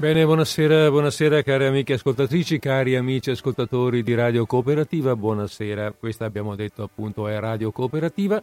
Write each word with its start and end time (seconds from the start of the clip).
Bene, 0.00 0.24
buonasera, 0.24 0.88
buonasera 0.88 1.42
cari 1.42 1.66
amiche 1.66 1.92
ascoltatrici, 1.92 2.58
cari 2.58 2.96
amici 2.96 3.32
ascoltatori 3.32 4.02
di 4.02 4.14
Radio 4.14 4.46
Cooperativa, 4.46 5.14
buonasera, 5.14 5.92
questa 5.92 6.24
abbiamo 6.24 6.54
detto 6.54 6.82
appunto 6.82 7.28
è 7.28 7.38
Radio 7.38 7.70
Cooperativa. 7.70 8.42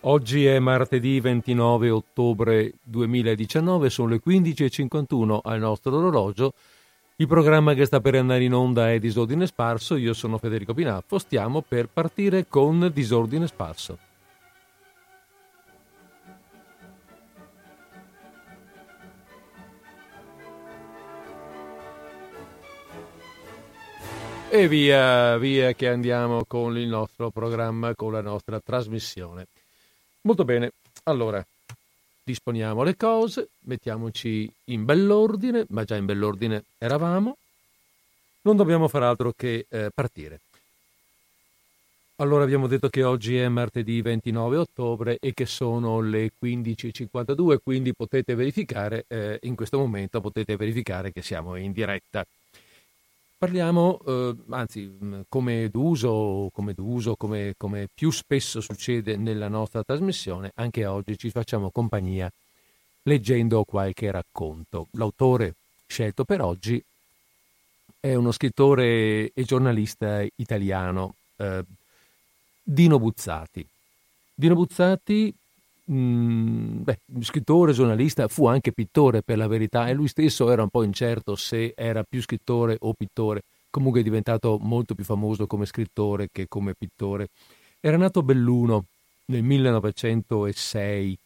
Oggi 0.00 0.44
è 0.44 0.58
martedì 0.58 1.20
29 1.20 1.88
ottobre 1.90 2.72
2019, 2.82 3.90
sono 3.90 4.08
le 4.08 4.20
15.51 4.26 5.38
al 5.40 5.60
nostro 5.60 5.96
orologio. 5.96 6.54
Il 7.14 7.28
programma 7.28 7.74
che 7.74 7.84
sta 7.84 8.00
per 8.00 8.16
andare 8.16 8.42
in 8.42 8.52
onda 8.52 8.90
è 8.90 8.98
Disordine 8.98 9.46
Sparso, 9.46 9.94
io 9.94 10.14
sono 10.14 10.36
Federico 10.36 10.74
Pinaffo, 10.74 11.18
stiamo 11.18 11.62
per 11.62 11.88
partire 11.88 12.46
con 12.48 12.90
Disordine 12.92 13.46
Sparso. 13.46 14.07
E 24.50 24.66
via, 24.66 25.36
via 25.36 25.74
che 25.74 25.88
andiamo 25.88 26.44
con 26.46 26.78
il 26.78 26.88
nostro 26.88 27.30
programma, 27.30 27.94
con 27.94 28.12
la 28.12 28.22
nostra 28.22 28.58
trasmissione. 28.60 29.46
Molto 30.22 30.44
bene, 30.44 30.72
allora 31.04 31.44
disponiamo 32.22 32.82
le 32.82 32.96
cose, 32.96 33.50
mettiamoci 33.66 34.50
in 34.64 34.86
bell'ordine, 34.86 35.66
ma 35.68 35.84
già 35.84 35.96
in 35.96 36.06
bell'ordine 36.06 36.64
eravamo. 36.78 37.36
Non 38.42 38.56
dobbiamo 38.56 38.88
fare 38.88 39.04
altro 39.04 39.34
che 39.36 39.66
eh, 39.68 39.90
partire. 39.94 40.40
Allora 42.16 42.42
abbiamo 42.42 42.66
detto 42.66 42.88
che 42.88 43.04
oggi 43.04 43.36
è 43.36 43.48
martedì 43.48 44.00
29 44.00 44.56
ottobre 44.56 45.18
e 45.20 45.34
che 45.34 45.44
sono 45.44 46.00
le 46.00 46.32
15.52, 46.42 47.58
quindi 47.62 47.92
potete 47.94 48.34
verificare, 48.34 49.04
eh, 49.08 49.38
in 49.42 49.54
questo 49.54 49.78
momento 49.78 50.22
potete 50.22 50.56
verificare 50.56 51.12
che 51.12 51.20
siamo 51.20 51.54
in 51.56 51.72
diretta. 51.72 52.24
Parliamo, 53.38 54.00
eh, 54.04 54.34
anzi, 54.48 54.80
mm, 54.80 55.20
come 55.28 55.68
d'uso, 55.68 56.50
come, 56.52 56.74
d'uso 56.74 57.14
come, 57.14 57.54
come 57.56 57.88
più 57.94 58.10
spesso 58.10 58.60
succede 58.60 59.16
nella 59.16 59.46
nostra 59.46 59.84
trasmissione, 59.84 60.50
anche 60.56 60.84
oggi 60.86 61.16
ci 61.16 61.30
facciamo 61.30 61.70
compagnia 61.70 62.28
leggendo 63.04 63.62
qualche 63.62 64.10
racconto. 64.10 64.88
L'autore 64.92 65.54
scelto 65.86 66.24
per 66.24 66.40
oggi 66.40 66.82
è 68.00 68.12
uno 68.14 68.32
scrittore 68.32 69.30
e 69.32 69.44
giornalista 69.44 70.20
italiano, 70.34 71.14
eh, 71.36 71.62
Dino 72.60 72.98
Buzzati. 72.98 73.64
Dino 74.34 74.54
Buzzati 74.56 75.32
Mm, 75.90 76.82
beh, 76.82 76.98
scrittore, 77.20 77.72
giornalista, 77.72 78.28
fu 78.28 78.46
anche 78.46 78.72
pittore 78.72 79.22
per 79.22 79.38
la 79.38 79.46
verità 79.46 79.88
e 79.88 79.94
lui 79.94 80.08
stesso 80.08 80.50
era 80.50 80.62
un 80.62 80.68
po' 80.68 80.82
incerto 80.82 81.34
se 81.34 81.72
era 81.74 82.02
più 82.02 82.20
scrittore 82.20 82.76
o 82.80 82.92
pittore, 82.92 83.42
comunque 83.70 84.00
è 84.00 84.02
diventato 84.02 84.58
molto 84.60 84.94
più 84.94 85.04
famoso 85.04 85.46
come 85.46 85.64
scrittore 85.64 86.28
che 86.30 86.46
come 86.46 86.74
pittore. 86.74 87.28
Era 87.80 87.96
nato 87.96 88.18
a 88.18 88.22
Belluno 88.22 88.84
nel 89.26 89.42
1906 89.42 91.18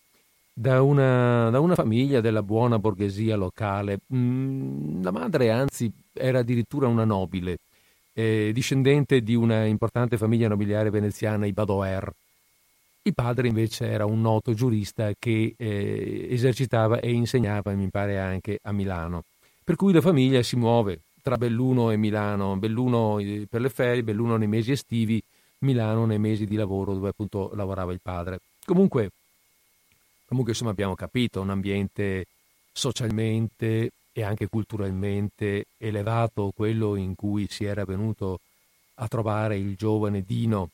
da 0.54 0.82
una, 0.82 1.50
da 1.50 1.58
una 1.60 1.74
famiglia 1.74 2.20
della 2.20 2.42
buona 2.42 2.78
borghesia 2.78 3.36
locale. 3.36 4.00
Mm, 4.14 5.02
la 5.02 5.10
madre 5.10 5.50
anzi 5.50 5.90
era 6.12 6.40
addirittura 6.40 6.86
una 6.86 7.04
nobile, 7.04 7.58
eh, 8.12 8.50
discendente 8.54 9.22
di 9.22 9.34
una 9.34 9.64
importante 9.64 10.16
famiglia 10.18 10.46
nobiliare 10.48 10.90
veneziana, 10.90 11.46
i 11.46 11.52
Badoer 11.52 12.12
il 13.04 13.14
padre 13.14 13.48
invece 13.48 13.86
era 13.86 14.04
un 14.04 14.20
noto 14.20 14.54
giurista 14.54 15.12
che 15.18 15.54
eh, 15.56 16.26
esercitava 16.30 17.00
e 17.00 17.10
insegnava, 17.10 17.72
mi 17.72 17.88
pare, 17.88 18.18
anche 18.18 18.60
a 18.62 18.72
Milano. 18.72 19.24
Per 19.64 19.74
cui 19.76 19.92
la 19.92 20.00
famiglia 20.00 20.42
si 20.42 20.56
muove 20.56 21.00
tra 21.20 21.36
Belluno 21.36 21.90
e 21.90 21.96
Milano, 21.96 22.56
Belluno 22.56 23.18
eh, 23.18 23.46
per 23.48 23.60
le 23.60 23.70
ferie, 23.70 24.04
Belluno 24.04 24.36
nei 24.36 24.46
mesi 24.46 24.72
estivi, 24.72 25.22
Milano 25.58 26.04
nei 26.06 26.18
mesi 26.18 26.46
di 26.46 26.56
lavoro 26.56 26.94
dove 26.94 27.08
appunto 27.08 27.50
lavorava 27.54 27.92
il 27.92 28.00
padre. 28.00 28.40
Comunque, 28.64 29.10
comunque 30.26 30.52
insomma 30.52 30.70
abbiamo 30.70 30.94
capito, 30.94 31.40
un 31.40 31.50
ambiente 31.50 32.26
socialmente 32.72 33.90
e 34.12 34.22
anche 34.22 34.46
culturalmente 34.46 35.66
elevato, 35.78 36.52
quello 36.54 36.94
in 36.94 37.14
cui 37.16 37.46
si 37.48 37.64
era 37.64 37.84
venuto 37.84 38.40
a 38.96 39.08
trovare 39.08 39.56
il 39.56 39.74
giovane 39.74 40.22
Dino 40.24 40.70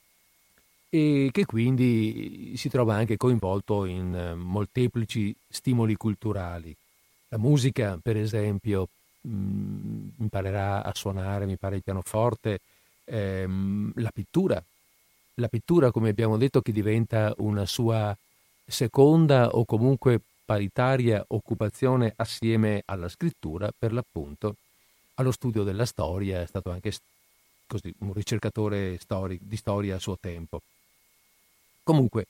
e 0.89 1.29
che 1.31 1.45
quindi 1.45 2.53
si 2.57 2.67
trova 2.67 2.95
anche 2.95 3.15
coinvolto 3.15 3.85
in 3.85 4.15
eh, 4.15 4.33
molteplici 4.33 5.35
stimoli 5.47 5.95
culturali. 5.95 6.75
La 7.29 7.37
musica, 7.37 7.99
per 8.01 8.17
esempio, 8.17 8.89
mh, 9.21 9.29
mm, 9.31 10.07
imparerà 10.19 10.83
a 10.83 10.93
suonare, 10.95 11.45
mi 11.45 11.57
pare, 11.57 11.75
il 11.77 11.83
pianoforte, 11.83 12.59
ehm, 13.05 13.93
la 13.97 14.11
pittura. 14.11 14.63
La 15.35 15.47
pittura, 15.47 15.91
come 15.91 16.09
abbiamo 16.09 16.37
detto, 16.37 16.61
che 16.61 16.71
diventa 16.71 17.33
una 17.37 17.65
sua 17.65 18.15
seconda 18.65 19.49
o 19.49 19.65
comunque 19.65 20.19
paritaria 20.45 21.23
occupazione 21.27 22.13
assieme 22.15 22.81
alla 22.85 23.07
scrittura, 23.09 23.71
per 23.77 23.93
l'appunto, 23.93 24.55
allo 25.15 25.31
studio 25.31 25.63
della 25.63 25.85
storia, 25.85 26.41
è 26.41 26.47
stato 26.47 26.71
anche 26.71 26.91
così, 27.67 27.93
un 27.99 28.13
ricercatore 28.13 28.97
storico, 28.99 29.43
di 29.47 29.55
storia 29.55 29.95
a 29.95 29.99
suo 29.99 30.17
tempo. 30.19 30.61
Comunque, 31.83 32.27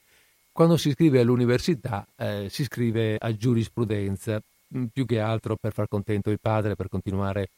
quando 0.52 0.78
si 0.78 0.92
scrive 0.92 1.22
all'università 1.22 2.06
eh, 2.18 2.48
si 2.50 2.64
scrive 2.66 3.18
a 3.18 3.36
giurisprudenza, 3.36 4.42
mm, 4.76 4.86
più 4.92 5.06
che 5.06 5.20
altro 5.20 5.56
per 5.56 5.74
far 5.74 5.88
contento 5.88 6.30
il 6.32 6.40
padre, 6.40 6.76
per 6.76 6.90
continuare, 6.90 7.50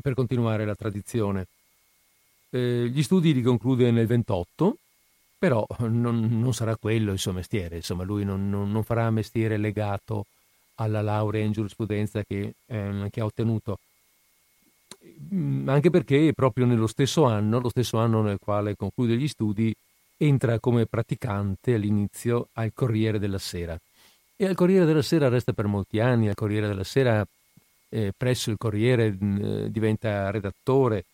per 0.00 0.14
continuare 0.14 0.64
la 0.64 0.74
tradizione. 0.74 1.46
Eh, 2.50 2.88
gli 2.90 3.02
studi 3.02 3.34
li 3.34 3.42
conclude 3.42 3.90
nel 3.90 4.06
28, 4.06 4.76
però 5.38 5.66
non, 5.80 6.40
non, 6.40 6.54
sarà 6.54 6.76
quello 6.76 7.12
il 7.12 7.18
suo 7.18 7.32
mestiere, 7.32 7.76
insomma 7.76 8.04
lui 8.04 8.24
non, 8.24 8.48
non, 8.50 8.70
non, 8.70 8.82
farà 8.84 9.10
mestiere 9.10 9.56
legato 9.56 10.26
alla 10.76 11.02
laurea 11.02 11.44
in 11.44 11.52
giurisprudenza 11.52 12.22
che, 12.24 12.54
eh, 12.66 13.08
che 13.10 13.20
ha 13.20 13.24
ottenuto 13.24 13.78
mm, 15.32 15.68
anche 15.68 15.90
perché 15.90 16.32
proprio 16.34 16.66
nello 16.66 16.86
stesso 16.86 17.24
anno, 17.24 17.60
lo 17.60 17.68
stesso 17.68 17.98
anno 17.98 18.22
nel 18.22 18.38
quale 18.38 18.76
conclude 18.76 19.16
gli 19.16 19.28
studi, 19.28 19.74
entra 20.22 20.58
come 20.58 20.84
praticante 20.84 21.74
all'inizio 21.74 22.48
al 22.54 22.72
Corriere 22.74 23.18
della 23.18 23.38
Sera. 23.38 23.78
E 24.36 24.46
al 24.46 24.54
Corriere 24.54 24.84
della 24.84 25.02
Sera 25.02 25.28
resta 25.28 25.54
per 25.54 25.66
molti 25.66 25.98
anni, 25.98 26.28
al 26.28 26.34
Corriere 26.34 26.66
della 26.66 26.84
Sera 26.84 27.26
eh, 27.88 28.12
presso 28.14 28.50
il 28.50 28.58
Corriere 28.58 29.06
eh, 29.06 29.70
diventa 29.70 30.30
redattore, 30.30 31.04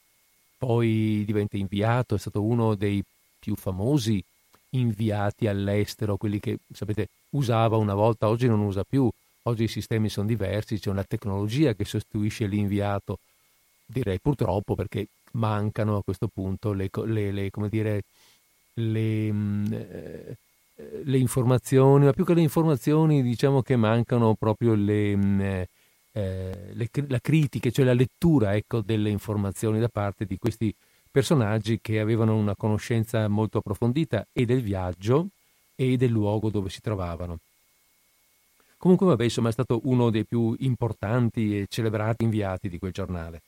poi 0.59 1.23
diventa 1.25 1.57
inviato, 1.57 2.17
è 2.17 2.19
stato 2.19 2.43
uno 2.43 2.75
dei 2.75 3.03
più 3.39 3.55
famosi 3.55 4.23
inviati 4.71 5.47
all'estero, 5.47 6.17
quelli 6.17 6.41
che 6.41 6.59
sapete 6.73 7.09
usava 7.31 7.77
una 7.77 7.95
volta, 7.95 8.29
oggi 8.29 8.49
non 8.49 8.59
usa 8.59 8.83
più, 8.83 9.09
oggi 9.43 9.65
i 9.65 9.69
sistemi 9.69 10.09
sono 10.09 10.27
diversi, 10.27 10.81
c'è 10.81 10.91
una 10.91 11.05
tecnologia 11.05 11.75
che 11.75 11.85
sostituisce 11.85 12.47
l'inviato, 12.47 13.21
direi 13.87 14.19
purtroppo 14.19 14.75
perché 14.75 15.07
mancano 15.33 15.97
a 15.97 16.03
questo 16.03 16.27
punto 16.27 16.73
le, 16.73 16.91
le, 17.05 17.31
le 17.31 17.51
dire, 17.69 18.03
le, 18.79 19.33
mm, 19.33 19.73
eh, 19.73 20.37
le, 21.05 21.19
informazioni, 21.19 22.05
ma 22.05 22.13
più 22.13 22.25
che 22.25 22.35
le 22.35 22.41
informazioni 22.41 23.23
diciamo 23.23 23.63
che 23.63 23.77
mancano 23.77 24.35
proprio 24.35 24.75
le, 24.75 25.17
mm, 25.17 25.41
eh, 25.41 25.69
eh, 26.13 26.71
le, 26.73 26.89
la 27.09 27.21
critica, 27.21 27.71
cioè 27.71 27.85
la 27.85 27.95
lettura 27.95 28.55
ecco, 28.57 28.81
delle 28.81 29.11
informazioni 29.11 29.79
da 29.79 29.89
parte 29.89 30.25
di 30.25 30.39
questi 30.39 30.75
personaggi 31.11 31.79
che 31.81 32.01
avevano 32.01 32.37
una 32.37 32.55
conoscenza 32.55 33.27
molto 33.29 33.59
approfondita 33.59 34.27
e 34.33 34.45
del 34.45 34.61
viaggio 34.61 35.29
e 35.75 35.97
del 35.97 36.11
luogo 36.11 36.51
dove 36.51 36.69
si 36.69 36.81
trovavano. 36.81 37.39
Comunque, 38.79 39.07
vabbè, 39.07 39.25
insomma, 39.25 39.49
è 39.49 39.53
stato 39.53 39.81
uno 39.85 40.11
dei 40.11 40.25
più 40.25 40.55
importanti 40.59 41.59
e 41.59 41.67
celebrati 41.69 42.25
inviati 42.25 42.69
di 42.69 42.79
quel 42.79 42.93
giornale. 42.93 43.41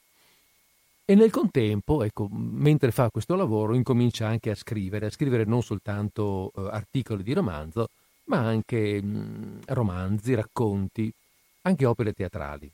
E 1.10 1.14
nel 1.14 1.30
contempo, 1.30 2.02
ecco, 2.02 2.28
mentre 2.30 2.90
fa 2.90 3.08
questo 3.08 3.34
lavoro, 3.34 3.74
incomincia 3.74 4.26
anche 4.26 4.50
a 4.50 4.54
scrivere, 4.54 5.06
a 5.06 5.10
scrivere 5.10 5.44
non 5.44 5.62
soltanto 5.62 6.52
eh, 6.54 6.68
articoli 6.70 7.22
di 7.22 7.32
romanzo, 7.32 7.88
ma 8.24 8.40
anche 8.40 9.00
mh, 9.00 9.60
romanzi, 9.68 10.34
racconti, 10.34 11.10
anche 11.62 11.86
opere 11.86 12.12
teatrali. 12.12 12.70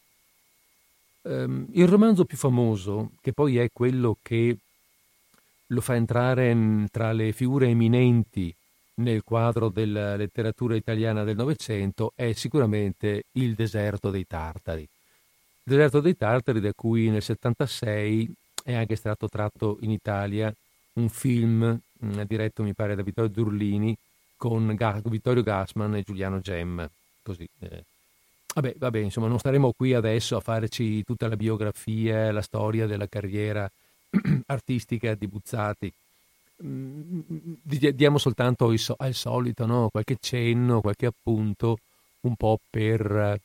Um, 1.23 1.69
il 1.75 1.87
romanzo 1.87 2.25
più 2.25 2.37
famoso, 2.37 3.13
che 3.21 3.33
poi 3.33 3.59
è 3.59 3.69
quello 3.73 4.19
che 4.21 4.57
lo 5.69 5.81
fa 5.81 5.95
entrare 5.95 6.53
mh, 6.53 6.89
tra 6.91 7.13
le 7.13 7.31
figure 7.31 7.69
eminenti 7.69 8.53
nel 8.95 9.23
quadro 9.23 9.69
della 9.69 10.17
letteratura 10.17 10.75
italiana 10.75 11.23
del 11.23 11.37
Novecento, 11.37 12.11
è 12.17 12.33
sicuramente 12.33 13.27
Il 13.35 13.55
deserto 13.55 14.11
dei 14.11 14.27
Tartari 14.27 14.89
Deserto 15.67 16.01
dei 16.01 16.15
Tartari, 16.15 16.61
da 16.61 16.75
cui 16.75 17.09
nel 17.09 17.23
76 17.23 18.31
è 18.63 18.75
anche 18.75 18.97
stato 18.97 19.31
tratto 19.31 19.79
in 19.81 19.91
Italia 19.91 20.55
un 20.95 21.09
film 21.09 21.81
mh, 22.01 22.07
mm, 22.07 22.21
diretto, 22.27 22.63
mi 22.63 22.75
pare, 22.75 22.95
da 22.95 23.03
Vittorio 23.03 23.31
Durlini 23.31 23.97
con 24.37 24.75
Ga- 24.75 25.01
Vittorio 25.05 25.43
Gassman 25.43 25.97
e 25.97 26.03
Giuliano 26.03 26.41
Gem. 26.41 26.87
Così, 27.23 27.49
eh. 27.61 27.83
Vabbè, 28.55 28.75
vabbè, 28.77 28.99
insomma, 28.99 29.27
non 29.27 29.39
staremo 29.39 29.73
qui 29.75 29.95
adesso 29.95 30.37
a 30.37 30.41
farci 30.41 31.03
tutta 31.03 31.29
la 31.29 31.37
biografia, 31.37 32.31
la 32.31 32.43
storia 32.43 32.87
della 32.87 33.09
carriera 33.09 33.69
artistica 34.47 35.15
di 35.15 35.27
Buzzati. 35.27 35.93
Mm, 36.63 37.21
diamo 37.63 38.19
soltanto 38.19 38.73
al 38.99 39.15
solito 39.15 39.65
no? 39.65 39.89
qualche 39.89 40.19
cenno, 40.21 40.83
qualche 40.83 41.07
appunto, 41.07 41.79
un 42.21 42.37
po' 42.37 42.61
per 42.69 43.41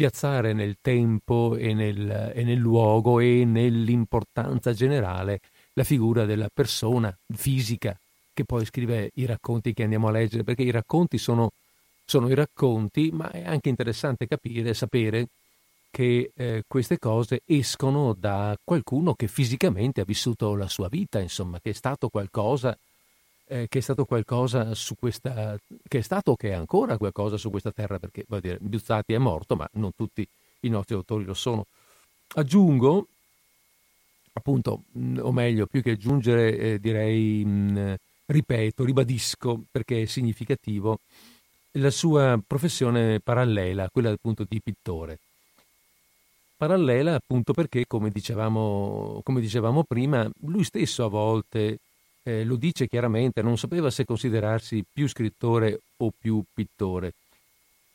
piazzare 0.00 0.54
nel 0.54 0.78
tempo 0.80 1.56
e 1.58 1.74
nel, 1.74 2.32
e 2.34 2.42
nel 2.42 2.56
luogo 2.56 3.20
e 3.20 3.44
nell'importanza 3.44 4.72
generale 4.72 5.40
la 5.74 5.84
figura 5.84 6.24
della 6.24 6.48
persona 6.50 7.14
fisica 7.34 7.94
che 8.32 8.46
poi 8.46 8.64
scrive 8.64 9.10
i 9.16 9.26
racconti 9.26 9.74
che 9.74 9.82
andiamo 9.82 10.08
a 10.08 10.12
leggere, 10.12 10.42
perché 10.42 10.62
i 10.62 10.70
racconti 10.70 11.18
sono 11.18 11.50
sono 12.06 12.30
i 12.30 12.34
racconti, 12.34 13.10
ma 13.12 13.30
è 13.30 13.44
anche 13.44 13.68
interessante 13.68 14.26
capire, 14.26 14.72
sapere 14.72 15.26
che 15.90 16.30
eh, 16.34 16.64
queste 16.66 16.98
cose 16.98 17.42
escono 17.44 18.14
da 18.14 18.56
qualcuno 18.64 19.12
che 19.12 19.28
fisicamente 19.28 20.00
ha 20.00 20.04
vissuto 20.04 20.54
la 20.54 20.66
sua 20.66 20.88
vita, 20.88 21.20
insomma, 21.20 21.60
che 21.60 21.70
è 21.70 21.74
stato 21.74 22.08
qualcosa, 22.08 22.74
eh, 23.50 23.66
che 23.68 23.78
è 23.78 23.82
stato 23.82 24.04
qualcosa 24.04 24.74
su 24.76 24.94
questa, 24.94 25.58
che 25.88 25.98
è 25.98 26.02
stato 26.02 26.36
che 26.36 26.50
è 26.50 26.52
ancora 26.52 26.96
qualcosa 26.96 27.36
su 27.36 27.50
questa 27.50 27.72
terra, 27.72 27.98
perché 27.98 28.24
vuol 28.28 28.40
dire, 28.40 28.58
Buzzati 28.60 29.12
è 29.12 29.18
morto, 29.18 29.56
ma 29.56 29.68
non 29.72 29.90
tutti 29.96 30.26
i 30.60 30.68
nostri 30.68 30.94
autori 30.94 31.24
lo 31.24 31.34
sono. 31.34 31.66
Aggiungo, 32.34 33.08
appunto, 34.34 34.84
o 35.18 35.32
meglio, 35.32 35.66
più 35.66 35.82
che 35.82 35.90
aggiungere, 35.92 36.56
eh, 36.56 36.78
direi, 36.78 37.44
mh, 37.44 37.96
ripeto, 38.26 38.84
ribadisco, 38.84 39.64
perché 39.68 40.02
è 40.02 40.06
significativo, 40.06 41.00
la 41.72 41.90
sua 41.90 42.40
professione 42.46 43.18
parallela, 43.18 43.88
quella 43.90 44.10
appunto 44.10 44.46
di 44.48 44.60
pittore. 44.62 45.18
Parallela 46.56 47.16
appunto 47.16 47.52
perché, 47.52 47.84
come 47.88 48.10
dicevamo, 48.10 49.22
come 49.24 49.40
dicevamo 49.40 49.82
prima, 49.82 50.30
lui 50.42 50.62
stesso 50.62 51.04
a 51.04 51.08
volte 51.08 51.78
eh, 52.22 52.44
lo 52.44 52.56
dice 52.56 52.86
chiaramente, 52.86 53.42
non 53.42 53.58
sapeva 53.58 53.90
se 53.90 54.04
considerarsi 54.04 54.84
più 54.90 55.08
scrittore 55.08 55.80
o 55.98 56.12
più 56.16 56.42
pittore. 56.52 57.12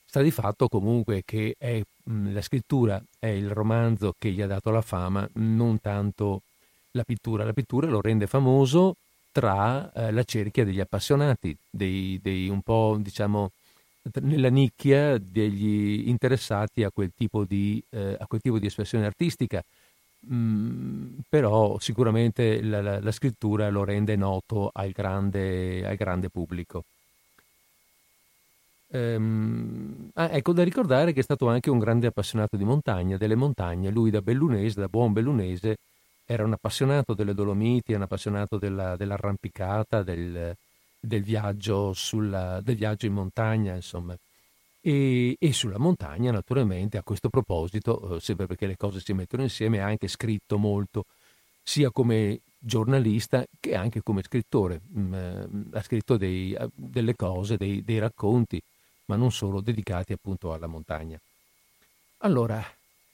Sta 0.06 0.22
di 0.22 0.31
fatto 0.31 0.68
comunque 0.68 1.24
che 1.25 1.56
è, 1.57 1.81
mh, 2.04 2.33
la 2.33 2.42
scrittura 2.42 3.01
è 3.19 3.27
il 3.27 3.50
romanzo 3.50 4.16
che 4.18 4.31
gli 4.31 4.42
ha 4.42 4.48
dato 4.48 4.69
la 4.69 4.81
fama, 4.81 5.27
non 5.33 5.80
tanto 5.80 6.42
la 6.92 7.04
pittura. 7.04 7.44
La 7.44 7.54
pittura 7.54 7.88
lo 7.88 8.01
rende 8.01 8.27
famoso 8.27 8.95
tra 9.31 9.92
eh, 9.92 10.12
la 10.12 10.24
cerchia 10.24 10.63
degli 10.63 10.80
appassionati, 10.80 11.56
dei, 11.69 12.19
dei 12.22 12.48
un 12.48 12.62
po' 12.62 12.98
diciamo 13.00 13.51
nella 14.22 14.50
nicchia 14.50 15.18
degli 15.18 16.07
interessati 16.07 16.83
a 16.83 16.92
quel 16.92 17.12
tipo 17.16 17.44
di, 17.44 17.83
eh, 17.89 18.18
quel 18.27 18.42
tipo 18.42 18.60
di 18.60 18.68
espressione 18.68 19.06
artistica. 19.06 19.63
Mm, 20.31 21.19
però 21.30 21.77
sicuramente 21.80 22.62
la, 22.63 22.81
la, 22.81 23.00
la, 23.00 23.12
scrittura 23.12 23.69
lo 23.69 23.83
rende 23.83 24.16
noto 24.16 24.72
al 24.74 24.89
grande, 24.92 25.86
al 25.86 25.95
grande 25.95 26.30
pubblico. 26.30 26.83
Ehm, 28.89 30.10
ah, 30.13 30.30
ecco 30.31 30.54
da 30.54 30.63
ricordare 30.63 31.12
che 31.13 31.19
è 31.19 31.24
stato 31.24 31.48
anche 31.50 31.69
un 31.69 31.80
grande 31.80 32.07
appassionato 32.07 32.56
di 32.57 32.63
montagna, 32.63 33.18
delle 33.18 33.36
montagne. 33.36 33.92
Lui 33.92 34.10
da 34.10 34.22
bellunese, 34.22 34.80
da 34.80 34.88
buon 34.88 35.13
bellunese, 35.13 35.77
era 36.25 36.44
un 36.44 36.54
appassionato 36.54 37.13
delle 37.13 37.33
Dolomiti, 37.33 37.94
un 37.94 38.04
appassionato 38.04 38.57
della, 38.57 38.95
dell'arrampicata, 38.95 40.04
del, 40.04 40.56
del 41.00 41.24
viaggio, 41.24 41.94
sulla, 41.94 42.62
del 42.62 42.75
viaggio 42.75 43.06
in 43.06 43.13
montagna, 43.13 43.75
insomma. 43.75 44.16
E, 44.87 45.35
e, 45.39 45.51
sulla 45.51 45.79
montagna, 45.79 46.31
naturalmente, 46.31 46.99
a 46.99 47.01
questo 47.01 47.29
proposito, 47.29 48.17
eh, 48.17 48.19
sempre 48.19 48.45
perché 48.45 48.67
le 48.67 48.77
cose 48.77 48.99
si 48.99 49.13
mettono 49.13 49.41
insieme, 49.41 49.81
ha 49.81 49.87
anche 49.87 50.07
scritto 50.07 50.59
molto, 50.59 51.05
sia 51.63 51.89
come 51.89 52.41
giornalista 52.59 53.43
che 53.59 53.73
anche 53.73 54.03
come 54.03 54.21
scrittore. 54.21 54.81
Mm, 54.95 55.13
eh, 55.15 55.47
ha 55.71 55.81
scritto 55.81 56.17
dei, 56.17 56.53
eh, 56.53 56.69
delle 56.75 57.15
cose, 57.15 57.57
dei, 57.57 57.83
dei, 57.83 57.97
racconti, 57.97 58.61
ma 59.05 59.15
non 59.15 59.31
solo, 59.31 59.59
dedicati 59.59 60.13
appunto 60.13 60.53
alla 60.53 60.67
montagna. 60.67 61.19
Allora, 62.19 62.63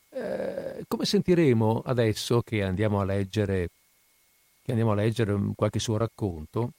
eh, 0.09 0.83
come 0.89 1.06
sentiremo 1.06 1.83
adesso 1.85 2.41
che 2.41 2.63
andiamo 2.63 3.00
a 3.00 3.06
leggere, 3.06 3.69
che 4.62 4.71
andiamo 4.71 4.91
a 4.91 4.95
leggere 4.95 5.39
qualche 5.56 5.79
suo 5.79 5.95
racconto, 5.95 6.71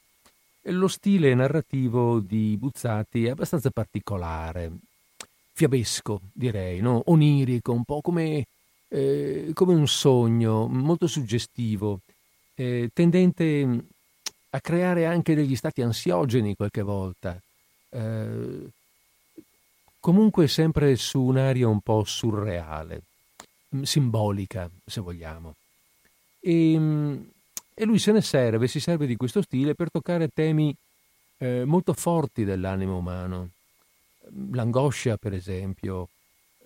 lo 0.67 0.87
stile 0.87 1.33
narrativo 1.33 2.19
di 2.19 2.55
Buzzati 2.57 3.25
è 3.25 3.31
abbastanza 3.31 3.69
particolare, 3.69 4.71
fiabesco 5.53 6.21
direi, 6.31 6.79
no? 6.79 7.03
onirico, 7.07 7.73
un 7.73 7.83
po' 7.83 8.01
come, 8.01 8.45
eh, 8.87 9.51
come, 9.53 9.73
un 9.73 9.87
sogno, 9.87 10.67
molto 10.67 11.07
suggestivo, 11.07 11.99
eh, 12.55 12.89
tendente 12.93 13.85
a 14.51 14.61
creare 14.61 15.05
anche 15.05 15.35
degli 15.35 15.55
stati 15.55 15.81
ansiogeni 15.81 16.55
qualche 16.55 16.81
volta, 16.81 17.37
eh, 17.89 18.69
comunque 19.99 20.47
sempre 20.47 20.95
su 20.95 21.21
un'aria 21.21 21.67
un 21.67 21.81
po' 21.81 22.03
surreale, 22.03 23.01
simbolica 23.81 24.69
se 24.85 25.01
vogliamo. 25.01 25.55
E, 26.39 26.73
ehm, 26.73 27.31
e 27.75 27.85
lui 27.85 27.99
se 27.99 28.11
ne 28.11 28.21
serve, 28.21 28.67
si 28.67 28.79
serve 28.79 29.05
di 29.05 29.15
questo 29.15 29.41
stile 29.41 29.75
per 29.75 29.91
toccare 29.91 30.29
temi 30.29 30.75
eh, 31.37 31.63
molto 31.65 31.93
forti 31.93 32.43
dell'animo 32.43 32.97
umano. 32.97 33.49
L'angoscia, 34.51 35.17
per 35.17 35.33
esempio, 35.33 36.07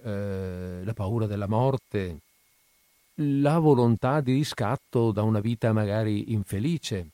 eh, 0.04 0.82
la 0.84 0.94
paura 0.94 1.26
della 1.26 1.48
morte, 1.48 2.20
la 3.16 3.58
volontà 3.60 4.22
di 4.22 4.34
riscatto 4.34 5.12
da 5.12 5.24
una 5.24 5.40
vita 5.40 5.74
magari 5.74 6.32
infelice. 6.34 7.08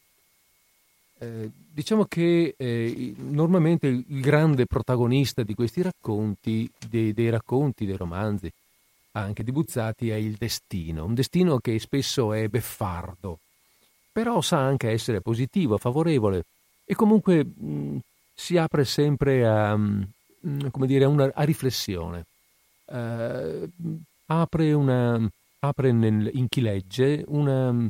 Eh, 1.19 1.49
diciamo 1.71 2.05
che 2.05 2.55
eh, 2.57 3.13
normalmente 3.17 3.87
il, 3.87 4.05
grande 4.07 4.65
protagonista 4.65 5.43
di 5.43 5.53
questi 5.53 5.81
racconti, 5.81 6.69
dei, 6.89 7.13
dei 7.13 7.29
racconti, 7.29 7.85
dei 7.85 7.95
romanzi, 7.95 8.51
anche 9.11 9.43
di 9.43 9.51
Buzzati, 9.51 10.09
è 10.09 10.15
il 10.15 10.35
destino, 10.35 11.05
un 11.05 11.13
destino 11.13 11.59
che 11.59 11.79
spesso 11.79 12.33
è 12.33 12.47
beffardo, 12.47 13.39
però 14.13 14.39
sa 14.41 14.59
anche 14.59 14.91
essere 14.91 15.19
positivo, 15.21 15.77
favorevole 15.77 16.45
e 16.85 16.93
comunque 16.93 17.43
mh, 17.43 17.97
si 18.33 18.57
apre 18.57 18.85
sempre 18.85 19.45
a, 19.45 19.75
mh, 19.75 20.69
come 20.71 20.87
dire, 20.87 21.05
una, 21.05 21.31
a 21.33 21.43
riflessione. 21.43 22.25
Uh, 22.85 23.69
apre, 24.27 24.71
una, 24.73 25.19
apre 25.59 25.91
nel, 25.91 26.29
in 26.33 26.47
chi 26.47 26.61
legge 26.61 27.23
una, 27.27 27.89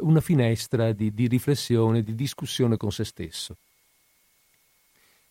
una 0.00 0.20
finestra 0.20 0.92
di, 0.92 1.12
di, 1.12 1.28
riflessione, 1.28 2.02
di 2.02 2.14
discussione 2.14 2.76
con 2.76 2.90
se 2.90 3.04
stesso. 3.04 3.56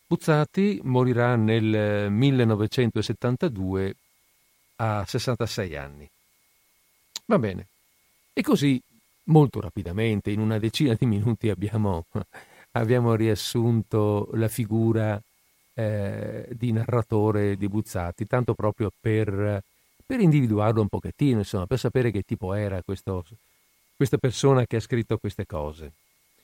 Buzzati 0.06 0.80
morirà 0.84 1.36
nel 1.36 2.12
1972 2.12 3.96
a 4.78 5.04
66 5.06 5.76
anni. 5.76 6.10
Va 7.26 7.40
bene. 7.40 7.68
E 8.34 8.42
così 8.42 8.82
molto 9.28 9.60
rapidamente, 9.60 10.32
in 10.32 10.40
una 10.40 10.60
decina 10.60 10.94
di 10.94 11.06
minuti 11.06 11.50
abbiamo, 11.50 12.06
abbiamo 12.74 13.16
riassunto 13.16 14.30
la 14.34 14.48
figura 14.48 15.22
eh, 15.74 16.48
di 16.52 16.72
narratore 16.72 17.56
di 17.56 17.68
Buzzati, 17.68 18.26
tanto 18.28 18.54
proprio 18.54 18.92
per, 19.00 19.62
per, 20.06 20.20
individuarlo 20.20 20.82
un 20.82 20.88
pochettino, 20.88 21.40
insomma, 21.40 21.66
per 21.66 21.80
sapere 21.80 22.12
che 22.12 22.24
tipo 22.24 22.54
era 22.54 22.82
questo, 22.84 23.24
questa 23.96 24.18
persona 24.18 24.66
che 24.66 24.78
ha 24.78 24.82
scritto 24.82 25.18
queste 25.18 25.46
cose. 25.46 25.92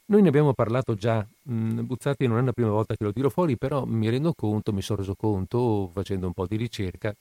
Noi 0.06 0.22
ne 0.22 0.28
abbiamo 0.28 0.54
parlato 0.54 0.96
già, 0.96 1.26
mm, 1.50 1.86
Buzzati 1.86 2.28
non 2.28 2.38
è 2.38 2.42
la 2.42 2.52
prima 2.52 2.70
volta 2.70 2.96
che 2.96 3.04
lo 3.04 3.14
tiro 3.14 3.30
fuori, 3.30 3.58
però 3.58 3.86
mi 3.86 4.10
rendo 4.10 4.34
conto, 4.34 4.74
mi 4.74 4.82
sono 4.82 5.00
reso 5.00 5.16
conto, 5.16 5.90
facendo 5.94 6.28
un 6.28 6.34
po' 6.34 6.46
di 6.46 6.58
ricerca, 6.58 7.16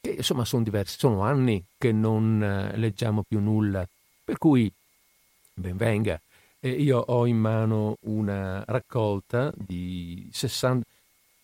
che 0.00 0.10
insomma 0.10 0.44
sono 0.44 0.64
diversi, 0.64 0.98
sono 0.98 1.22
anni 1.22 1.62
che 1.78 1.92
non 1.92 2.42
eh, 2.42 2.76
leggiamo 2.76 3.22
più 3.26 3.38
nulla, 3.40 3.86
per 4.24 4.38
cui 4.38 4.70
ben 5.60 5.76
venga. 5.76 6.20
E 6.58 6.70
io 6.70 6.98
ho 6.98 7.26
in 7.26 7.38
mano 7.38 7.96
una 8.02 8.62
raccolta 8.66 9.52
di 9.56 10.28
60, 10.30 10.86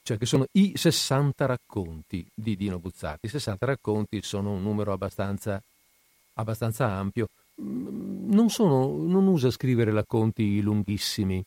cioè 0.02 0.18
che 0.18 0.26
sono 0.26 0.46
i 0.52 0.72
60 0.76 1.46
racconti 1.46 2.26
di 2.34 2.56
Dino 2.56 2.78
Buzzati. 2.78 3.26
I 3.26 3.30
60 3.30 3.66
racconti 3.66 4.20
sono 4.22 4.52
un 4.52 4.62
numero 4.62 4.92
abbastanza, 4.92 5.62
abbastanza 6.34 6.90
ampio. 6.90 7.28
Mm, 7.62 8.30
non, 8.30 8.50
sono, 8.50 8.88
non 9.06 9.26
usa 9.26 9.50
scrivere 9.50 9.90
racconti 9.90 10.60
lunghissimi, 10.60 11.42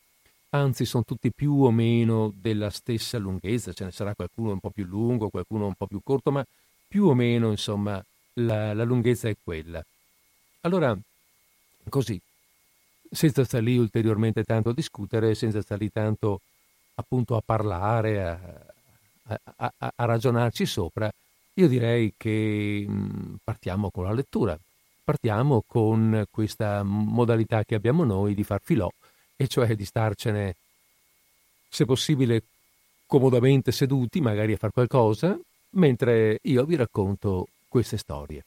anzi 0.50 0.84
sono 0.84 1.04
tutti 1.04 1.32
più 1.32 1.62
o 1.62 1.70
meno 1.70 2.32
della 2.34 2.70
stessa 2.70 3.18
lunghezza, 3.18 3.72
ce 3.72 3.84
ne 3.84 3.92
sarà 3.92 4.14
qualcuno 4.14 4.50
un 4.50 4.60
po' 4.60 4.70
più 4.70 4.84
lungo, 4.84 5.30
qualcuno 5.30 5.66
un 5.66 5.74
po' 5.74 5.86
più 5.86 6.00
corto, 6.02 6.32
ma 6.32 6.44
più 6.88 7.06
o 7.06 7.14
meno 7.14 7.50
insomma 7.50 8.04
la, 8.34 8.74
la 8.74 8.84
lunghezza 8.84 9.28
è 9.28 9.36
quella. 9.42 9.84
Allora, 10.62 10.98
così, 11.88 12.20
senza 13.10 13.44
stare 13.44 13.64
lì 13.64 13.76
ulteriormente 13.76 14.44
tanto 14.44 14.70
a 14.70 14.74
discutere, 14.74 15.34
senza 15.34 15.60
stare 15.60 15.82
lì 15.82 15.90
tanto 15.90 16.40
appunto 16.94 17.36
a 17.36 17.42
parlare, 17.44 18.24
a, 18.24 18.38
a, 19.56 19.72
a, 19.76 19.92
a 19.96 20.04
ragionarci 20.04 20.66
sopra, 20.66 21.10
io 21.54 21.68
direi 21.68 22.14
che 22.16 22.86
mm, 22.88 23.34
partiamo 23.42 23.90
con 23.90 24.04
la 24.04 24.12
lettura, 24.12 24.58
partiamo 25.02 25.62
con 25.66 26.24
questa 26.30 26.82
modalità 26.82 27.64
che 27.64 27.74
abbiamo 27.74 28.04
noi 28.04 28.34
di 28.34 28.44
far 28.44 28.60
filò, 28.62 28.90
e 29.36 29.48
cioè 29.48 29.74
di 29.74 29.84
starcene, 29.84 30.54
se 31.68 31.84
possibile, 31.84 32.42
comodamente 33.06 33.72
seduti, 33.72 34.20
magari 34.20 34.52
a 34.52 34.56
fare 34.56 34.72
qualcosa, 34.72 35.38
mentre 35.70 36.38
io 36.42 36.64
vi 36.64 36.76
racconto 36.76 37.48
queste 37.66 37.96
storie. 37.96 38.44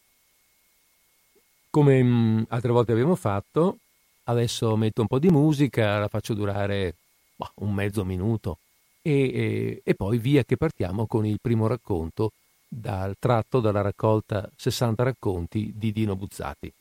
Come 1.69 2.03
mh, 2.03 2.45
altre 2.49 2.71
volte 2.71 2.91
abbiamo 2.91 3.15
fatto, 3.15 3.77
adesso 4.25 4.75
metto 4.75 5.01
un 5.01 5.07
po' 5.07 5.19
di 5.19 5.29
musica, 5.29 5.99
la 5.99 6.07
faccio 6.07 6.33
durare 6.33 6.95
boh, 7.35 7.51
un 7.55 7.73
mezzo 7.73 8.03
minuto 8.05 8.57
e, 9.01 9.11
e, 9.11 9.81
e 9.83 9.95
poi 9.95 10.17
via 10.17 10.43
che 10.43 10.57
partiamo 10.57 11.05
con 11.07 11.25
il 11.25 11.39
primo 11.41 11.67
racconto 11.67 12.31
dal 12.67 13.15
tratto 13.19 13.59
dalla 13.59 13.81
raccolta 13.81 14.49
60 14.55 15.03
racconti 15.03 15.71
di 15.75 15.91
Dino 15.91 16.15
Buzzati. 16.15 16.73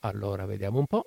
Allora, 0.00 0.46
vediamo 0.46 0.78
un 0.78 0.86
po'. 0.86 1.06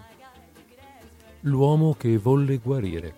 L'uomo 1.45 1.95
che 1.95 2.19
volle 2.19 2.57
guarire. 2.57 3.15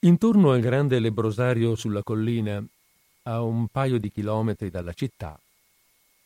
Intorno 0.00 0.50
al 0.50 0.60
grande 0.60 0.98
lebrosario 0.98 1.74
sulla 1.74 2.02
collina, 2.02 2.62
a 3.22 3.40
un 3.40 3.68
paio 3.68 3.98
di 3.98 4.10
chilometri 4.10 4.68
dalla 4.68 4.92
città, 4.92 5.40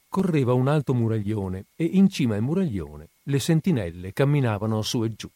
correva 0.08 0.54
un 0.54 0.66
alto 0.66 0.92
muraglione 0.92 1.66
e 1.76 1.84
in 1.84 2.08
cima 2.08 2.34
al 2.34 2.42
muraglione 2.42 3.11
le 3.22 3.38
sentinelle 3.38 4.12
camminavano 4.12 4.82
su 4.82 5.04
e 5.04 5.14
giù. 5.14 5.30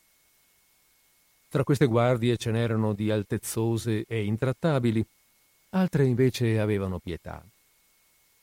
Tra 1.49 1.63
queste 1.63 1.87
guardie 1.87 2.37
ce 2.37 2.51
n'erano 2.51 2.93
di 2.93 3.13
altezzose 3.13 4.05
e 4.09 4.25
intrattabili, 4.25 5.07
altre 5.71 6.07
invece 6.07 6.59
avevano 6.59 6.99
pietà. 6.99 7.41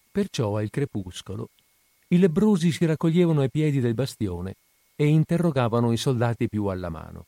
Perciò 0.10 0.56
al 0.56 0.70
crepuscolo 0.70 1.50
i 2.14 2.20
lebrosi 2.20 2.72
si 2.72 2.86
raccoglievano 2.86 3.42
ai 3.42 3.50
piedi 3.50 3.80
del 3.80 3.96
bastione 3.96 4.56
e 4.96 5.08
interrogavano 5.08 5.92
i 5.92 5.98
soldati 5.98 6.48
più 6.48 6.66
alla 6.66 6.90
mano. 6.90 7.26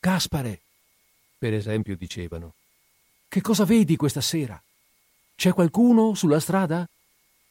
Gaspare, 0.00 0.60
per 1.36 1.52
esempio, 1.52 1.94
dicevano, 1.94 2.54
che 3.28 3.42
cosa 3.42 3.64
vedi 3.64 3.96
questa 3.96 4.22
sera? 4.22 4.60
C'è 5.36 5.52
qualcuno 5.52 6.14
sulla 6.14 6.40
strada? 6.40 6.88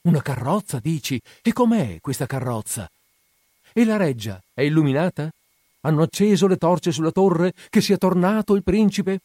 Una 0.01 0.21
carrozza, 0.23 0.79
dici? 0.79 1.21
E 1.43 1.53
com'è 1.53 1.99
questa 2.01 2.25
carrozza? 2.25 2.89
E 3.71 3.85
la 3.85 3.97
reggia 3.97 4.41
è 4.51 4.61
illuminata? 4.61 5.29
Hanno 5.81 6.01
acceso 6.01 6.47
le 6.47 6.57
torce 6.57 6.91
sulla 6.91 7.11
torre 7.11 7.53
che 7.69 7.81
sia 7.81 7.97
tornato 7.97 8.55
il 8.55 8.63
principe? 8.63 9.19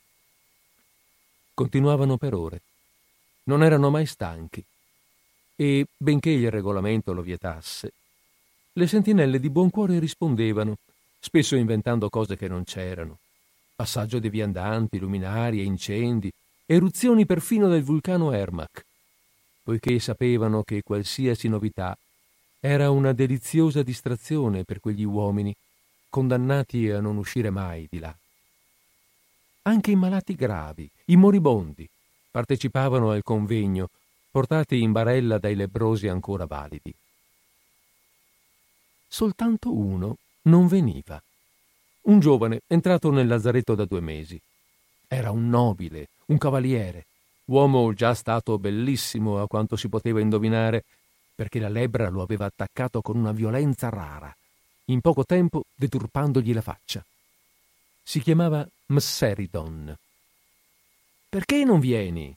Continuavano 1.55 2.19
per 2.19 2.35
ore. 2.35 2.61
Non 3.45 3.63
erano 3.63 3.89
mai 3.89 4.05
stanchi 4.05 4.63
e, 5.57 5.87
benché 5.97 6.31
il 6.31 6.51
regolamento 6.51 7.13
lo 7.13 7.23
vietasse, 7.23 7.93
le 8.73 8.87
sentinelle 8.89 9.39
di 9.39 9.51
buon 9.51 9.71
cuore 9.71 9.99
rispondevano, 9.99 10.79
spesso 11.21 11.55
inventando 11.55 12.09
cose 12.09 12.37
che 12.37 12.49
non 12.49 12.65
c'erano. 12.65 13.19
Passaggio 13.77 14.19
di 14.19 14.29
viandanti, 14.29 14.99
luminari 14.99 15.61
e 15.61 15.65
incendi, 15.65 16.33
eruzioni 16.67 17.25
perfino 17.25 17.69
del 17.69 17.85
vulcano 17.85 18.33
Ermac, 18.33 18.85
poiché 19.63 19.99
sapevano 20.01 20.63
che 20.63 20.83
qualsiasi 20.83 21.49
novità 21.49 21.97
era 22.59 22.91
una 22.91 23.13
deliziosa 23.13 23.83
distrazione 23.83 24.65
per 24.65 24.81
quegli 24.81 25.05
uomini, 25.05 25.55
condannati 26.09 26.91
a 26.91 27.01
non 27.01 27.17
uscire 27.17 27.51
mai 27.51 27.87
di 27.89 27.99
là. 27.99 28.15
Anche 29.63 29.91
i 29.91 29.97
malati 29.97 30.35
gravi, 30.35 30.89
i 31.07 31.17
moribondi, 31.17 31.89
partecipavano 32.31 33.11
al 33.11 33.23
convegno 33.23 33.89
portati 34.35 34.83
in 34.83 34.91
barella 34.91 35.39
dai 35.39 35.55
lebrosi 35.55 36.09
ancora 36.09 36.45
validi. 36.45 36.93
Soltanto 39.07 39.73
uno 39.73 40.17
non 40.43 40.67
veniva. 40.67 41.23
Un 42.07 42.19
giovane 42.19 42.63
entrato 42.67 43.13
nel 43.13 43.29
lazzaretto 43.29 43.77
da 43.77 43.85
due 43.85 44.01
mesi. 44.01 44.41
Era 45.07 45.31
un 45.31 45.49
nobile, 45.49 46.09
un 46.27 46.39
cavaliere, 46.39 47.07
uomo 47.45 47.93
già 47.93 48.13
stato 48.13 48.59
bellissimo 48.59 49.41
a 49.41 49.47
quanto 49.47 49.77
si 49.77 49.89
poteva 49.89 50.19
indovinare, 50.19 50.83
perché 51.33 51.61
la 51.61 51.69
lebbra 51.69 52.09
lo 52.09 52.21
aveva 52.21 52.47
attaccato 52.47 53.03
con 53.03 53.17
una 53.17 53.31
violenza 53.31 53.89
rara, 53.89 54.37
in 54.87 55.01
poco 55.01 55.25
tempo 55.25 55.63
deturpandogli 55.77 56.53
la 56.53 56.61
faccia. 56.61 57.05
Si 58.03 58.19
chiamava 58.19 58.69
Mseridon. 58.87 59.97
Perché 61.29 61.63
non 61.63 61.79
vieni? 61.79 62.37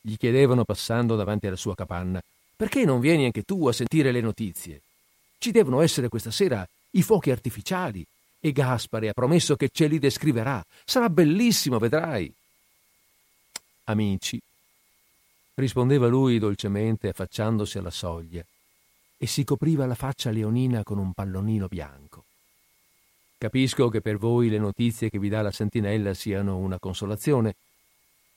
Gli 0.00 0.16
chiedevano 0.16 0.64
passando 0.64 1.16
davanti 1.16 1.46
alla 1.46 1.56
sua 1.56 1.74
capanna. 1.74 2.20
Perché 2.56 2.84
non 2.84 3.00
vieni 3.00 3.24
anche 3.24 3.42
tu 3.42 3.66
a 3.66 3.72
sentire 3.72 4.12
le 4.12 4.20
notizie? 4.20 4.82
Ci 5.38 5.50
devono 5.50 5.80
essere 5.80 6.08
questa 6.08 6.30
sera 6.30 6.66
i 6.92 7.02
fuochi 7.02 7.30
artificiali 7.30 8.04
e 8.40 8.52
Gaspare 8.52 9.08
ha 9.08 9.12
promesso 9.12 9.56
che 9.56 9.70
ce 9.72 9.86
li 9.86 9.98
descriverà. 9.98 10.64
Sarà 10.84 11.08
bellissimo, 11.08 11.78
vedrai. 11.78 12.32
Amici, 13.84 14.40
rispondeva 15.54 16.06
lui 16.06 16.38
dolcemente 16.38 17.08
affacciandosi 17.08 17.78
alla 17.78 17.90
soglia 17.90 18.44
e 19.16 19.26
si 19.26 19.44
copriva 19.44 19.86
la 19.86 19.94
faccia 19.94 20.30
leonina 20.30 20.82
con 20.82 20.98
un 20.98 21.12
pallonino 21.12 21.66
bianco. 21.68 22.24
Capisco 23.36 23.88
che 23.88 24.00
per 24.00 24.18
voi 24.18 24.48
le 24.48 24.58
notizie 24.58 25.10
che 25.10 25.18
vi 25.18 25.28
dà 25.28 25.42
la 25.42 25.50
sentinella 25.50 26.14
siano 26.14 26.56
una 26.56 26.78
consolazione. 26.78 27.54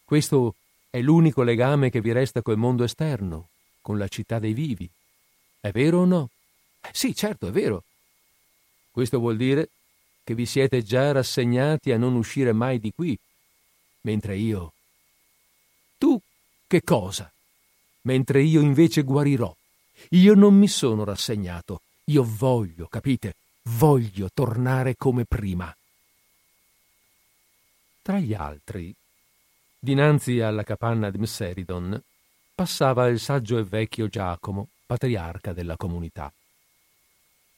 Questo 0.03 0.55
è 0.93 1.01
l'unico 1.01 1.41
legame 1.41 1.89
che 1.89 2.01
vi 2.01 2.11
resta 2.11 2.43
col 2.43 2.55
mondo 2.57 2.83
esterno, 2.83 3.47
con 3.81 3.97
la 3.97 4.07
città 4.07 4.37
dei 4.37 4.53
vivi. 4.53 4.87
È 5.59 5.71
vero 5.71 6.01
o 6.01 6.05
no? 6.05 6.29
Sì, 6.91 7.15
certo, 7.15 7.47
è 7.47 7.51
vero. 7.51 7.83
Questo 8.91 9.17
vuol 9.17 9.35
dire 9.35 9.69
che 10.23 10.35
vi 10.35 10.45
siete 10.45 10.83
già 10.83 11.11
rassegnati 11.11 11.91
a 11.91 11.97
non 11.97 12.13
uscire 12.13 12.51
mai 12.51 12.79
di 12.79 12.91
qui, 12.93 13.17
mentre 14.01 14.37
io... 14.37 14.71
Tu 15.97 16.21
che 16.67 16.83
cosa? 16.83 17.27
Mentre 18.01 18.43
io 18.43 18.61
invece 18.61 19.01
guarirò. 19.01 19.51
Io 20.09 20.35
non 20.35 20.53
mi 20.53 20.67
sono 20.67 21.03
rassegnato. 21.03 21.81
Io 22.11 22.23
voglio, 22.23 22.85
capite? 22.85 23.33
Voglio 23.63 24.29
tornare 24.31 24.95
come 24.95 25.25
prima. 25.25 25.75
Tra 28.03 28.19
gli 28.19 28.35
altri 28.35 28.93
Dinanzi 29.83 30.39
alla 30.39 30.63
capanna 30.63 31.09
di 31.09 31.17
Mseridon 31.17 32.01
passava 32.55 33.07
il 33.07 33.19
saggio 33.19 33.57
e 33.57 33.65
vecchio 33.65 34.07
Giacomo, 34.07 34.69
patriarca 34.85 35.51
della 35.51 35.75
comunità. 35.75 36.31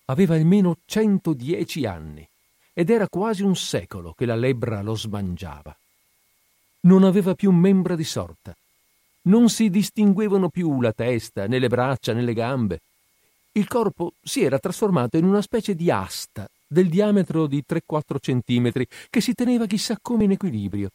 aveva 0.06 0.34
almeno 0.34 0.78
110 0.86 1.86
anni 1.86 2.28
ed 2.74 2.90
era 2.90 3.08
quasi 3.08 3.44
un 3.44 3.56
secolo 3.56 4.14
che 4.14 4.26
la 4.26 4.34
lebbra 4.34 4.82
lo 4.82 4.96
smangiava. 4.96 5.78
Non 6.82 7.04
aveva 7.04 7.36
più 7.36 7.52
membra 7.52 7.96
di 7.96 8.04
sorta. 8.04 8.56
Non 9.26 9.48
si 9.50 9.70
distinguevano 9.70 10.50
più 10.50 10.82
la 10.82 10.94
testa, 10.94 11.46
né 11.46 11.60
le 11.60 11.68
braccia, 11.68 12.14
né 12.14 12.24
le 12.24 12.34
gambe. 12.34 12.82
Il 13.52 13.68
corpo 13.68 14.14
si 14.24 14.44
era 14.44 14.58
trasformato 14.58 15.18
in 15.18 15.26
una 15.26 15.44
specie 15.44 15.76
di 15.76 15.92
asta 15.92 16.50
del 16.66 16.90
diametro 16.90 17.46
di 17.46 17.64
3-4 17.64 18.18
centimetri 18.20 18.88
che 19.12 19.22
si 19.22 19.36
teneva 19.36 19.68
chissà 19.68 20.00
come 20.02 20.24
in 20.24 20.32
equilibrio, 20.32 20.90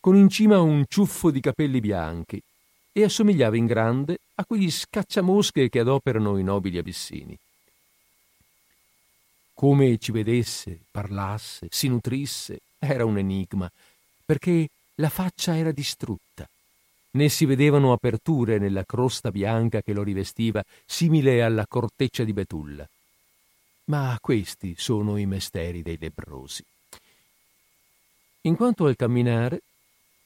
con 0.00 0.16
in 0.16 0.28
cima 0.28 0.60
un 0.60 0.84
ciuffo 0.88 1.30
di 1.30 1.40
capelli 1.40 1.80
bianchi 1.80 2.40
e 2.92 3.04
assomigliava 3.04 3.56
in 3.56 3.66
grande 3.66 4.18
a 4.36 4.44
quegli 4.44 4.70
scacciamosche 4.70 5.68
che 5.68 5.80
adoperano 5.80 6.38
i 6.38 6.42
nobili 6.42 6.78
abissini. 6.78 7.36
Come 9.52 9.98
ci 9.98 10.12
vedesse, 10.12 10.78
parlasse, 10.90 11.68
si 11.70 11.88
nutrisse, 11.88 12.60
era 12.78 13.04
un 13.04 13.18
enigma, 13.18 13.70
perché 14.24 14.68
la 14.96 15.08
faccia 15.08 15.56
era 15.56 15.72
distrutta. 15.72 16.48
Né 17.12 17.28
si 17.28 17.46
vedevano 17.46 17.92
aperture 17.92 18.58
nella 18.58 18.84
crosta 18.84 19.30
bianca 19.30 19.80
che 19.80 19.92
lo 19.94 20.02
rivestiva, 20.02 20.62
simile 20.84 21.42
alla 21.42 21.66
corteccia 21.66 22.24
di 22.24 22.32
betulla. 22.34 22.86
Ma 23.84 24.18
questi 24.20 24.74
sono 24.76 25.16
i 25.16 25.26
misteri 25.26 25.82
dei 25.82 25.96
lebrosi. 25.98 26.62
In 28.42 28.56
quanto 28.56 28.86
al 28.86 28.96
camminare, 28.96 29.62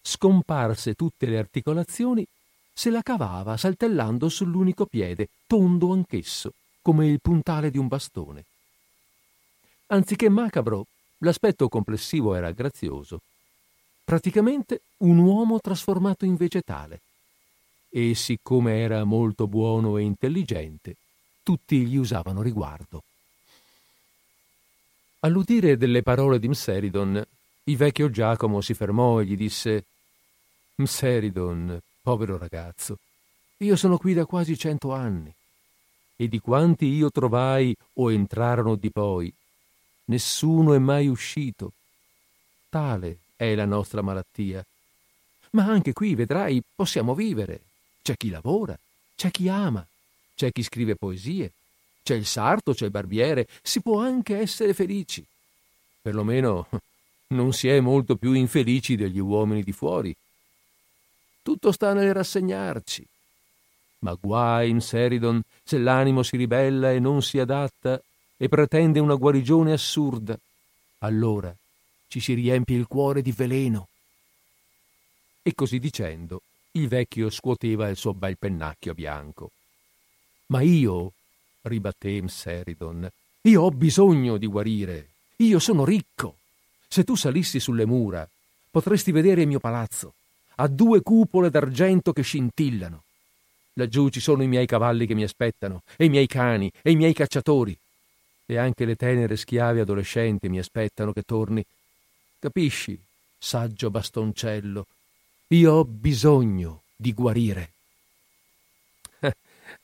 scomparse 0.02 0.94
tutte 0.94 1.26
le 1.26 1.38
articolazioni, 1.38 2.26
se 2.72 2.90
la 2.90 3.02
cavava 3.02 3.56
saltellando 3.56 4.28
sull'unico 4.28 4.86
piede, 4.86 5.28
tondo 5.46 5.92
anch'esso, 5.92 6.52
come 6.80 7.06
il 7.06 7.20
puntale 7.20 7.70
di 7.70 7.78
un 7.78 7.88
bastone. 7.88 8.44
Anziché 9.88 10.28
macabro, 10.28 10.86
l'aspetto 11.18 11.68
complessivo 11.68 12.34
era 12.34 12.52
grazioso. 12.52 13.20
Praticamente 14.04 14.82
un 14.98 15.18
uomo 15.18 15.60
trasformato 15.60 16.24
in 16.24 16.36
vegetale. 16.36 17.00
E 17.88 18.14
siccome 18.14 18.80
era 18.80 19.04
molto 19.04 19.46
buono 19.46 19.96
e 19.98 20.02
intelligente, 20.02 20.96
tutti 21.42 21.84
gli 21.84 21.96
usavano 21.96 22.40
riguardo. 22.40 23.02
All'udire 25.20 25.76
delle 25.76 26.02
parole 26.02 26.38
di 26.38 26.48
Mseridon, 26.48 27.22
il 27.64 27.76
vecchio 27.76 28.10
Giacomo 28.10 28.60
si 28.60 28.74
fermò 28.74 29.20
e 29.20 29.26
gli 29.26 29.36
disse 29.36 29.84
Mseridon, 30.80 31.78
povero 32.00 32.38
ragazzo, 32.38 32.96
io 33.58 33.76
sono 33.76 33.98
qui 33.98 34.14
da 34.14 34.24
quasi 34.24 34.56
cento 34.56 34.92
anni, 34.92 35.30
e 36.16 36.26
di 36.26 36.38
quanti 36.38 36.86
io 36.86 37.10
trovai 37.10 37.76
o 37.94 38.10
entrarono 38.10 38.76
di 38.76 38.90
poi, 38.90 39.30
nessuno 40.06 40.72
è 40.72 40.78
mai 40.78 41.06
uscito. 41.06 41.72
Tale 42.70 43.18
è 43.36 43.54
la 43.54 43.66
nostra 43.66 44.00
malattia. 44.00 44.64
Ma 45.50 45.64
anche 45.66 45.92
qui, 45.92 46.14
vedrai, 46.14 46.62
possiamo 46.74 47.14
vivere. 47.14 47.60
C'è 48.02 48.16
chi 48.16 48.30
lavora, 48.30 48.78
c'è 49.14 49.30
chi 49.30 49.48
ama, 49.48 49.86
c'è 50.34 50.50
chi 50.50 50.62
scrive 50.62 50.94
poesie, 50.94 51.52
c'è 52.02 52.14
il 52.14 52.24
sarto, 52.24 52.72
c'è 52.72 52.86
il 52.86 52.90
barbiere, 52.90 53.46
si 53.60 53.82
può 53.82 54.00
anche 54.00 54.38
essere 54.38 54.72
felici. 54.72 55.22
Perlomeno 56.00 56.68
non 57.28 57.52
si 57.52 57.68
è 57.68 57.80
molto 57.80 58.16
più 58.16 58.32
infelici 58.32 58.96
degli 58.96 59.18
uomini 59.18 59.62
di 59.62 59.72
fuori. 59.72 60.16
Tutto 61.42 61.72
sta 61.72 61.92
nel 61.92 62.12
rassegnarci. 62.12 63.06
Ma 64.00 64.16
guai 64.18 64.70
in 64.70 64.80
Seridon 64.80 65.40
se 65.62 65.78
l'animo 65.78 66.22
si 66.22 66.36
ribella 66.36 66.92
e 66.92 66.98
non 66.98 67.22
si 67.22 67.38
adatta 67.38 68.00
e 68.36 68.48
pretende 68.48 68.98
una 68.98 69.14
guarigione 69.14 69.72
assurda. 69.72 70.38
Allora 70.98 71.54
ci 72.08 72.20
si 72.20 72.34
riempie 72.34 72.76
il 72.76 72.86
cuore 72.86 73.22
di 73.22 73.32
veleno. 73.32 73.88
E 75.42 75.54
così 75.54 75.78
dicendo, 75.78 76.42
il 76.72 76.88
vecchio 76.88 77.30
scuoteva 77.30 77.88
il 77.88 77.96
suo 77.96 78.14
bel 78.14 78.36
pennacchio 78.36 78.94
bianco. 78.94 79.50
Ma 80.46 80.60
io, 80.60 81.12
ribatté 81.62 82.20
Mseridon. 82.20 83.08
Io 83.42 83.62
ho 83.62 83.70
bisogno 83.70 84.36
di 84.36 84.46
guarire. 84.46 85.08
Io 85.36 85.58
sono 85.58 85.84
ricco. 85.84 86.36
Se 86.88 87.04
tu 87.04 87.14
salissi 87.14 87.60
sulle 87.60 87.86
mura, 87.86 88.28
potresti 88.70 89.12
vedere 89.12 89.42
il 89.42 89.48
mio 89.48 89.60
palazzo. 89.60 90.14
Ha 90.56 90.66
due 90.66 91.02
cupole 91.02 91.50
d'argento 91.50 92.12
che 92.12 92.22
scintillano. 92.22 93.04
Laggiù 93.74 94.08
ci 94.08 94.20
sono 94.20 94.42
i 94.42 94.48
miei 94.48 94.66
cavalli 94.66 95.06
che 95.06 95.14
mi 95.14 95.22
aspettano, 95.22 95.82
e 95.96 96.04
i 96.04 96.08
miei 96.08 96.26
cani, 96.26 96.70
e 96.82 96.90
i 96.90 96.96
miei 96.96 97.12
cacciatori. 97.12 97.76
E 98.46 98.56
anche 98.56 98.84
le 98.84 98.96
tenere 98.96 99.36
schiave 99.36 99.80
adolescenti 99.80 100.48
mi 100.48 100.58
aspettano 100.58 101.12
che 101.12 101.22
torni. 101.22 101.64
Capisci, 102.38 102.98
saggio 103.38 103.90
bastoncello, 103.90 104.86
io 105.48 105.72
ho 105.72 105.84
bisogno 105.84 106.82
di 106.94 107.12
guarire. 107.12 107.72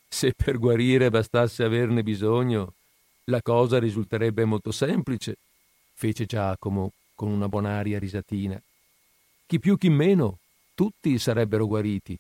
Se 0.09 0.33
per 0.35 0.59
guarire 0.59 1.11
bastasse 1.11 1.65
averne 1.65 2.03
bisogno, 2.03 2.75
la 3.25 3.43
cosa 3.43 3.79
risulterebbe 3.79 4.45
molto 4.45 4.71
semplice, 4.71 5.37
fece 5.95 6.27
Giacomo 6.27 6.93
con 7.15 7.31
una 7.31 7.49
bonaria 7.49 7.99
risatina. 7.99 8.61
Chi 9.47 9.59
più 9.59 9.77
chi 9.77 9.89
meno, 9.89 10.39
tutti 10.77 11.19
sarebbero 11.19 11.67
guariti. 11.67 12.17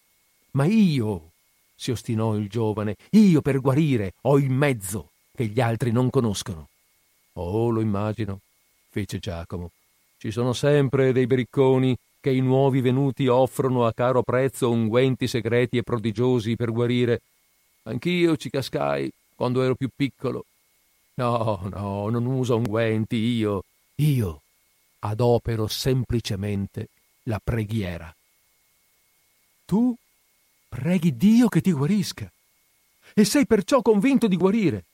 Ma 0.52 0.64
io, 0.64 1.30
si 1.76 1.92
ostinò 1.92 2.34
il 2.34 2.48
giovane, 2.48 2.96
io 3.10 3.40
per 3.40 3.60
guarire 3.60 4.14
ho 4.22 4.38
il 4.38 4.50
mezzo 4.50 5.10
che 5.32 5.46
gli 5.46 5.60
altri 5.60 5.92
non 5.92 6.10
conoscono. 6.10 6.66
Oh, 7.34 7.68
lo 7.68 7.80
immagino, 7.80 8.40
fece 8.90 9.20
Giacomo. 9.20 9.70
Ci 10.18 10.32
sono 10.32 10.52
sempre 10.52 11.12
dei 11.12 11.28
bricconi 11.28 11.96
che 12.18 12.30
i 12.30 12.40
nuovi 12.40 12.80
venuti 12.80 13.28
offrono 13.28 13.86
a 13.86 13.92
caro 13.92 14.24
prezzo 14.24 14.68
unguenti 14.68 15.28
segreti 15.28 15.76
e 15.76 15.84
prodigiosi 15.84 16.56
per 16.56 16.72
guarire 16.72 17.20
Anch'io 17.88 18.36
ci 18.36 18.50
cascai 18.50 19.10
quando 19.34 19.62
ero 19.62 19.76
più 19.76 19.88
piccolo. 19.94 20.44
No, 21.14 21.68
no, 21.70 22.08
non 22.08 22.26
uso 22.26 22.56
unguenti 22.56 23.16
io. 23.16 23.62
Io 23.96 24.40
adopero 25.00 25.68
semplicemente 25.68 26.88
la 27.24 27.40
preghiera. 27.42 28.12
Tu 29.66 29.94
preghi 30.68 31.16
Dio 31.16 31.48
che 31.48 31.60
ti 31.60 31.72
guarisca 31.72 32.30
e 33.14 33.24
sei 33.24 33.46
perciò 33.46 33.82
convinto 33.82 34.28
di 34.28 34.36
guarire. 34.36 34.84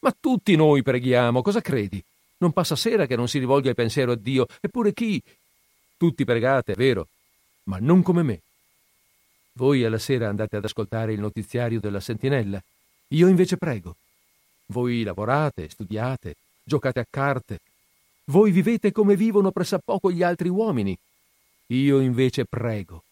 Ma 0.00 0.14
tutti 0.18 0.54
noi 0.56 0.82
preghiamo, 0.82 1.40
cosa 1.40 1.60
credi? 1.60 2.02
Non 2.38 2.52
passa 2.52 2.76
sera 2.76 3.06
che 3.06 3.16
non 3.16 3.28
si 3.28 3.38
rivolga 3.38 3.68
il 3.68 3.74
pensiero 3.74 4.12
a 4.12 4.16
Dio, 4.16 4.46
eppure 4.60 4.92
chi? 4.92 5.22
Tutti 5.96 6.24
pregate, 6.24 6.72
è 6.72 6.76
vero, 6.76 7.08
ma 7.64 7.78
non 7.80 8.02
come 8.02 8.22
me. 8.22 8.40
Voi 9.52 9.84
alla 9.84 9.98
sera 9.98 10.28
andate 10.28 10.56
ad 10.56 10.64
ascoltare 10.64 11.12
il 11.12 11.20
notiziario 11.20 11.80
della 11.80 12.00
sentinella. 12.00 12.62
Io 13.08 13.26
invece 13.26 13.56
prego. 13.56 13.96
Voi 14.66 15.02
lavorate, 15.02 15.68
studiate, 15.68 16.36
giocate 16.62 17.00
a 17.00 17.06
carte. 17.08 17.60
Voi 18.26 18.52
vivete 18.52 18.92
come 18.92 19.16
vivono 19.16 19.50
pressappoco 19.50 20.12
gli 20.12 20.22
altri 20.22 20.48
uomini. 20.48 20.96
Io 21.68 22.00
invece 22.00 22.44
prego. 22.44 23.02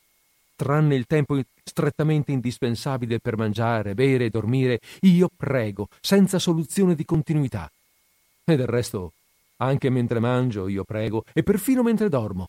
Tranne 0.57 0.95
il 0.95 1.07
tempo 1.07 1.39
strettamente 1.63 2.33
indispensabile 2.33 3.21
per 3.21 3.37
mangiare, 3.37 3.95
bere 3.95 4.25
e 4.25 4.31
dormire, 4.31 4.81
io 5.03 5.29
prego, 5.37 5.89
senza 6.01 6.39
soluzione 6.39 6.95
di 6.95 7.05
continuità. 7.05 7.71
E 8.43 8.57
del 8.57 8.67
resto, 8.67 9.13
anche 9.59 9.91
mentre 9.91 10.19
mangio, 10.19 10.67
io 10.67 10.83
prego, 10.83 11.25
e 11.35 11.43
perfino 11.43 11.83
mentre 11.83 12.09
dormo. 12.09 12.49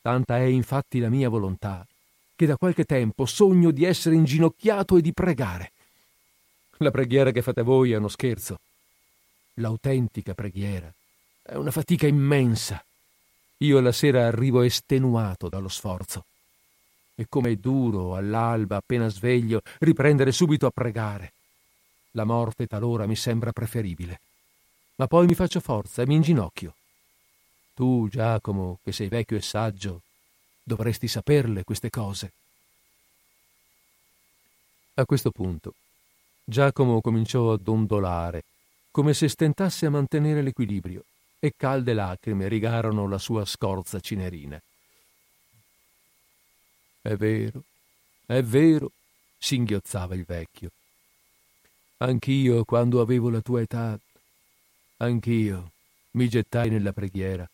Tanta 0.00 0.38
è 0.38 0.44
infatti 0.44 0.98
la 0.98 1.10
mia 1.10 1.28
volontà 1.28 1.86
che 2.34 2.46
da 2.46 2.56
qualche 2.56 2.84
tempo 2.84 3.26
sogno 3.26 3.70
di 3.70 3.84
essere 3.84 4.14
inginocchiato 4.14 4.96
e 4.96 5.00
di 5.00 5.12
pregare. 5.12 5.72
La 6.78 6.90
preghiera 6.90 7.30
che 7.30 7.42
fate 7.42 7.62
voi 7.62 7.92
è 7.92 7.96
uno 7.96 8.08
scherzo. 8.08 8.58
L'autentica 9.54 10.34
preghiera 10.34 10.92
è 11.42 11.54
una 11.54 11.70
fatica 11.70 12.06
immensa. 12.06 12.84
Io 13.58 13.78
alla 13.78 13.92
sera 13.92 14.26
arrivo 14.26 14.60
estenuato 14.60 15.48
dallo 15.48 15.68
sforzo. 15.68 16.24
E 17.16 17.26
com'è 17.28 17.56
duro 17.56 18.14
all'alba, 18.14 18.76
appena 18.76 19.08
sveglio, 19.08 19.62
riprendere 19.80 20.30
subito 20.30 20.66
a 20.66 20.70
pregare. 20.70 21.32
La 22.12 22.24
morte 22.24 22.66
talora 22.66 23.06
mi 23.06 23.16
sembra 23.16 23.50
preferibile. 23.50 24.20
Ma 24.96 25.08
poi 25.08 25.26
mi 25.26 25.34
faccio 25.34 25.58
forza 25.60 26.02
e 26.02 26.06
mi 26.06 26.14
inginocchio. 26.14 26.74
Tu, 27.74 28.06
Giacomo, 28.08 28.78
che 28.84 28.92
sei 28.92 29.08
vecchio 29.08 29.36
e 29.36 29.42
saggio, 29.42 30.02
Dovresti 30.68 31.06
saperle 31.06 31.62
queste 31.62 31.90
cose. 31.90 32.32
A 34.94 35.04
questo 35.04 35.30
punto 35.30 35.74
Giacomo 36.42 37.00
cominciò 37.00 37.52
a 37.52 37.56
dondolare, 37.56 38.42
come 38.90 39.14
se 39.14 39.28
stentasse 39.28 39.86
a 39.86 39.90
mantenere 39.90 40.42
l'equilibrio, 40.42 41.04
e 41.38 41.52
calde 41.56 41.92
lacrime 41.92 42.48
rigarono 42.48 43.06
la 43.06 43.18
sua 43.18 43.44
scorza 43.44 44.00
cinerina. 44.00 44.60
È 47.06 47.14
vero, 47.14 47.62
è 48.26 48.42
vero, 48.42 48.90
singhiozzava 49.38 50.16
il 50.16 50.24
vecchio. 50.24 50.70
Anch'io, 51.98 52.64
quando 52.64 53.00
avevo 53.00 53.30
la 53.30 53.40
tua 53.40 53.60
età, 53.60 53.96
Anch'io 54.96 55.70
mi 56.12 56.28
gettai 56.28 56.68
nella 56.68 56.92
preghiera 56.92 57.48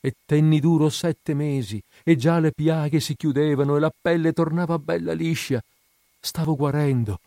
e 0.00 0.14
tenni 0.24 0.58
duro 0.58 0.88
sette 0.88 1.34
mesi 1.34 1.82
e 2.02 2.16
già 2.16 2.38
le 2.38 2.52
piaghe 2.52 2.98
si 2.98 3.14
chiudevano 3.14 3.76
e 3.76 3.80
la 3.80 3.92
pelle 3.94 4.32
tornava 4.32 4.78
bella 4.78 5.12
liscia. 5.12 5.62
Stavo 6.18 6.56
guarendo, 6.56 7.20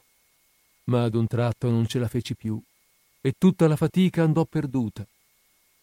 ma 0.86 1.04
ad 1.04 1.13
un 1.13 1.28
tratto 1.28 1.70
non 1.70 1.86
ce 1.86 2.00
la 2.00 2.08
feci 2.08 2.34
più 2.34 2.60
e 3.22 3.36
tutta 3.38 3.68
la 3.68 3.76
fatica 3.76 4.24
andò 4.24 4.46
perduta. 4.46 5.06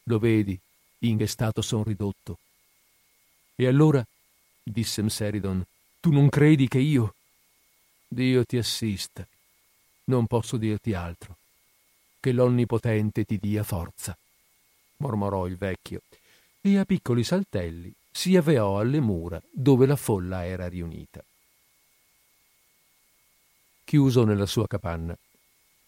Lo 0.05 0.19
vedi 0.19 0.59
in 1.01 1.19
che 1.19 1.29
stato 1.29 1.63
son 1.63 1.85
ridotto. 1.85 2.39
E 3.55 3.69
allora, 3.69 4.05
disse 4.61 5.01
Mseridon, 5.01 5.65
tu 6.05 6.13
non 6.13 6.29
credi 6.29 6.69
che 6.69 6.81
io... 6.81 7.15
Dio 8.07 8.45
ti 8.45 8.59
assista. 8.59 9.27
Non 10.05 10.27
posso 10.27 10.59
dirti 10.59 10.93
altro. 10.93 11.39
Che 12.21 12.31
l'Onnipotente 12.31 13.25
ti 13.25 13.39
dia 13.39 13.63
forza, 13.63 14.15
mormorò 14.99 15.47
il 15.47 15.57
vecchio, 15.57 16.03
e 16.61 16.77
a 16.77 16.85
piccoli 16.85 17.25
saltelli 17.25 17.91
si 18.11 18.37
avveò 18.37 18.81
alle 18.81 19.01
mura 19.01 19.41
dove 19.51 19.87
la 19.87 19.97
folla 19.97 20.45
era 20.45 20.69
riunita. 20.69 21.25
Chiuso 23.85 24.25
nella 24.27 24.45
sua 24.45 24.67
capanna, 24.67 25.17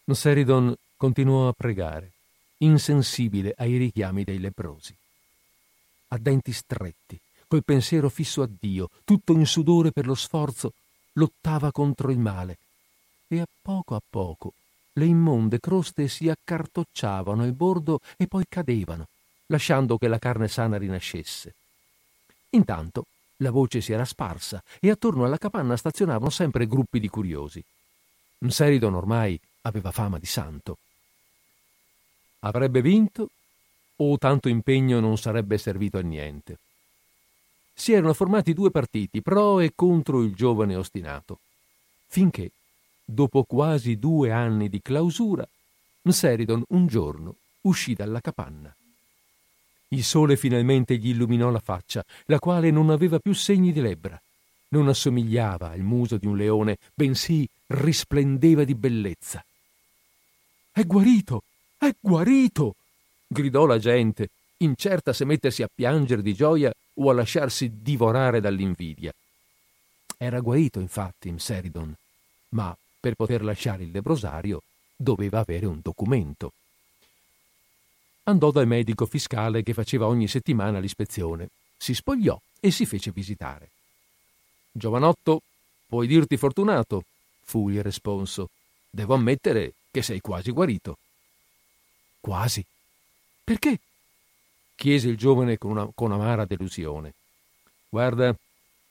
Seridon 0.03 0.75
continuò 0.95 1.47
a 1.47 1.53
pregare, 1.53 2.11
insensibile 2.57 3.53
ai 3.55 3.77
richiami 3.77 4.23
dei 4.23 4.39
leprosi. 4.39 4.95
A 6.07 6.17
denti 6.17 6.53
stretti, 6.53 7.19
col 7.47 7.63
pensiero 7.63 8.09
fisso 8.09 8.41
a 8.41 8.49
Dio, 8.59 8.89
tutto 9.03 9.33
in 9.33 9.45
sudore 9.45 9.91
per 9.91 10.05
lo 10.05 10.15
sforzo, 10.15 10.73
lottava 11.13 11.71
contro 11.71 12.11
il 12.11 12.19
male 12.19 12.57
e 13.27 13.39
a 13.39 13.47
poco 13.61 13.95
a 13.95 14.01
poco 14.07 14.53
le 14.93 15.05
immonde 15.05 15.59
croste 15.59 16.07
si 16.07 16.27
accartocciavano 16.27 17.43
al 17.43 17.53
bordo 17.53 17.99
e 18.17 18.27
poi 18.27 18.45
cadevano, 18.49 19.07
lasciando 19.47 19.97
che 19.97 20.07
la 20.07 20.17
carne 20.17 20.47
sana 20.47 20.77
rinascesse. 20.77 21.53
Intanto 22.51 23.05
la 23.37 23.51
voce 23.51 23.79
si 23.81 23.93
era 23.93 24.05
sparsa 24.05 24.61
e 24.79 24.89
attorno 24.89 25.23
alla 25.23 25.37
capanna 25.37 25.77
stazionavano 25.77 26.31
sempre 26.31 26.65
gruppi 26.65 26.99
di 26.99 27.09
curiosi. 27.09 27.63
Mseridon 28.39 28.95
ormai 28.95 29.39
aveva 29.61 29.91
fama 29.91 30.17
di 30.17 30.25
santo. 30.25 30.77
Avrebbe 32.39 32.81
vinto 32.81 33.29
o 33.97 34.17
tanto 34.17 34.49
impegno 34.49 34.99
non 34.99 35.17
sarebbe 35.17 35.59
servito 35.59 35.99
a 35.99 36.01
niente. 36.01 36.57
Si 37.79 37.93
erano 37.93 38.13
formati 38.15 38.55
due 38.55 38.71
partiti, 38.71 39.21
pro 39.21 39.59
e 39.59 39.73
contro 39.75 40.23
il 40.23 40.33
giovane 40.33 40.75
ostinato, 40.75 41.41
finché, 42.07 42.49
dopo 43.05 43.43
quasi 43.43 43.97
due 43.99 44.31
anni 44.31 44.67
di 44.67 44.81
clausura, 44.81 45.47
Mseridon 46.01 46.63
un 46.69 46.87
giorno 46.87 47.35
uscì 47.61 47.93
dalla 47.93 48.19
capanna. 48.19 48.75
Il 49.89 50.03
sole 50.03 50.37
finalmente 50.37 50.97
gli 50.97 51.09
illuminò 51.09 51.51
la 51.51 51.59
faccia, 51.59 52.03
la 52.25 52.39
quale 52.39 52.71
non 52.71 52.89
aveva 52.89 53.19
più 53.19 53.33
segni 53.33 53.71
di 53.71 53.79
lebbra. 53.79 54.19
Non 54.69 54.87
assomigliava 54.87 55.69
al 55.69 55.81
muso 55.81 56.17
di 56.17 56.25
un 56.25 56.35
leone, 56.35 56.77
bensì 56.95 57.47
risplendeva 57.67 58.63
di 58.63 58.73
bellezza. 58.73 59.45
È 60.71 60.83
guarito! 60.83 61.43
È 61.77 61.93
guarito! 61.99 62.75
gridò 63.27 63.65
la 63.65 63.77
gente, 63.77 64.29
incerta 64.57 65.13
se 65.13 65.25
mettersi 65.25 65.63
a 65.63 65.69
piangere 65.73 66.21
di 66.21 66.33
gioia 66.33 66.71
o 66.95 67.09
a 67.09 67.13
lasciarsi 67.13 67.81
divorare 67.81 68.41
dall'invidia. 68.41 69.13
Era 70.17 70.39
guarito, 70.39 70.79
infatti, 70.79 71.31
Mseridon, 71.31 71.93
ma 72.49 72.75
per 72.99 73.15
poter 73.15 73.43
lasciare 73.43 73.83
il 73.83 73.91
lebrosario 73.91 74.61
doveva 74.95 75.39
avere 75.39 75.65
un 75.67 75.79
documento. 75.81 76.53
Andò 78.23 78.51
dal 78.51 78.67
medico 78.67 79.05
fiscale 79.05 79.63
che 79.63 79.73
faceva 79.73 80.07
ogni 80.07 80.27
settimana 80.27 80.79
l'ispezione, 80.79 81.49
si 81.77 81.93
spogliò 81.93 82.39
e 82.59 82.71
si 82.71 82.85
fece 82.85 83.11
visitare. 83.11 83.69
Giovanotto, 84.71 85.41
puoi 85.85 86.07
dirti 86.07 86.35
fortunato, 86.35 87.03
fu 87.43 87.69
il 87.69 87.83
responso. 87.83 88.49
Devo 88.89 89.13
ammettere 89.13 89.73
che 89.91 90.01
sei 90.01 90.19
quasi 90.19 90.51
guarito. 90.51 90.97
Quasi? 92.19 92.65
Perché? 93.43 93.79
Chiese 94.77 95.09
il 95.09 95.17
giovane 95.17 95.57
con, 95.57 95.71
una, 95.71 95.89
con 95.93 96.11
amara 96.11 96.45
delusione. 96.45 97.13
Guarda, 97.89 98.33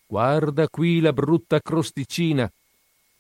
guarda 0.07 0.69
qui 0.69 1.01
la 1.01 1.13
brutta 1.13 1.61
crosticina, 1.61 2.51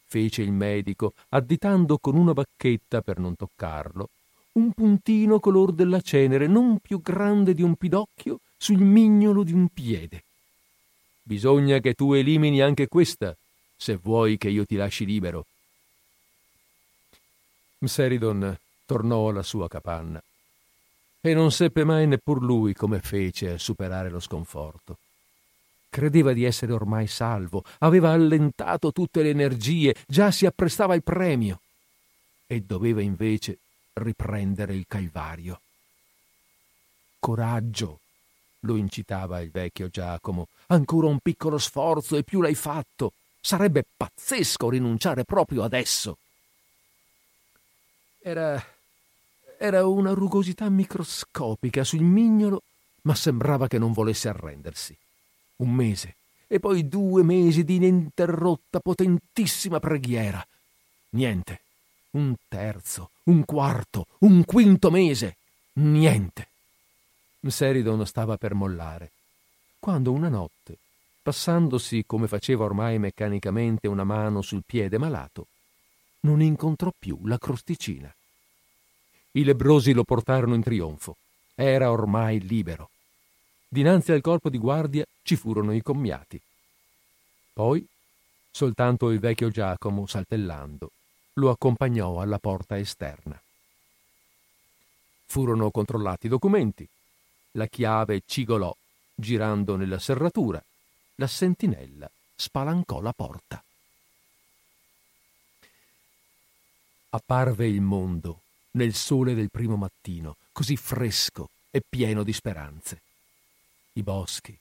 fece 0.06 0.42
il 0.42 0.52
medico, 0.52 1.14
additando 1.30 1.96
con 1.98 2.16
una 2.16 2.32
bacchetta 2.32 3.00
per 3.00 3.18
non 3.18 3.36
toccarlo 3.36 4.08
un 4.56 4.72
puntino 4.72 5.38
color 5.38 5.72
della 5.72 6.00
cenere 6.00 6.46
non 6.46 6.78
più 6.78 7.00
grande 7.00 7.52
di 7.54 7.62
un 7.62 7.76
pidocchio 7.76 8.40
sul 8.56 8.78
mignolo 8.78 9.42
di 9.42 9.52
un 9.52 9.68
piede. 9.68 10.22
Bisogna 11.22 11.78
che 11.78 11.92
tu 11.94 12.14
elimini 12.14 12.62
anche 12.62 12.88
questa, 12.88 13.36
se 13.76 13.96
vuoi 13.96 14.38
che 14.38 14.48
io 14.48 14.64
ti 14.64 14.76
lasci 14.76 15.04
libero. 15.04 15.44
Mseridon 17.78 18.58
tornò 18.86 19.28
alla 19.28 19.42
sua 19.42 19.68
capanna 19.68 20.22
e 21.30 21.34
non 21.34 21.50
seppe 21.50 21.84
mai 21.84 22.06
neppur 22.06 22.42
lui 22.42 22.74
come 22.74 23.00
fece 23.00 23.52
a 23.52 23.58
superare 23.58 24.10
lo 24.10 24.20
sconforto. 24.20 24.98
Credeva 25.88 26.32
di 26.32 26.44
essere 26.44 26.72
ormai 26.72 27.06
salvo, 27.06 27.64
aveva 27.78 28.10
allentato 28.10 28.92
tutte 28.92 29.22
le 29.22 29.30
energie, 29.30 29.94
già 30.06 30.30
si 30.30 30.44
apprestava 30.46 30.94
al 30.94 31.02
premio 31.02 31.60
e 32.46 32.60
doveva 32.60 33.00
invece 33.00 33.58
riprendere 33.94 34.74
il 34.74 34.84
Calvario. 34.86 35.60
Coraggio, 37.18 38.00
lo 38.60 38.76
incitava 38.76 39.40
il 39.40 39.50
vecchio 39.50 39.88
Giacomo, 39.88 40.48
ancora 40.66 41.06
un 41.06 41.18
piccolo 41.20 41.58
sforzo 41.58 42.16
e 42.16 42.24
più 42.24 42.40
l'hai 42.40 42.54
fatto. 42.54 43.12
Sarebbe 43.40 43.84
pazzesco 43.96 44.68
rinunciare 44.68 45.24
proprio 45.24 45.62
adesso. 45.62 46.18
Era 48.18 48.62
era 49.58 49.86
una 49.86 50.12
rugosità 50.12 50.68
microscopica 50.68 51.84
sul 51.84 52.02
mignolo, 52.02 52.62
ma 53.02 53.14
sembrava 53.14 53.66
che 53.66 53.78
non 53.78 53.92
volesse 53.92 54.28
arrendersi. 54.28 54.96
Un 55.56 55.72
mese, 55.72 56.16
e 56.46 56.60
poi 56.60 56.88
due 56.88 57.22
mesi 57.22 57.64
di 57.64 57.76
ininterrotta, 57.76 58.80
potentissima 58.80 59.80
preghiera. 59.80 60.44
Niente. 61.10 61.60
Un 62.10 62.34
terzo, 62.48 63.10
un 63.24 63.44
quarto, 63.44 64.06
un 64.20 64.44
quinto 64.44 64.90
mese. 64.90 65.36
Niente. 65.74 66.48
Seridon 67.46 68.04
stava 68.06 68.36
per 68.36 68.54
mollare, 68.54 69.10
quando 69.78 70.12
una 70.12 70.28
notte, 70.28 70.78
passandosi 71.22 72.04
come 72.06 72.26
faceva 72.26 72.64
ormai 72.64 72.98
meccanicamente 72.98 73.86
una 73.86 74.04
mano 74.04 74.42
sul 74.42 74.62
piede 74.66 74.98
malato, 74.98 75.46
non 76.20 76.40
incontrò 76.40 76.92
più 76.98 77.18
la 77.24 77.38
crosticina. 77.38 78.12
I 79.36 79.44
lebrosi 79.44 79.92
lo 79.92 80.02
portarono 80.02 80.54
in 80.54 80.62
trionfo. 80.62 81.18
Era 81.54 81.90
ormai 81.90 82.40
libero. 82.40 82.88
Dinanzi 83.68 84.12
al 84.12 84.22
corpo 84.22 84.48
di 84.48 84.56
guardia 84.56 85.04
ci 85.22 85.36
furono 85.36 85.74
i 85.74 85.82
commiati. 85.82 86.40
Poi, 87.52 87.86
soltanto 88.50 89.10
il 89.10 89.18
vecchio 89.18 89.50
Giacomo, 89.50 90.06
saltellando, 90.06 90.90
lo 91.34 91.50
accompagnò 91.50 92.18
alla 92.18 92.38
porta 92.38 92.78
esterna. 92.78 93.38
Furono 95.26 95.70
controllati 95.70 96.26
i 96.26 96.30
documenti. 96.30 96.88
La 97.52 97.66
chiave 97.66 98.22
cigolò, 98.24 98.74
girando 99.14 99.76
nella 99.76 99.98
serratura. 99.98 100.62
La 101.16 101.26
sentinella 101.26 102.10
spalancò 102.34 103.02
la 103.02 103.12
porta. 103.12 103.62
Apparve 107.10 107.66
il 107.66 107.82
mondo 107.82 108.40
nel 108.76 108.94
sole 108.94 109.34
del 109.34 109.50
primo 109.50 109.76
mattino, 109.76 110.36
così 110.52 110.76
fresco 110.76 111.50
e 111.70 111.82
pieno 111.86 112.22
di 112.22 112.32
speranze. 112.32 113.00
I 113.94 114.02
boschi, 114.02 114.56